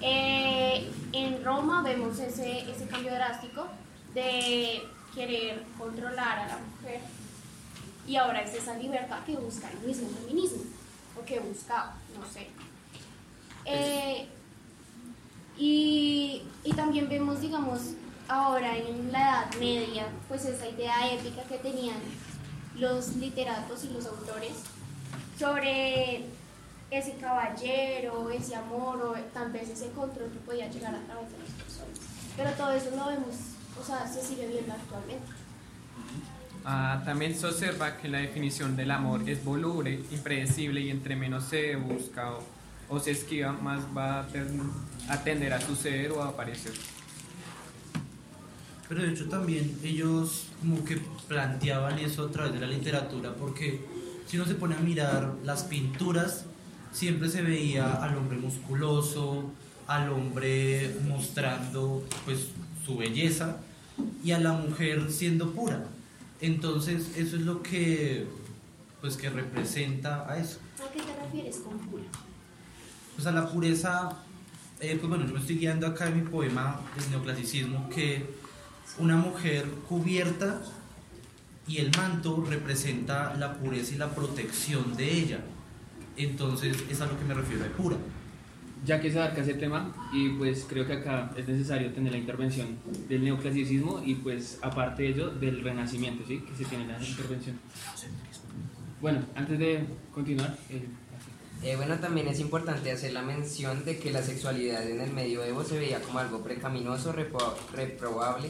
Eh, 0.00 0.90
en 1.12 1.44
Roma 1.44 1.82
vemos 1.82 2.18
ese, 2.18 2.70
ese 2.70 2.86
cambio 2.86 3.12
drástico 3.12 3.66
de 4.14 4.82
querer 5.14 5.64
controlar 5.76 6.38
a 6.38 6.46
la 6.48 6.58
mujer 6.58 7.00
y 8.06 8.16
ahora 8.16 8.42
es 8.42 8.54
esa 8.54 8.74
libertad 8.74 9.18
que 9.26 9.36
busca 9.36 9.70
el 9.70 9.86
mismo 9.86 10.08
feminismo, 10.08 10.62
o 11.20 11.24
que 11.24 11.40
buscaba, 11.40 11.96
no 12.18 12.26
sé. 12.26 12.48
Eh, 13.66 14.26
y, 15.58 16.42
y 16.64 16.72
también 16.72 17.08
vemos, 17.08 17.40
digamos, 17.40 17.80
ahora 18.28 18.76
en 18.76 19.12
la 19.12 19.18
Edad 19.20 19.37
Media, 19.58 20.06
pues 20.28 20.44
esa 20.44 20.68
idea 20.68 21.12
épica 21.12 21.42
que 21.44 21.58
tenían 21.58 21.96
los 22.76 23.16
literatos 23.16 23.84
y 23.84 23.88
los 23.92 24.06
autores 24.06 24.52
sobre 25.38 26.24
ese 26.90 27.14
caballero, 27.20 28.30
ese 28.30 28.54
amor 28.54 29.02
o 29.02 29.14
tal 29.34 29.52
vez 29.52 29.68
ese 29.68 29.90
control 29.90 30.30
que 30.30 30.38
podía 30.40 30.68
llegar 30.70 30.94
a 30.94 31.00
través 31.06 31.30
de 31.32 31.38
las 31.38 31.50
personas. 31.50 31.98
Pero 32.36 32.50
todo 32.52 32.70
eso 32.72 32.90
lo 32.96 33.06
vemos, 33.06 33.34
o 33.80 33.84
sea, 33.84 34.06
se 34.06 34.22
sigue 34.22 34.46
viendo 34.46 34.72
actualmente. 34.72 35.26
Ah, 36.64 37.02
también 37.04 37.34
se 37.34 37.46
observa 37.46 37.96
que 37.96 38.08
la 38.08 38.18
definición 38.18 38.76
del 38.76 38.90
amor 38.90 39.28
es 39.28 39.44
voluble, 39.44 40.02
impredecible 40.10 40.80
y 40.80 40.90
entre 40.90 41.16
menos 41.16 41.44
se 41.44 41.76
busca 41.76 42.32
o 42.32 42.58
o 42.90 42.98
se 42.98 43.10
esquiva, 43.10 43.52
más 43.52 43.80
va 43.94 44.20
a, 44.20 44.26
ter- 44.28 44.48
a 45.10 45.22
tender 45.22 45.52
a 45.52 45.60
suceder 45.60 46.10
o 46.10 46.22
a 46.22 46.28
aparecer. 46.28 46.72
Pero 48.88 49.02
de 49.02 49.10
hecho 49.10 49.28
también 49.28 49.78
ellos 49.82 50.46
como 50.60 50.84
que 50.84 50.98
planteaban 51.28 51.98
eso 51.98 52.24
a 52.24 52.30
través 52.30 52.54
de 52.54 52.60
la 52.60 52.66
literatura, 52.66 53.34
porque 53.34 53.80
si 54.26 54.36
uno 54.36 54.46
se 54.46 54.54
pone 54.54 54.76
a 54.76 54.80
mirar 54.80 55.34
las 55.44 55.64
pinturas, 55.64 56.44
siempre 56.92 57.28
se 57.28 57.42
veía 57.42 58.02
al 58.02 58.16
hombre 58.16 58.38
musculoso, 58.38 59.50
al 59.86 60.10
hombre 60.10 60.96
mostrando 61.06 62.04
pues 62.24 62.48
su 62.84 62.96
belleza 62.96 63.58
y 64.24 64.32
a 64.32 64.38
la 64.38 64.52
mujer 64.52 65.10
siendo 65.10 65.52
pura. 65.52 65.84
Entonces 66.40 67.16
eso 67.16 67.36
es 67.36 67.42
lo 67.42 67.62
que 67.62 68.26
pues 69.00 69.16
que 69.16 69.30
representa 69.30 70.30
a 70.30 70.38
eso. 70.38 70.58
¿A 70.82 70.92
qué 70.92 71.00
te 71.00 71.24
refieres 71.24 71.56
con 71.58 71.78
pura? 71.78 72.04
Pues 73.14 73.26
a 73.26 73.32
la 73.32 73.50
pureza, 73.50 74.10
eh, 74.80 74.96
pues 74.98 75.08
bueno, 75.08 75.26
yo 75.26 75.34
me 75.34 75.40
estoy 75.40 75.58
guiando 75.58 75.86
acá 75.86 76.06
en 76.08 76.22
mi 76.22 76.28
poema 76.28 76.80
del 76.96 77.10
neoclasicismo 77.10 77.88
que 77.88 78.37
una 78.98 79.16
mujer 79.16 79.66
cubierta 79.88 80.60
y 81.66 81.78
el 81.78 81.90
manto 81.96 82.44
representa 82.48 83.34
la 83.34 83.54
pureza 83.54 83.94
y 83.94 83.98
la 83.98 84.10
protección 84.10 84.96
de 84.96 85.10
ella. 85.10 85.40
Entonces 86.16 86.76
es 86.90 87.00
a 87.00 87.06
lo 87.06 87.18
que 87.18 87.24
me 87.24 87.34
refiero 87.34 87.62
de 87.62 87.70
pura. 87.70 87.96
Ya 88.84 89.00
que 89.00 89.10
se 89.10 89.18
abarca 89.18 89.42
ese 89.42 89.54
tema, 89.54 89.92
y 90.12 90.28
pues 90.30 90.64
creo 90.68 90.86
que 90.86 90.92
acá 90.94 91.32
es 91.36 91.48
necesario 91.48 91.92
tener 91.92 92.12
la 92.12 92.18
intervención 92.18 92.78
del 93.08 93.24
neoclasicismo 93.24 94.00
y 94.04 94.14
pues 94.14 94.58
aparte 94.62 95.02
de 95.02 95.08
ello 95.08 95.30
del 95.30 95.62
renacimiento, 95.64 96.24
¿sí? 96.26 96.38
Que 96.40 96.54
se 96.56 96.64
tiene 96.64 96.86
la 96.86 97.02
intervención. 97.04 97.58
Bueno, 99.00 99.20
antes 99.34 99.58
de 99.58 99.84
continuar, 100.14 100.56
eh, 100.70 100.86
Eh, 101.60 101.74
bueno, 101.74 101.98
también 101.98 102.28
es 102.28 102.38
importante 102.38 102.92
hacer 102.92 103.12
la 103.12 103.22
mención 103.22 103.84
de 103.84 103.98
que 103.98 104.12
la 104.12 104.22
sexualidad 104.22 104.88
en 104.88 105.00
el 105.00 105.12
medioevo 105.12 105.64
se 105.64 105.76
veía 105.76 106.00
como 106.00 106.20
algo 106.20 106.40
precaminoso, 106.44 107.12
repro- 107.12 107.56
reprobable 107.74 108.48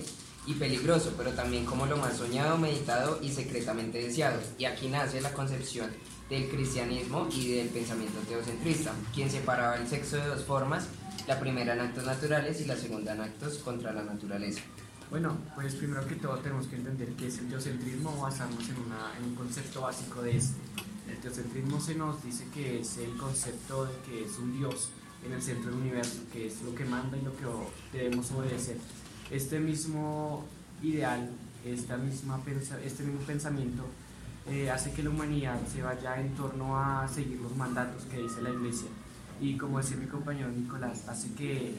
y 0.49 0.55
peligroso, 0.55 1.13
pero 1.15 1.33
también 1.33 1.67
como 1.67 1.85
lo 1.85 1.99
más 1.99 2.17
soñado, 2.17 2.57
meditado 2.57 3.19
y 3.21 3.31
secretamente 3.31 3.99
deseado. 3.99 4.41
Y 4.57 4.65
aquí 4.65 4.89
nace 4.89 5.21
la 5.21 5.35
concepción 5.35 5.91
del 6.31 6.49
cristianismo 6.49 7.29
y 7.31 7.53
del 7.53 7.69
pensamiento 7.69 8.19
teocentrista, 8.27 8.95
quien 9.15 9.31
separaba 9.31 9.77
el 9.77 9.87
sexo 9.87 10.17
de 10.17 10.27
dos 10.27 10.45
formas, 10.45 10.89
la 11.27 11.39
primera 11.39 11.75
en 11.75 11.81
actos 11.81 12.07
naturales 12.07 12.63
y 12.63 12.65
la 12.65 12.77
segunda 12.77 13.13
en 13.13 13.21
actos 13.21 13.59
contra 13.59 13.93
la 13.93 14.03
naturaleza. 14.03 14.63
Bueno, 15.11 15.37
pues 15.55 15.75
primero 15.75 16.07
que 16.07 16.15
todo 16.15 16.39
tenemos 16.39 16.67
que 16.67 16.77
entender 16.77 17.11
qué 17.13 17.27
es 17.27 17.39
el 17.39 17.49
teocentrismo 17.51 18.15
o 18.19 18.23
basarnos 18.23 18.67
en, 18.71 18.77
una, 18.87 19.19
en 19.19 19.25
un 19.25 19.35
concepto 19.35 19.83
básico 19.83 20.23
de 20.23 20.39
este. 20.39 20.57
El 21.11 21.19
teocentrismo 21.19 21.79
se 21.79 21.95
nos 21.95 22.25
dice 22.25 22.47
que 22.55 22.81
es 22.81 22.97
el 22.97 23.15
concepto 23.19 23.85
de 23.85 23.93
que 24.07 24.25
es 24.25 24.39
un 24.39 24.59
Dios 24.59 24.89
en 25.27 25.33
el 25.33 25.43
centro 25.43 25.71
del 25.71 25.81
universo, 25.81 26.21
que 26.33 26.47
es 26.47 26.63
lo 26.63 26.75
que 26.75 26.85
manda 26.85 27.19
y 27.19 27.23
lo 27.23 27.37
que 27.37 27.45
debemos 27.93 28.31
obedecer. 28.33 28.79
Este 29.31 29.61
mismo 29.61 30.45
ideal, 30.83 31.31
esta 31.65 31.97
misma 31.97 32.41
este 32.85 33.03
mismo 33.03 33.21
pensamiento 33.21 33.85
eh, 34.51 34.71
hace 34.71 34.93
que 34.93 35.03
la 35.03 35.11
humanidad 35.11 35.59
se 35.71 35.83
vaya 35.83 36.19
en 36.19 36.35
torno 36.35 36.79
a 36.79 37.07
seguir 37.09 37.39
los 37.41 37.55
mandatos 37.57 38.05
que 38.05 38.23
dice 38.23 38.41
la 38.41 38.51
Iglesia. 38.51 38.89
Y 39.41 39.57
como 39.57 39.79
decía 39.79 39.97
mi 39.97 40.07
compañero 40.07 40.49
Nicolás, 40.51 41.07
hace 41.09 41.33
que 41.35 41.75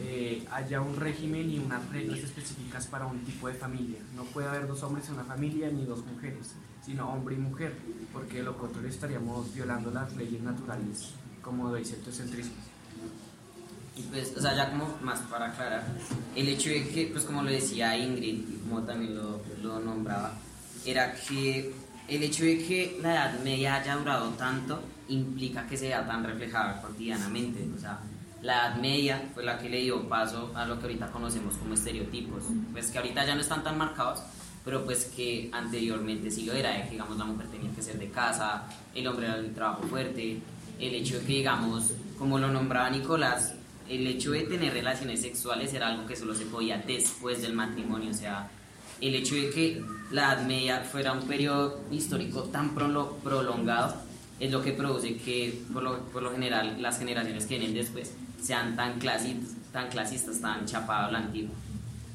eh, 0.00 0.46
haya 0.52 0.80
un 0.80 0.96
régimen 0.96 1.50
y 1.50 1.58
unas 1.58 1.88
reglas 1.90 2.18
específicas 2.18 2.86
para 2.86 3.06
un 3.06 3.20
tipo 3.20 3.48
de 3.48 3.54
familia. 3.54 3.98
No 4.14 4.24
puede 4.24 4.48
haber 4.48 4.66
dos 4.66 4.82
hombres 4.82 5.08
en 5.08 5.14
una 5.14 5.24
familia 5.24 5.70
ni 5.70 5.84
dos 5.84 6.04
mujeres, 6.04 6.54
sino 6.84 7.08
hombre 7.08 7.36
y 7.36 7.38
mujer, 7.38 7.74
porque 8.12 8.38
de 8.38 8.42
lo 8.44 8.56
contrario 8.56 8.88
estaríamos 8.88 9.54
violando 9.54 9.90
las 9.90 10.14
leyes 10.16 10.42
naturales, 10.42 11.10
como 11.42 11.72
dice 11.74 11.94
el 11.96 12.02
teocentrismo. 12.02 12.54
Y 13.96 14.02
pues, 14.02 14.36
o 14.36 14.40
sea, 14.40 14.54
ya 14.54 14.70
como 14.70 14.88
más 15.02 15.18
para 15.22 15.46
aclarar, 15.46 15.84
el 16.38 16.48
hecho 16.48 16.70
de 16.70 16.86
que, 16.86 17.06
pues 17.06 17.24
como 17.24 17.42
lo 17.42 17.50
decía 17.50 17.96
Ingrid, 17.96 18.48
y 18.48 18.60
como 18.62 18.82
también 18.82 19.16
lo, 19.16 19.42
lo 19.60 19.80
nombraba, 19.80 20.34
era 20.86 21.12
que 21.12 21.72
el 22.06 22.22
hecho 22.22 22.44
de 22.44 22.58
que 22.58 22.98
la 23.02 23.12
Edad 23.12 23.40
Media 23.40 23.74
haya 23.74 23.96
durado 23.96 24.28
tanto 24.30 24.80
implica 25.08 25.66
que 25.66 25.76
sea 25.76 26.06
tan 26.06 26.22
reflejada 26.22 26.80
cotidianamente. 26.80 27.66
O 27.76 27.80
sea, 27.80 27.98
la 28.40 28.68
Edad 28.68 28.76
Media 28.76 29.28
fue 29.34 29.44
la 29.44 29.58
que 29.58 29.68
le 29.68 29.80
dio 29.80 30.08
paso 30.08 30.52
a 30.54 30.64
lo 30.64 30.78
que 30.78 30.86
ahorita 30.86 31.08
conocemos 31.08 31.56
como 31.56 31.74
estereotipos, 31.74 32.44
pues 32.70 32.92
que 32.92 32.98
ahorita 32.98 33.26
ya 33.26 33.34
no 33.34 33.40
están 33.40 33.64
tan 33.64 33.76
marcados, 33.76 34.20
pero 34.64 34.84
pues 34.84 35.06
que 35.06 35.50
anteriormente 35.52 36.30
sí 36.30 36.44
lo 36.44 36.52
era, 36.52 36.84
que 36.84 36.90
digamos 36.90 37.18
la 37.18 37.24
mujer 37.24 37.48
tenía 37.48 37.72
que 37.72 37.82
ser 37.82 37.98
de 37.98 38.10
casa, 38.10 38.62
el 38.94 39.08
hombre 39.08 39.26
era 39.26 39.38
el 39.38 39.52
trabajo 39.52 39.82
fuerte, 39.88 40.38
el 40.78 40.94
hecho 40.94 41.18
de 41.18 41.26
que 41.26 41.32
digamos, 41.32 41.90
como 42.16 42.38
lo 42.38 42.46
nombraba 42.46 42.90
Nicolás, 42.90 43.54
el 43.88 44.06
hecho 44.06 44.32
de 44.32 44.42
tener 44.42 44.72
relaciones 44.72 45.20
sexuales 45.22 45.72
era 45.74 45.88
algo 45.88 46.06
que 46.06 46.16
solo 46.16 46.34
se 46.34 46.46
podía 46.46 46.78
después 46.78 47.42
del 47.42 47.54
matrimonio, 47.54 48.10
o 48.10 48.14
sea, 48.14 48.50
el 49.00 49.14
hecho 49.14 49.34
de 49.36 49.50
que 49.50 49.84
la 50.10 50.32
Edad 50.34 50.46
Media 50.46 50.80
fuera 50.80 51.12
un 51.12 51.26
periodo 51.26 51.80
histórico 51.90 52.42
tan 52.44 52.74
prolo- 52.74 53.14
prolongado 53.22 53.94
es 54.40 54.50
lo 54.50 54.62
que 54.62 54.72
produce 54.72 55.16
que 55.16 55.62
por 55.72 55.82
lo, 55.82 55.98
por 56.10 56.22
lo 56.22 56.32
general 56.32 56.80
las 56.82 56.98
generaciones 56.98 57.46
que 57.46 57.58
vienen 57.58 57.74
después 57.74 58.12
sean 58.42 58.74
tan, 58.76 59.00
clasi- 59.00 59.40
tan 59.72 59.88
clasistas, 59.88 60.40
tan 60.40 60.64
chapadas 60.66 61.08
a 61.08 61.12
la 61.12 61.18
antigua. 61.18 61.54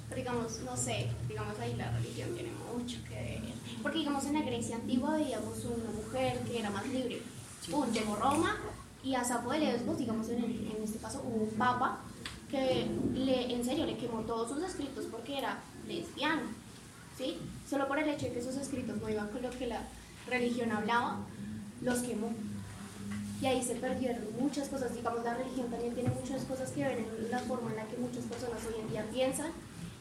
Pero 0.10 0.22
digamos, 0.22 0.60
no 0.66 0.76
sé, 0.78 1.08
digamos 1.28 1.58
ahí 1.60 1.74
la 1.76 1.92
religión 1.92 2.30
tiene 2.36 2.50
mucho 2.72 2.98
que 3.08 3.16
ver. 3.16 3.40
Porque 3.82 4.00
digamos 4.00 4.26
en 4.26 4.34
la 4.34 4.42
Grecia 4.42 4.76
antigua 4.76 5.18
veíamos 5.18 5.58
una 5.66 5.92
mujer 5.92 6.40
que 6.46 6.60
era 6.60 6.70
más 6.70 6.86
libre. 6.88 7.22
Pum, 7.70 7.92
llegó 7.92 8.16
Roma 8.16 8.58
y 9.04 9.16
a 9.16 9.24
Sapo 9.24 9.52
de 9.52 9.60
Lesbos, 9.60 9.98
digamos 9.98 10.30
en, 10.30 10.44
en 10.44 10.84
este 10.84 10.98
caso 11.00 11.22
hubo 11.26 11.44
un 11.44 11.50
papa 11.52 12.00
que 12.50 12.88
le, 13.14 13.54
en 13.54 13.66
serio 13.66 13.86
le 13.86 13.98
quemó 13.98 14.22
todos 14.22 14.50
sus 14.50 14.64
escritos 14.64 15.06
porque 15.12 15.38
era 15.40 15.60
lesbiano. 15.88 16.42
¿Sí? 17.18 17.38
Solo 17.70 17.88
por 17.88 18.00
el 18.00 18.10
hecho 18.10 18.26
de 18.26 18.34
que 18.34 18.42
sus 18.42 18.56
escritos 18.56 18.98
no 18.98 19.08
iban 19.10 19.28
con 19.30 19.42
lo 19.44 19.50
que 19.52 19.68
la 19.68 19.82
religión 20.28 20.72
hablaba, 20.72 21.20
los 21.82 22.00
quemó. 22.00 22.32
Y 23.42 23.46
ahí 23.46 23.62
se 23.64 23.76
perdieron 23.76 24.24
muchas 24.40 24.68
cosas. 24.70 24.96
Digamos, 24.96 25.24
la 25.24 25.34
religión 25.36 25.70
también 25.70 25.94
tiene 25.94 26.10
muchas 26.10 26.44
cosas 26.46 26.72
que 26.72 26.84
ver 26.84 26.98
en 27.00 27.30
la 27.30 27.40
forma 27.40 27.70
en 27.72 27.76
la 27.76 27.86
que 27.86 27.98
muchas 27.98 28.24
personas 28.26 28.60
hoy 28.66 28.82
en 28.82 28.90
día 28.90 29.06
piensan, 29.12 29.52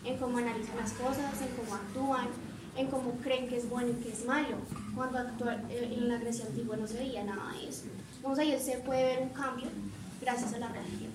en 0.04 0.16
cómo 0.16 0.38
analizan 0.38 0.76
las 0.76 0.92
cosas, 0.92 1.34
en 1.42 1.48
cómo 1.56 1.74
actúan, 1.74 2.28
en 2.76 2.86
cómo 2.86 3.12
creen 3.22 3.48
que 3.48 3.56
es 3.58 3.68
bueno 3.68 3.90
y 3.90 4.02
que 4.02 4.12
es 4.12 4.24
malo. 4.24 4.56
Cuando 4.94 5.18
actúa- 5.18 5.60
eh, 5.70 5.92
en 5.94 6.08
la 6.08 6.16
Grecia 6.18 6.46
antigua 6.46 6.76
no 6.76 6.86
se 6.86 6.94
veía 6.98 7.24
nada 7.24 7.52
de 7.52 7.68
eso. 7.68 7.84
Entonces 8.22 8.44
ahí 8.44 8.60
se 8.60 8.78
puede 8.78 9.02
ver 9.02 9.18
un 9.18 9.30
cambio 9.30 9.66
gracias 10.20 10.54
a 10.54 10.58
la 10.58 10.68
religión. 10.68 11.10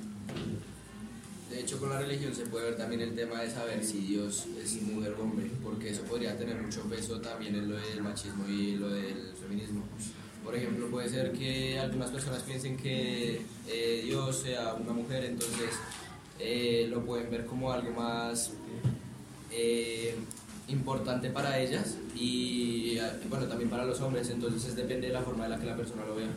De 1.50 1.62
hecho, 1.62 1.80
con 1.80 1.90
la 1.90 2.00
religión 2.00 2.36
se 2.36 2.46
puede 2.48 2.66
ver 2.66 2.78
también 2.78 3.00
el 3.00 3.16
tema 3.16 3.42
de 3.42 3.50
saber 3.50 3.82
si 3.82 4.00
Dios 4.00 4.46
es 4.62 4.82
mujer 4.82 5.16
o 5.18 5.24
hombre, 5.24 5.50
porque 5.64 5.92
eso 5.92 6.04
podría 6.04 6.38
tener 6.38 6.62
mucho 6.62 6.82
peso 6.84 7.22
también 7.22 7.56
en 7.56 7.70
lo 7.70 7.78
del 7.78 8.04
machismo 8.04 8.46
y 8.50 8.76
lo 8.76 8.90
del 8.90 9.34
feminismo. 9.42 9.84
Por 10.44 10.54
ejemplo, 10.54 10.90
puede 10.90 11.08
ser 11.08 11.32
que 11.32 11.80
algunas 11.80 12.10
personas 12.10 12.44
piensen 12.44 12.76
que 12.76 13.42
eh, 13.70 14.02
Dios 14.04 14.42
sea 14.42 14.74
una 14.74 14.92
mujer, 14.92 15.24
entonces 15.24 15.70
eh, 16.40 16.88
lo 16.90 17.06
pueden 17.06 17.32
ver 17.32 17.46
como 17.46 17.72
algo 17.72 17.92
más 17.92 18.52
eh, 19.50 20.14
importante 20.68 21.30
para 21.30 21.58
ellas 21.58 21.96
y 22.14 22.98
bueno, 23.30 23.48
también 23.48 23.70
para 23.70 23.86
los 23.86 24.02
hombres, 24.02 24.30
entonces 24.30 24.66
es 24.66 24.76
depende 24.76 25.08
de 25.08 25.14
la 25.14 25.22
forma 25.22 25.46
en 25.46 25.52
la 25.52 25.58
que 25.58 25.66
la 25.66 25.78
persona 25.78 26.06
lo 26.06 26.18
vea. 26.18 26.28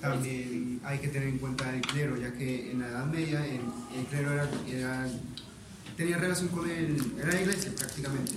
También 0.00 0.80
hay 0.84 0.98
que 0.98 1.08
tener 1.08 1.28
en 1.28 1.38
cuenta 1.38 1.74
el 1.74 1.80
clero, 1.80 2.16
ya 2.16 2.32
que 2.32 2.70
en 2.70 2.80
la 2.80 2.88
Edad 2.88 3.06
Media 3.06 3.44
el, 3.46 4.04
clero 4.06 4.32
era, 4.68 5.08
tenía 5.96 6.18
relación 6.18 6.48
con 6.48 6.68
el, 6.68 7.14
era 7.18 7.32
la 7.32 7.40
iglesia 7.40 7.72
prácticamente. 7.74 8.34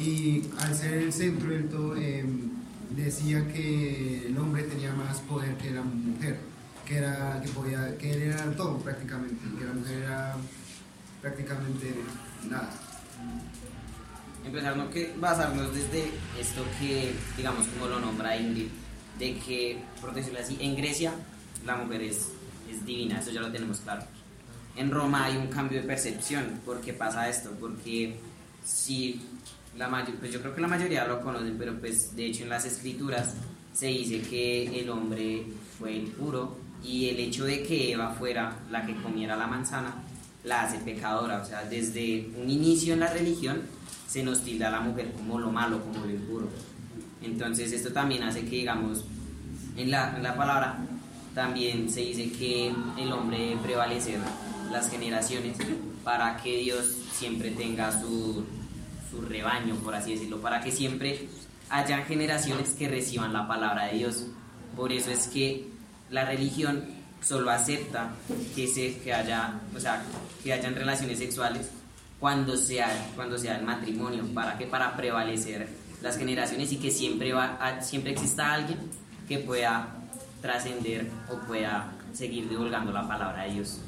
Y 0.00 0.42
al 0.58 0.74
ser 0.74 0.94
el 0.94 1.12
centro 1.12 1.50
del 1.50 1.68
todo, 1.68 1.96
eh, 1.96 2.24
decía 2.90 3.46
que 3.48 4.26
el 4.26 4.36
hombre 4.38 4.64
tenía 4.64 4.92
más 4.92 5.18
poder 5.20 5.56
que 5.56 5.70
la 5.70 5.82
mujer, 5.82 6.38
que, 6.84 6.96
era, 6.96 7.40
que, 7.42 7.48
podía, 7.50 7.96
que 7.96 8.12
él 8.12 8.22
era 8.22 8.50
todo 8.56 8.78
prácticamente, 8.78 9.36
que 9.58 9.64
la 9.64 9.72
mujer 9.72 10.02
era 10.02 10.36
prácticamente 11.22 11.94
nada. 12.48 12.70
Empezar 14.44 14.76
no 14.76 14.90
que 14.90 15.14
basarnos 15.18 15.74
desde 15.74 16.10
esto 16.38 16.64
que, 16.78 17.14
digamos, 17.36 17.66
como 17.68 17.86
lo 17.86 18.00
nombra 18.00 18.36
Ingrid, 18.36 18.68
de 19.18 19.36
que, 19.38 19.82
por 20.00 20.14
decirlo 20.14 20.40
así, 20.40 20.56
en 20.60 20.76
Grecia 20.76 21.12
la 21.64 21.76
mujer 21.76 22.02
es, 22.02 22.30
es 22.70 22.84
divina, 22.84 23.20
eso 23.20 23.30
ya 23.30 23.40
lo 23.40 23.50
tenemos 23.50 23.80
claro. 23.80 24.02
En 24.76 24.90
Roma 24.90 25.24
hay 25.26 25.36
un 25.36 25.46
cambio 25.46 25.80
de 25.80 25.86
percepción. 25.86 26.60
¿Por 26.64 26.80
qué 26.80 26.92
pasa 26.92 27.28
esto? 27.28 27.52
Porque 27.60 28.16
si 28.64 29.20
la 29.76 29.88
mayor, 29.88 30.16
pues 30.16 30.32
yo 30.32 30.40
creo 30.40 30.54
que 30.54 30.60
la 30.60 30.68
mayoría 30.68 31.06
lo 31.06 31.20
conocen, 31.20 31.56
pero 31.58 31.78
pues 31.78 32.14
de 32.16 32.26
hecho 32.26 32.42
en 32.42 32.48
las 32.48 32.64
escrituras 32.64 33.34
se 33.72 33.86
dice 33.86 34.20
que 34.22 34.80
el 34.80 34.90
hombre 34.90 35.44
fue 35.78 35.96
el 35.96 36.06
puro 36.06 36.56
y 36.82 37.08
el 37.08 37.18
hecho 37.18 37.44
de 37.44 37.62
que 37.62 37.92
Eva 37.92 38.10
fuera 38.10 38.56
la 38.70 38.84
que 38.84 38.94
comiera 38.96 39.36
la 39.36 39.46
manzana 39.46 39.94
la 40.44 40.62
hace 40.62 40.78
pecadora. 40.78 41.40
O 41.40 41.44
sea, 41.44 41.64
desde 41.64 42.30
un 42.40 42.50
inicio 42.50 42.94
en 42.94 43.00
la 43.00 43.12
religión 43.12 43.62
se 44.06 44.22
nos 44.22 44.42
tilda 44.42 44.68
a 44.68 44.70
la 44.70 44.80
mujer 44.80 45.12
como 45.12 45.38
lo 45.38 45.50
malo, 45.50 45.82
como 45.82 46.04
lo 46.04 46.10
impuro. 46.10 46.48
Entonces 47.24 47.72
esto 47.72 47.92
también 47.92 48.22
hace 48.22 48.42
que, 48.42 48.56
digamos, 48.56 49.04
en 49.76 49.90
la, 49.90 50.16
en 50.16 50.22
la 50.22 50.36
palabra 50.36 50.78
también 51.34 51.90
se 51.90 52.00
dice 52.00 52.30
que 52.30 52.72
el 52.96 53.12
hombre 53.12 53.38
debe 53.38 53.56
prevalecer 53.56 54.20
las 54.70 54.90
generaciones 54.90 55.56
para 56.04 56.36
que 56.36 56.58
Dios 56.58 56.86
siempre 57.12 57.50
tenga 57.50 57.90
su, 58.00 58.44
su 59.10 59.20
rebaño, 59.22 59.74
por 59.76 59.94
así 59.94 60.12
decirlo, 60.12 60.40
para 60.40 60.60
que 60.60 60.70
siempre 60.70 61.28
haya 61.70 61.98
generaciones 62.04 62.70
que 62.70 62.88
reciban 62.88 63.32
la 63.32 63.48
palabra 63.48 63.86
de 63.86 63.98
Dios. 63.98 64.26
Por 64.76 64.92
eso 64.92 65.10
es 65.10 65.28
que 65.28 65.66
la 66.10 66.24
religión 66.24 66.84
solo 67.20 67.50
acepta 67.50 68.12
que 68.54 68.66
se 68.68 68.98
que 68.98 69.12
haya, 69.12 69.60
o 69.74 69.80
sea, 69.80 70.02
que 70.42 70.52
hayan 70.52 70.74
relaciones 70.74 71.18
sexuales 71.18 71.70
cuando 72.20 72.56
sea 72.56 73.10
cuando 73.14 73.38
sea 73.38 73.58
el 73.58 73.64
matrimonio, 73.64 74.24
para 74.34 74.56
que 74.58 74.66
para 74.66 74.96
prevalecer 74.96 75.68
las 76.04 76.18
generaciones 76.18 76.70
y 76.70 76.76
que 76.76 76.90
siempre 76.90 77.32
va 77.32 77.56
a- 77.58 77.80
siempre 77.80 78.12
exista 78.12 78.52
alguien 78.52 78.78
que 79.26 79.38
pueda 79.38 79.88
trascender 80.42 81.10
o 81.32 81.38
pueda 81.46 81.92
seguir 82.12 82.46
divulgando 82.48 82.92
la 82.92 83.08
palabra 83.08 83.44
de 83.44 83.54
Dios. 83.54 83.80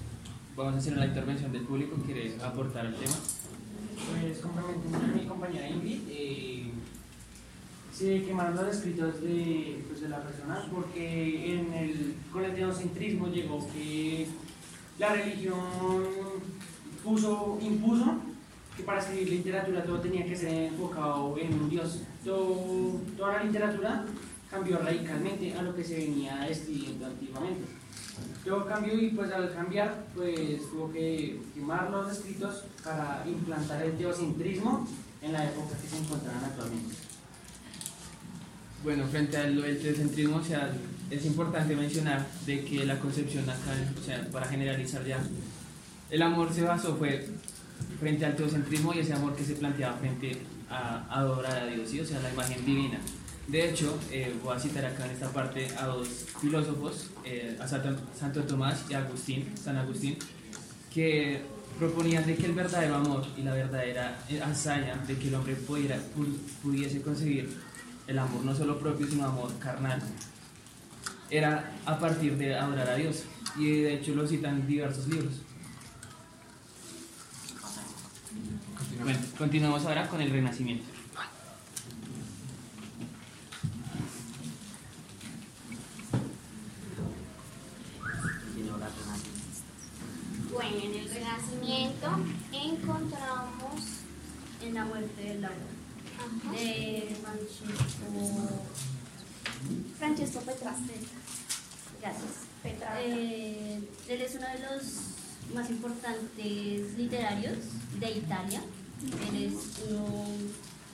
Vamos 0.56 0.74
a 0.76 0.78
hacer 0.78 0.96
la 0.96 1.04
intervención 1.04 1.52
del 1.52 1.62
público. 1.62 1.94
¿Quieres 2.06 2.42
aportar 2.42 2.86
al 2.86 2.94
tema? 2.96 3.12
Pues 4.10 4.38
complementando 4.38 4.96
a 4.98 5.14
mi 5.14 5.26
compañera 5.26 5.68
Ingrid, 5.68 6.00
eh, 6.08 6.70
se 7.92 8.22
quemaron 8.24 8.56
los 8.56 8.68
escritos 8.74 9.20
de, 9.20 9.84
pues, 9.86 10.00
de 10.00 10.08
la 10.08 10.22
persona 10.22 10.66
porque 10.72 11.54
en 11.54 11.72
el, 11.74 12.14
con 12.32 12.44
el 12.46 12.54
teocentrismo 12.54 13.28
llegó 13.28 13.66
que 13.74 14.26
la 14.98 15.10
religión 15.10 15.60
puso, 17.04 17.58
impuso 17.60 18.20
que 18.76 18.82
para 18.82 19.00
escribir 19.00 19.30
literatura 19.30 19.84
todo 19.84 20.00
tenía 20.00 20.24
que 20.26 20.36
ser 20.36 20.64
enfocado 20.72 21.36
en 21.38 21.54
un 21.54 21.70
Dios. 21.70 22.00
Todo- 22.24 23.00
toda 23.16 23.34
la 23.38 23.44
literatura 23.44 24.04
cambió 24.50 24.78
radicalmente 24.78 25.54
a 25.54 25.62
lo 25.62 25.74
que 25.74 25.82
se 25.84 25.96
venía 25.96 26.46
escribiendo 26.48 27.06
antiguamente. 27.06 27.64
Todo 28.44 28.66
cambió 28.66 28.94
y 28.98 29.08
pues 29.10 29.30
al 29.32 29.52
cambiar 29.54 30.06
pues 30.14 30.60
tuvo 30.70 30.92
que 30.92 31.40
quemar 31.54 31.90
los 31.90 32.12
escritos 32.12 32.64
para 32.84 33.24
implantar 33.26 33.82
el 33.82 33.92
teocentrismo 33.96 34.86
en 35.22 35.32
la 35.32 35.44
época 35.44 35.76
que 35.80 35.88
se 35.88 35.98
encontraban 35.98 36.44
actualmente. 36.44 36.94
Bueno, 38.84 39.04
frente 39.08 39.36
al 39.36 39.58
el 39.64 39.80
teocentrismo, 39.82 40.36
o 40.36 40.44
sea, 40.44 40.70
es 41.10 41.24
importante 41.24 41.74
mencionar 41.74 42.26
de 42.46 42.64
que 42.64 42.84
la 42.84 42.98
concepción 43.00 43.44
acá, 43.48 43.72
o 44.00 44.04
sea, 44.04 44.28
para 44.30 44.46
generalizar 44.46 45.04
ya, 45.04 45.18
el 46.10 46.22
amor 46.22 46.52
se 46.52 46.62
basó 46.62 46.96
fue 46.96 47.28
frente 48.00 48.24
al 48.26 48.36
teocentrismo 48.36 48.92
y 48.94 48.98
ese 49.00 49.12
amor 49.14 49.34
que 49.36 49.44
se 49.44 49.54
planteaba 49.54 49.96
frente 49.98 50.36
a 50.70 51.06
adorar 51.10 51.56
a 51.58 51.66
Dios, 51.66 51.88
¿sí? 51.90 52.00
o 52.00 52.04
sea, 52.04 52.20
la 52.20 52.32
imagen 52.32 52.64
divina. 52.64 52.98
De 53.48 53.70
hecho, 53.70 53.96
eh, 54.10 54.34
voy 54.42 54.56
a 54.56 54.58
citar 54.58 54.84
acá 54.84 55.04
en 55.06 55.12
esta 55.12 55.28
parte 55.32 55.68
a 55.78 55.86
dos 55.86 56.08
filósofos, 56.40 57.10
eh, 57.24 57.56
a 57.60 57.68
Santo, 57.68 57.96
Santo 58.18 58.42
Tomás 58.42 58.84
y 58.90 58.94
a 58.94 58.98
Agustín, 58.98 59.46
San 59.62 59.76
Agustín, 59.76 60.16
que 60.92 61.42
proponían 61.78 62.26
de 62.26 62.34
que 62.34 62.46
el 62.46 62.52
verdadero 62.54 62.96
amor 62.96 63.24
y 63.36 63.42
la 63.42 63.52
verdadera 63.54 64.18
eh, 64.28 64.40
hazaña 64.42 64.96
de 65.06 65.16
que 65.16 65.28
el 65.28 65.34
hombre 65.36 65.54
pudiera, 65.54 65.96
pu- 66.16 66.36
pudiese 66.62 67.00
conseguir 67.02 67.48
el 68.08 68.18
amor 68.18 68.44
no 68.44 68.54
solo 68.54 68.78
propio, 68.80 69.06
sino 69.06 69.24
amor 69.26 69.52
carnal, 69.60 70.00
era 71.30 71.72
a 71.84 71.98
partir 71.98 72.36
de 72.36 72.56
adorar 72.56 72.88
a 72.90 72.94
Dios. 72.96 73.24
Y 73.58 73.80
de 73.82 73.94
hecho 73.94 74.14
lo 74.14 74.26
citan 74.26 74.60
en 74.60 74.66
diversos 74.66 75.06
libros. 75.08 75.34
Bueno, 79.02 79.18
continuamos 79.38 79.84
ahora 79.84 80.08
con 80.08 80.20
el 80.20 80.30
Renacimiento. 80.30 80.84
Bueno, 90.52 90.76
en 90.82 90.94
el 90.94 91.10
Renacimiento 91.10 92.10
encontramos 92.52 93.80
en 94.62 94.74
la 94.74 94.84
muerte 94.84 95.22
de 95.22 95.34
Laura. 95.40 95.56
De 96.52 97.16
Francesco. 97.22 98.66
Francesco 99.98 100.40
Petrarca. 100.40 100.80
Gracias. 102.00 102.30
Petrarca. 102.62 103.02
Eh, 103.02 103.80
él 104.08 104.20
es 104.20 104.34
uno 104.34 104.46
de 104.48 104.58
los 104.60 105.54
más 105.54 105.70
importantes 105.70 106.96
literarios 106.96 107.58
de 108.00 108.10
Italia. 108.10 108.62
Él 109.02 109.44
es 109.44 109.54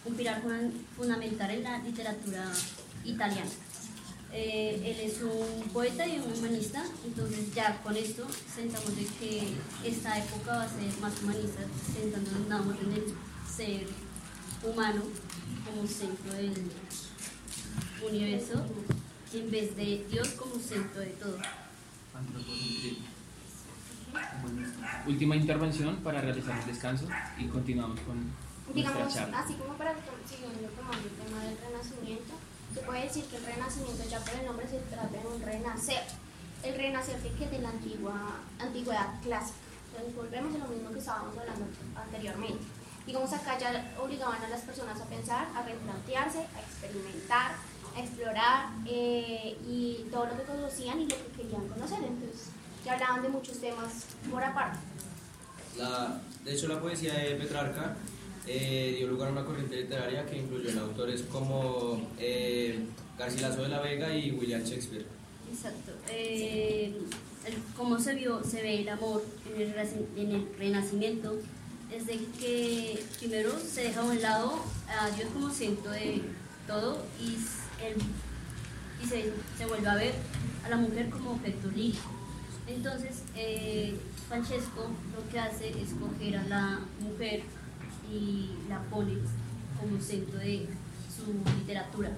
un 0.05 0.15
pilar 0.15 0.43
fun- 0.43 0.73
fundamental 0.97 1.51
en 1.51 1.63
la 1.63 1.79
literatura 1.79 2.51
italiana. 3.05 3.51
Eh, 4.35 4.81
él 4.83 5.11
es 5.11 5.21
un 5.23 5.69
poeta 5.69 6.07
y 6.07 6.19
un 6.19 6.33
humanista, 6.33 6.83
entonces 7.05 7.55
ya 7.55 7.83
con 7.83 7.95
esto 7.97 8.27
sentamos 8.55 8.97
de 8.97 9.05
que 9.05 9.43
esta 9.85 10.19
época 10.19 10.57
va 10.57 10.63
a 10.63 10.69
ser 10.69 10.89
más 11.01 11.13
humanista, 11.23 11.61
sentándonos 11.95 12.81
en 12.81 12.93
el 12.93 13.05
ser 13.55 13.87
humano 14.65 15.03
como 15.67 15.87
centro 15.87 16.33
del 16.35 16.55
universo, 18.09 18.65
en 19.35 19.51
vez 19.51 19.77
de 19.77 20.07
Dios 20.11 20.29
como 20.29 20.55
centro 20.59 21.01
de 21.03 21.09
todo. 21.09 21.37
Última 25.07 25.37
intervención 25.37 25.97
para 25.97 26.21
realizar 26.21 26.59
el 26.59 26.67
descanso 26.67 27.07
y 27.39 27.47
continuamos 27.47 28.01
con 28.01 28.31
Digamos, 28.75 29.13
charla. 29.13 29.41
así 29.41 29.55
como 29.55 29.75
para 29.75 29.95
siguiendo 30.29 30.69
tomando 30.69 31.09
el 31.09 31.15
tema 31.15 31.43
del 31.45 31.59
renacimiento, 31.59 32.35
se 32.75 32.81
puede 32.81 33.03
decir 33.03 33.25
que 33.25 33.37
el 33.37 33.45
renacimiento 33.45 34.03
ya 34.09 34.21
por 34.21 34.35
el 34.35 34.47
nombre 34.47 34.69
se 34.69 34.79
trata 34.79 35.09
de 35.09 35.27
un 35.27 35.43
renacer. 35.43 36.03
El 36.63 36.75
renacer 36.77 37.21
de 37.21 37.31
que 37.31 37.49
de 37.49 37.59
la 37.59 37.71
antigua, 37.71 38.39
antigüedad 38.61 39.21
clásica. 39.23 39.59
Entonces 39.91 40.17
volvemos 40.17 40.55
a 40.55 40.59
lo 40.59 40.69
mismo 40.69 40.91
que 40.91 40.99
estábamos 41.01 41.37
hablando 41.37 41.67
anteriormente. 41.97 42.65
Digamos 43.05 43.33
acá 43.33 43.59
ya 43.59 43.93
obligaban 44.01 44.41
a 44.43 44.49
las 44.49 44.61
personas 44.61 45.01
a 45.01 45.05
pensar, 45.07 45.49
a 45.57 45.63
replantearse, 45.63 46.39
a 46.39 46.61
experimentar, 46.61 47.53
a 47.97 48.01
explorar 48.01 48.71
eh, 48.87 49.59
y 49.67 50.07
todo 50.11 50.27
lo 50.27 50.37
que 50.37 50.45
conocían 50.45 51.01
y 51.01 51.09
lo 51.09 51.17
que 51.17 51.43
querían 51.43 51.67
conocer. 51.69 51.99
Entonces 51.99 52.51
ya 52.85 52.95
hablaban 52.95 53.23
de 53.23 53.29
muchos 53.29 53.59
temas 53.59 53.93
por 54.31 54.43
aparte. 54.43 54.79
La, 55.77 56.21
de 56.45 56.55
hecho, 56.55 56.69
la 56.69 56.81
poesía 56.81 57.15
de 57.15 57.35
Petrarca 57.37 57.97
eh, 58.47 58.95
dio 58.99 59.07
lugar 59.09 59.29
a 59.29 59.33
una 59.33 59.45
corriente 59.45 59.77
literaria 59.77 60.27
que 60.27 60.39
incluyó 60.39 60.71
en 60.71 60.79
autores 60.79 61.23
como 61.31 62.11
eh, 62.19 62.85
Garcilaso 63.19 63.63
de 63.63 63.69
la 63.69 63.81
Vega 63.81 64.15
y 64.15 64.33
William 64.33 64.63
Shakespeare. 64.63 65.07
Exacto. 65.53 65.93
Eh, 66.09 66.95
el- 67.47 67.63
cómo 67.77 67.99
se 67.99 68.15
vio, 68.15 68.43
se 68.45 68.63
ve 68.63 68.81
el 68.83 68.89
amor 68.89 69.25
en 69.55 69.61
el, 69.63 69.75
en 70.17 70.33
el 70.35 70.49
renacimiento 70.59 71.37
es 71.93 72.07
de 72.07 72.19
que 72.39 73.03
primero 73.19 73.53
se 73.59 73.83
deja 73.85 74.01
a 74.01 74.05
un 74.05 74.21
lado 74.23 74.65
a 74.89 75.11
Dios 75.11 75.29
como 75.33 75.51
centro 75.51 75.91
de 75.91 76.23
todo 76.67 77.03
y, 77.21 77.35
el- 77.85 78.01
y 79.03 79.09
se, 79.09 79.33
se 79.59 79.67
vuelve 79.67 79.89
a 79.89 79.95
ver 79.97 80.15
a 80.65 80.69
la 80.71 80.77
mujer 80.77 81.11
como 81.11 81.33
objeto 81.33 81.69
lírico. 81.69 82.11
Entonces, 82.75 83.23
eh, 83.37 83.97
Francesco 84.29 84.89
lo 85.15 85.31
que 85.31 85.39
hace 85.39 85.69
es 85.69 85.91
coger 86.01 86.37
a 86.37 86.45
la 86.45 86.81
mujer 87.01 87.43
y 88.11 88.51
la 88.69 88.81
pone 88.85 89.19
como 89.79 90.01
centro 90.01 90.39
de 90.39 90.67
su 91.15 91.33
literatura. 91.59 92.13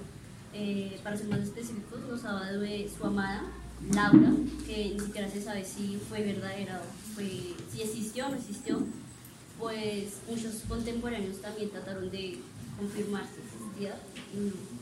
Eh, 0.53 0.99
para 1.03 1.17
ser 1.17 1.27
más 1.27 1.39
específicos, 1.39 1.99
nos 2.09 2.23
habla 2.23 2.51
de 2.53 2.89
su 2.89 3.05
amada, 3.05 3.43
Laura, 3.93 4.31
que 4.65 4.91
ni 4.93 4.99
siquiera 4.99 5.29
se 5.29 5.41
sabe 5.41 5.65
si 5.65 5.99
fue 6.09 6.23
verdadera 6.23 6.81
o 6.81 7.19
si 7.19 7.81
existió 7.81 8.27
o 8.27 8.29
no 8.29 8.37
existió. 8.37 8.79
Pues 9.59 10.19
muchos 10.29 10.63
contemporáneos 10.67 11.41
también 11.41 11.69
trataron 11.69 12.09
de 12.09 12.39
confirmar 12.77 13.25
si 13.25 13.41
existía 13.41 13.95
y 14.33 14.37
no. 14.37 14.74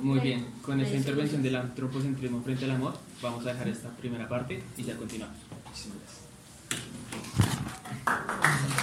Muy 0.00 0.20
bien, 0.20 0.46
con 0.62 0.80
esta 0.80 0.96
intervención 0.96 1.42
del 1.42 1.56
antropocentrismo 1.56 2.42
frente 2.42 2.64
al 2.64 2.72
amor, 2.72 2.94
vamos 3.20 3.46
a 3.46 3.52
dejar 3.52 3.68
esta 3.68 3.90
primera 3.90 4.28
parte 4.28 4.62
y 4.76 4.82
ya 4.82 4.96
continuamos. 4.96 5.36
Muchísimas 5.66 5.98
gracias. 8.04 8.81